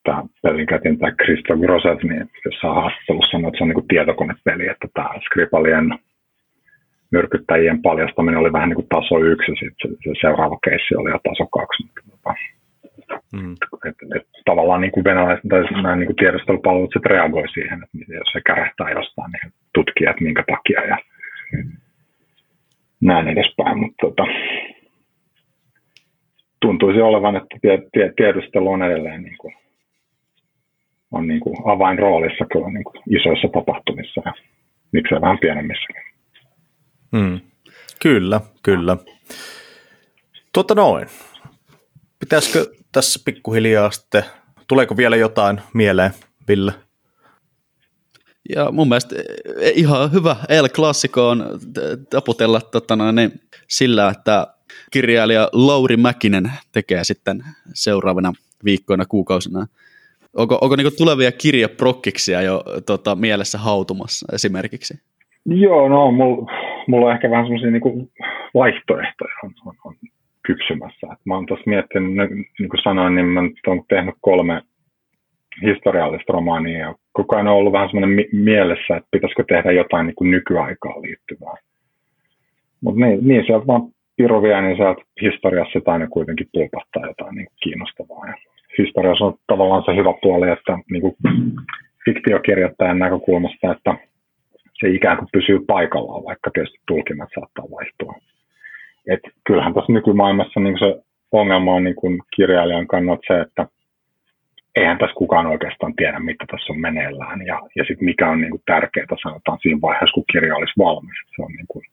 tämä 0.04 0.22
pelinkätin 0.42 0.98
tämä 0.98 1.12
Christo 1.12 1.56
Grosset, 1.56 2.02
niin 2.02 2.30
jossain 2.44 2.74
haastattelussa 2.74 3.30
sanoi, 3.30 3.48
että 3.48 3.58
se 3.58 3.64
on 3.64 3.68
niin 3.68 3.80
kuin 3.80 3.88
tietokonepeli, 3.88 4.68
että 4.68 4.88
tämä 4.94 5.10
Skripalien 5.26 5.98
myrkyttäjien 7.10 7.82
paljastaminen 7.82 8.40
oli 8.40 8.52
vähän 8.52 8.68
niin 8.68 8.76
kuin 8.76 8.88
taso 8.88 9.18
yksi, 9.18 9.50
ja 9.52 9.56
sitten 9.56 9.90
se, 9.90 9.96
se 10.04 10.20
seuraava 10.20 10.58
keissi 10.64 10.96
oli 10.96 11.10
jo 11.10 11.18
taso 11.28 11.46
kaksi. 11.46 11.82
Mutta, 12.10 12.34
mm. 13.32 13.52
et, 13.88 13.96
et, 14.16 14.26
tavallaan 14.44 14.80
niin 14.80 14.92
kuin 14.92 15.04
venäläiset 15.04 15.44
tai 15.48 15.62
nämä 15.70 15.96
niin 15.96 16.06
kuin 16.06 16.16
tiedustelupalvelut 16.16 16.90
sitten 16.92 17.10
reagoi 17.10 17.48
siihen, 17.48 17.82
että 17.82 18.14
jos 18.14 18.28
se 18.32 18.40
kärähtää 18.46 18.90
jostain, 18.90 19.32
niin 19.32 19.52
tutkijat 19.74 20.20
minkä 20.20 20.44
takia 20.50 20.84
ja 20.84 20.98
näin 23.00 23.28
edespäin. 23.28 23.78
Mutta 23.78 23.96
tota, 24.00 24.24
tuntuisi 26.60 27.00
olevan, 27.00 27.36
että 27.36 27.56
tie, 27.62 27.78
tie, 27.92 28.12
tiedustelu 28.16 28.72
on 28.72 28.82
edelleen 28.82 29.22
niin 29.22 29.36
kuin, 29.38 29.54
on 31.12 31.28
niin 31.28 31.40
kuin 31.40 31.56
avainroolissa 31.64 32.44
kyllä 32.52 32.70
niin 32.70 32.84
kuin 32.84 33.02
isoissa 33.10 33.48
tapahtumissa 33.48 34.22
ja 34.24 34.32
miksei 34.92 35.20
vähän 35.20 35.38
pienemmissäkin. 35.38 36.02
Hmm. 37.16 37.40
Kyllä, 38.02 38.40
kyllä. 38.62 38.96
Tuota 40.52 40.74
noin. 40.74 41.08
Pitäisikö 42.18 42.66
tässä 42.92 43.20
pikkuhiljaa 43.24 43.90
sitten, 43.90 44.24
tuleeko 44.68 44.96
vielä 44.96 45.16
jotain 45.16 45.60
mieleen, 45.74 46.10
Ville? 46.48 46.72
Ja 48.54 48.72
mun 48.72 48.88
mielestä 48.88 49.16
ihan 49.74 50.12
hyvä 50.12 50.36
El 50.48 50.68
Classico 50.68 51.28
on 51.28 51.44
taputella 52.10 52.60
tota 52.60 52.96
noin, 52.96 53.14
niin 53.14 53.40
sillä, 53.68 54.08
että 54.08 54.46
kirjailija 54.90 55.48
Lauri 55.52 55.96
Mäkinen 55.96 56.52
tekee 56.72 57.04
sitten 57.04 57.44
seuraavana 57.74 58.32
viikkoina, 58.64 59.06
kuukausina. 59.06 59.66
Onko, 60.36 60.58
onko 60.60 60.76
niin 60.76 60.96
tulevia 60.98 61.32
kirjaprokkiksia 61.32 62.42
jo 62.42 62.64
tota, 62.86 63.14
mielessä 63.14 63.58
hautumassa 63.58 64.26
esimerkiksi? 64.32 64.94
Joo, 65.46 65.88
no 65.88 66.12
mulla 66.12 66.50
mulla 66.86 67.06
on 67.06 67.12
ehkä 67.12 67.30
vähän 67.30 67.44
semmoisia 67.44 67.70
niin 67.70 68.10
vaihtoehtoja 68.54 69.34
on, 69.44 69.50
on, 69.66 69.74
on 69.84 69.94
kypsymässä. 70.46 71.06
Et 71.12 71.18
mä 71.24 71.34
oon 71.34 71.46
tuossa 71.46 71.70
miettinyt, 71.70 72.30
niin 72.58 72.68
kuin 72.68 72.82
sanoin, 72.82 73.14
niin 73.14 73.26
mä 73.26 73.40
oon 73.66 73.84
tehnyt 73.88 74.14
kolme 74.20 74.62
historiallista 75.62 76.32
romaania 76.32 76.78
ja 76.78 76.94
koko 77.12 77.36
ajan 77.36 77.48
on 77.48 77.54
ollut 77.54 77.72
vähän 77.72 77.88
semmoinen 77.88 78.16
mi- 78.16 78.28
mielessä, 78.32 78.96
että 78.96 79.08
pitäisikö 79.10 79.44
tehdä 79.48 79.72
jotain 79.72 80.06
niin 80.06 80.14
kuin 80.14 80.30
nykyaikaan 80.30 81.02
liittyvää. 81.02 81.54
Mutta 82.80 83.00
niin, 83.00 83.18
niin 83.28 83.46
sieltä 83.46 83.66
vaan 83.66 83.82
piru 84.16 84.42
vie, 84.42 84.60
niin 84.60 84.76
sieltä 84.76 85.02
historiassa 85.22 85.80
aina 85.86 86.06
kuitenkin 86.06 86.46
pulpattaa 86.52 87.06
jotain 87.06 87.34
niin 87.34 87.48
kiinnostavaa. 87.62 88.26
Ja 88.26 88.34
historiassa 88.78 89.24
on 89.24 89.34
tavallaan 89.46 89.84
se 89.84 89.96
hyvä 89.96 90.14
puoli, 90.22 90.50
että 90.50 90.78
niin 90.90 91.02
kuin 91.02 91.16
fiktiokirjoittajan 92.04 92.98
näkökulmasta, 92.98 93.72
että 93.72 93.94
se 94.80 94.88
ikään 94.88 95.16
kuin 95.18 95.28
pysyy 95.32 95.58
paikallaan, 95.66 96.24
vaikka 96.24 96.50
tietysti 96.50 96.78
tulkinnat 96.86 97.28
saattaa 97.34 97.64
vaihtua. 97.70 98.14
Et 99.06 99.20
kyllähän 99.46 99.74
tässä 99.74 99.92
nykymaailmassa 99.92 100.60
niin 100.60 100.78
se 100.78 101.02
ongelma 101.32 101.74
on 101.74 101.84
niin 101.84 101.94
kuin 101.94 102.20
kirjailijan 102.36 102.86
kannalta 102.86 103.22
se, 103.26 103.40
että 103.40 103.66
eihän 104.76 104.98
tässä 104.98 105.14
kukaan 105.14 105.46
oikeastaan 105.46 105.94
tiedä, 105.96 106.18
mitä 106.18 106.44
tässä 106.50 106.72
on 106.72 106.80
meneillään 106.80 107.46
ja, 107.46 107.60
ja 107.76 107.84
sitten 107.84 108.04
mikä 108.04 108.30
on 108.30 108.40
niin 108.40 108.50
kuin 108.50 108.62
tärkeää 108.66 109.22
sanotaan 109.22 109.58
siinä 109.62 109.80
vaiheessa, 109.80 110.14
kun 110.14 110.24
kirja 110.32 110.56
olisi 110.56 110.78
valmis. 110.78 111.18
Se 111.36 111.42
on 111.42 111.52
niin 111.52 111.66
kuin, 111.68 111.84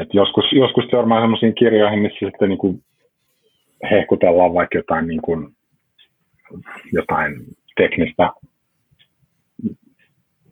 et 0.00 0.14
joskus, 0.14 0.44
joskus 0.52 0.84
törmää 0.90 1.20
sellaisiin 1.20 1.54
kirjoihin, 1.54 1.98
missä 1.98 2.26
sitten 2.26 2.48
niin 2.48 2.58
kuin 2.58 2.82
hehkutellaan 3.90 4.54
vaikka 4.54 4.78
jotain, 4.78 5.06
niin 5.06 5.22
kuin, 5.22 5.48
jotain 6.92 7.34
teknistä 7.76 8.30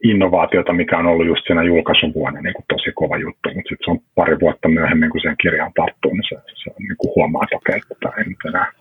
innovaatiota, 0.03 0.73
mikä 0.73 0.99
on 0.99 1.07
ollut 1.07 1.27
just 1.27 1.47
siinä 1.47 1.63
julkaisuvuonna 1.63 2.41
niin 2.41 2.55
kuin 2.55 2.65
tosi 2.69 2.93
kova 2.95 3.17
juttu, 3.17 3.49
mutta 3.55 3.69
sitten 3.69 3.85
se 3.85 3.91
on 3.91 3.99
pari 4.15 4.41
vuotta 4.41 4.69
myöhemmin, 4.69 5.11
kun 5.11 5.21
sen 5.21 5.37
kirjaan 5.43 5.73
tarttuu, 5.77 6.13
niin 6.13 6.29
se, 6.29 6.37
se 6.63 6.71
on, 6.71 6.77
niin 6.79 6.97
kuin 6.99 7.13
huomaa, 7.17 7.43
että 7.45 7.57
okei, 7.57 7.81
että 7.91 8.09
ei 8.19 8.25
nyt 8.25 8.45
enää. 8.49 8.73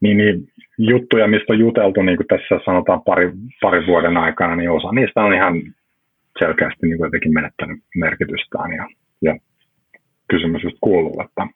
Niin, 0.00 0.16
niin 0.16 0.48
juttuja, 0.78 1.26
mistä 1.28 1.52
on 1.52 1.58
juteltu 1.58 2.02
niin 2.02 2.16
kuin 2.16 2.26
tässä 2.26 2.64
sanotaan 2.64 3.02
pari, 3.02 3.32
pari 3.60 3.86
vuoden 3.86 4.16
aikana, 4.16 4.56
niin 4.56 4.70
osa 4.70 4.92
niistä 4.92 5.22
on 5.22 5.34
ihan 5.34 5.54
selkeästi 6.38 6.86
niin 6.86 6.98
kuin 6.98 7.06
jotenkin 7.06 7.34
menettänyt 7.34 7.78
merkitystään. 7.96 8.72
Ja, 8.72 8.88
ja 9.22 9.36
kysymys 10.30 10.62
just 10.62 10.76
kuuluu, 10.80 11.22
että 11.24 11.46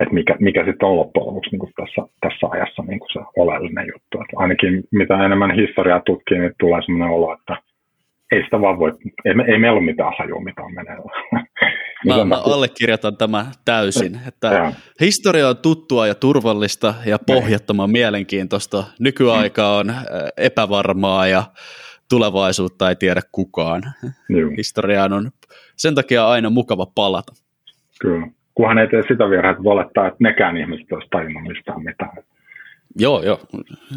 että 0.00 0.14
mikä, 0.14 0.36
mikä 0.40 0.64
sitten 0.64 0.88
on 0.88 0.96
loppujen 0.96 1.26
lopuksi 1.26 1.50
niin 1.50 1.72
tässä, 1.76 2.12
tässä 2.20 2.46
ajassa 2.50 2.82
niin 2.82 3.00
se 3.12 3.20
oleellinen 3.36 3.86
juttu. 3.86 4.20
Että 4.20 4.36
ainakin 4.36 4.84
mitä 4.92 5.24
enemmän 5.24 5.54
historiaa 5.54 6.00
tutkii, 6.06 6.38
niin 6.38 6.52
tulee 6.60 6.82
sellainen 6.82 7.16
olo, 7.16 7.32
että 7.32 7.56
ei 8.32 8.44
sitä 8.44 8.60
vaan 8.60 8.78
voi, 8.78 8.92
ei, 9.24 9.32
ei 9.52 9.58
meillä 9.58 9.78
ole 9.78 9.84
mitään 9.84 10.12
hajua, 10.18 10.40
mitä 10.40 10.62
on 10.62 10.74
meneillään. 10.74 11.46
Mä, 12.06 12.24
mä 12.24 12.36
allekirjoitan 12.36 13.16
tämä 13.16 13.46
täysin, 13.64 14.18
että 14.28 14.46
ja. 14.46 14.72
historia 15.00 15.48
on 15.48 15.56
tuttua 15.56 16.06
ja 16.06 16.14
turvallista 16.14 16.94
ja 17.06 17.18
pohjattoman 17.26 17.90
mielenkiintoista. 17.90 18.84
Nykyaika 19.00 19.76
on 19.76 19.94
epävarmaa 20.36 21.26
ja 21.26 21.42
tulevaisuutta 22.08 22.88
ei 22.88 22.96
tiedä 22.96 23.20
kukaan. 23.32 23.82
Joo. 24.28 24.50
Historiaan 24.56 25.12
on 25.12 25.30
sen 25.76 25.94
takia 25.94 26.28
aina 26.28 26.50
mukava 26.50 26.86
palata. 26.94 27.32
Kyllä 28.00 28.26
kunhan 28.60 28.78
ei 28.78 28.88
tee 28.88 29.02
sitä 29.08 29.30
virheä, 29.30 29.50
että 29.50 29.64
volettaa, 29.64 30.06
että 30.06 30.16
nekään 30.20 30.56
ihmiset 30.56 30.92
olisi 30.92 31.08
tajunnut 31.10 31.42
mistään 31.42 31.82
mitään. 31.82 32.10
Joo, 32.98 33.22
joo. 33.22 33.40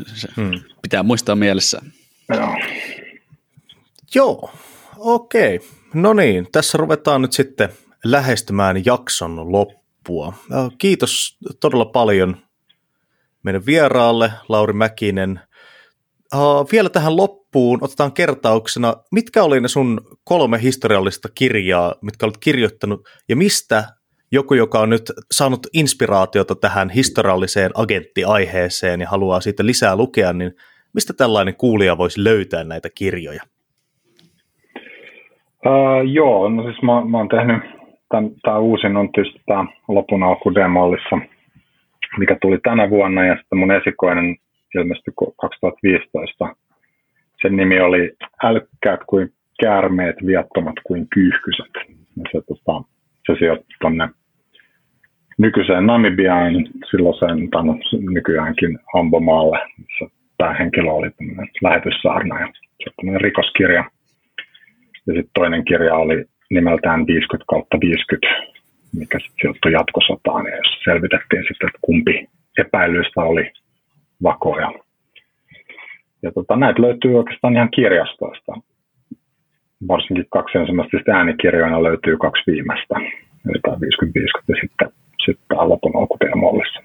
Se 0.04 0.28
hmm. 0.36 0.52
Pitää 0.82 1.04
muistaa 1.04 1.36
mielessä. 1.36 1.82
Joo. 2.30 2.56
Joo, 4.16 4.52
okei. 4.98 5.56
Okay. 5.56 5.68
No 5.94 6.14
niin, 6.14 6.48
tässä 6.52 6.78
ruvetaan 6.78 7.22
nyt 7.22 7.34
sitten 7.34 7.70
lähestymään 8.04 8.86
jakson 8.86 9.52
loppua. 9.52 10.34
Kiitos 10.78 11.38
todella 11.60 11.86
paljon 11.86 12.38
meidän 13.44 13.66
vieraalle, 13.66 14.32
Lauri 14.50 14.74
Mäkinen. 14.74 15.40
Vielä 16.72 16.90
tähän 16.90 17.18
loppuun 17.18 17.80
otetaan 17.82 18.14
kertauksena, 18.14 18.94
mitkä 19.12 19.44
oli 19.44 19.62
ne 19.62 19.68
sun 19.68 20.02
kolme 20.24 20.62
historiallista 20.62 21.30
kirjaa, 21.36 21.96
mitkä 22.02 22.26
olet 22.26 22.38
kirjoittanut, 22.38 23.10
ja 23.30 23.36
mistä 23.36 23.84
joku, 24.34 24.54
joka 24.54 24.80
on 24.80 24.90
nyt 24.90 25.04
saanut 25.32 25.68
inspiraatiota 25.74 26.56
tähän 26.56 26.90
historialliseen 26.90 27.72
agenttiaiheeseen 27.76 29.02
ja 29.02 29.10
haluaa 29.10 29.40
siitä 29.40 29.66
lisää 29.66 29.96
lukea, 29.96 30.34
niin 30.34 30.52
mistä 30.94 31.14
tällainen 31.18 31.56
kuulija 31.56 31.98
voisi 31.98 32.24
löytää 32.24 32.64
näitä 32.64 32.90
kirjoja? 32.96 33.44
Uh, 35.66 36.12
joo, 36.12 36.50
no 36.50 36.64
siis 36.64 36.82
mä, 36.82 37.06
mä 37.06 37.18
oon 37.18 37.30
tehnyt, 37.30 37.64
tämä 38.42 38.60
uusin 38.60 38.98
on 38.98 39.12
tietysti 39.12 39.42
tämä 39.46 39.66
lopun 39.88 40.24
alku 40.24 40.52
mikä 42.18 42.38
tuli 42.42 42.60
tänä 42.64 42.90
vuonna, 42.90 43.26
ja 43.26 43.36
sitten 43.36 43.60
mun 43.60 43.72
esikoinen 43.72 44.36
ilmestyi 44.76 45.14
2015. 45.42 46.56
Sen 47.42 47.58
nimi 47.58 47.80
oli 47.80 48.12
Älkkäät 48.44 49.00
kuin 49.08 49.30
käärmeet, 49.62 50.16
viattomat 50.26 50.76
kuin 50.84 51.08
kyyhkyset. 51.14 51.74
Ja 52.18 52.24
se, 52.32 52.42
tota, 52.48 52.84
se 53.28 53.40
sijoittui 53.40 53.76
tuonne 53.82 54.10
nykyiseen 55.38 55.86
Namibiaan, 55.86 56.54
silloiseen, 56.92 57.50
tai 57.50 57.66
no, 57.66 57.76
nykyäänkin 58.14 58.80
Ambomaalle, 58.96 59.60
missä 59.78 60.16
päähenkilö 60.38 60.92
oli 60.92 61.10
tämmöinen 61.12 61.48
lähetyssaarna 61.62 62.40
ja 62.40 62.48
se 62.84 62.92
on 62.98 63.22
rikoskirja. 63.22 63.84
Ja 65.08 65.14
sitten 65.14 65.34
toinen 65.34 65.66
kirja 65.66 65.96
oli 65.96 66.26
nimeltään 66.50 67.08
50 67.08 67.46
kautta 67.48 67.78
50, 67.80 68.28
mikä 69.00 69.20
sitten 69.20 69.38
sijoittui 69.42 69.72
jatkosotaan, 69.72 70.46
ja 70.46 70.56
jos 70.58 70.80
selvitettiin 70.84 71.44
sitten, 71.48 71.68
että 71.68 71.80
kumpi 71.82 72.28
epäilyistä 72.58 73.22
oli 73.22 73.52
vakoja. 74.24 74.72
Ja 76.24 76.32
tota, 76.32 76.56
näitä 76.56 76.82
löytyy 76.82 77.18
oikeastaan 77.18 77.56
ihan 77.56 77.72
kirjastoista. 77.72 78.54
Varsinkin 79.88 80.26
kaksi 80.30 80.58
ensimmäistä 80.58 80.98
äänikirjoina 81.18 81.84
löytyy 81.84 82.18
kaksi 82.18 82.44
viimeistä, 82.52 82.96
eli 83.50 83.60
tämä 83.62 83.76
50-50 83.76 83.80
ja 84.48 84.56
sitten 84.62 85.03
sitten 85.26 85.70
lopun 85.70 85.98
alkuteemollissa. 85.98 86.80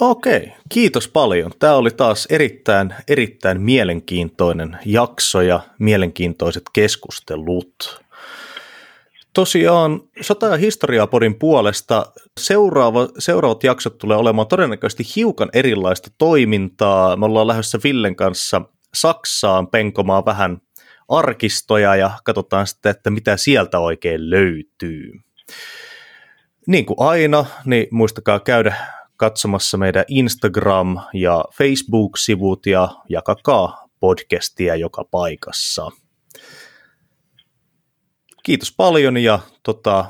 Okei, 0.00 0.52
kiitos 0.68 1.08
paljon. 1.08 1.50
Tämä 1.58 1.74
oli 1.74 1.90
taas 1.90 2.26
erittäin, 2.30 2.94
erittäin 3.08 3.60
mielenkiintoinen 3.60 4.78
jakso 4.84 5.40
ja 5.40 5.60
mielenkiintoiset 5.78 6.62
keskustelut. 6.72 8.00
Tosiaan 9.32 10.00
Sota- 10.20 10.50
ja 10.50 10.56
historiapodin 10.56 11.34
puolesta 11.34 12.06
seuraava, 12.40 13.08
seuraavat 13.18 13.64
jaksot 13.64 13.98
tulee 13.98 14.16
olemaan 14.16 14.48
todennäköisesti 14.48 15.04
hiukan 15.16 15.48
erilaista 15.52 16.10
toimintaa. 16.18 17.16
Me 17.16 17.24
ollaan 17.24 17.46
lähdössä 17.46 17.78
Villen 17.84 18.16
kanssa 18.16 18.62
Saksaan 18.94 19.66
penkomaan 19.66 20.24
vähän 20.24 20.58
arkistoja 21.08 21.96
ja 21.96 22.10
katsotaan 22.24 22.66
sitten, 22.66 22.90
että 22.90 23.10
mitä 23.10 23.36
sieltä 23.36 23.78
oikein 23.78 24.30
löytyy. 24.30 25.12
Niin 26.66 26.86
kuin 26.86 26.96
aina, 27.00 27.46
niin 27.64 27.86
muistakaa 27.90 28.40
käydä 28.40 28.76
katsomassa 29.16 29.76
meidän 29.76 30.04
Instagram- 30.10 31.08
ja 31.14 31.44
Facebook-sivut 31.58 32.66
ja 32.66 32.88
jakakaa 33.08 33.88
podcastia 34.00 34.76
joka 34.76 35.04
paikassa. 35.10 35.90
Kiitos 38.42 38.74
paljon 38.76 39.16
ja 39.16 39.38
tota, 39.62 40.04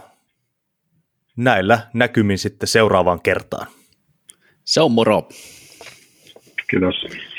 näillä 1.37 1.91
näkymin 1.95 2.39
sitten 2.39 2.69
seuraavaan 2.69 3.23
kertaan. 3.23 3.67
Se 4.65 4.81
on 4.81 4.93
moro. 4.93 5.29
Kiitos. 6.71 7.30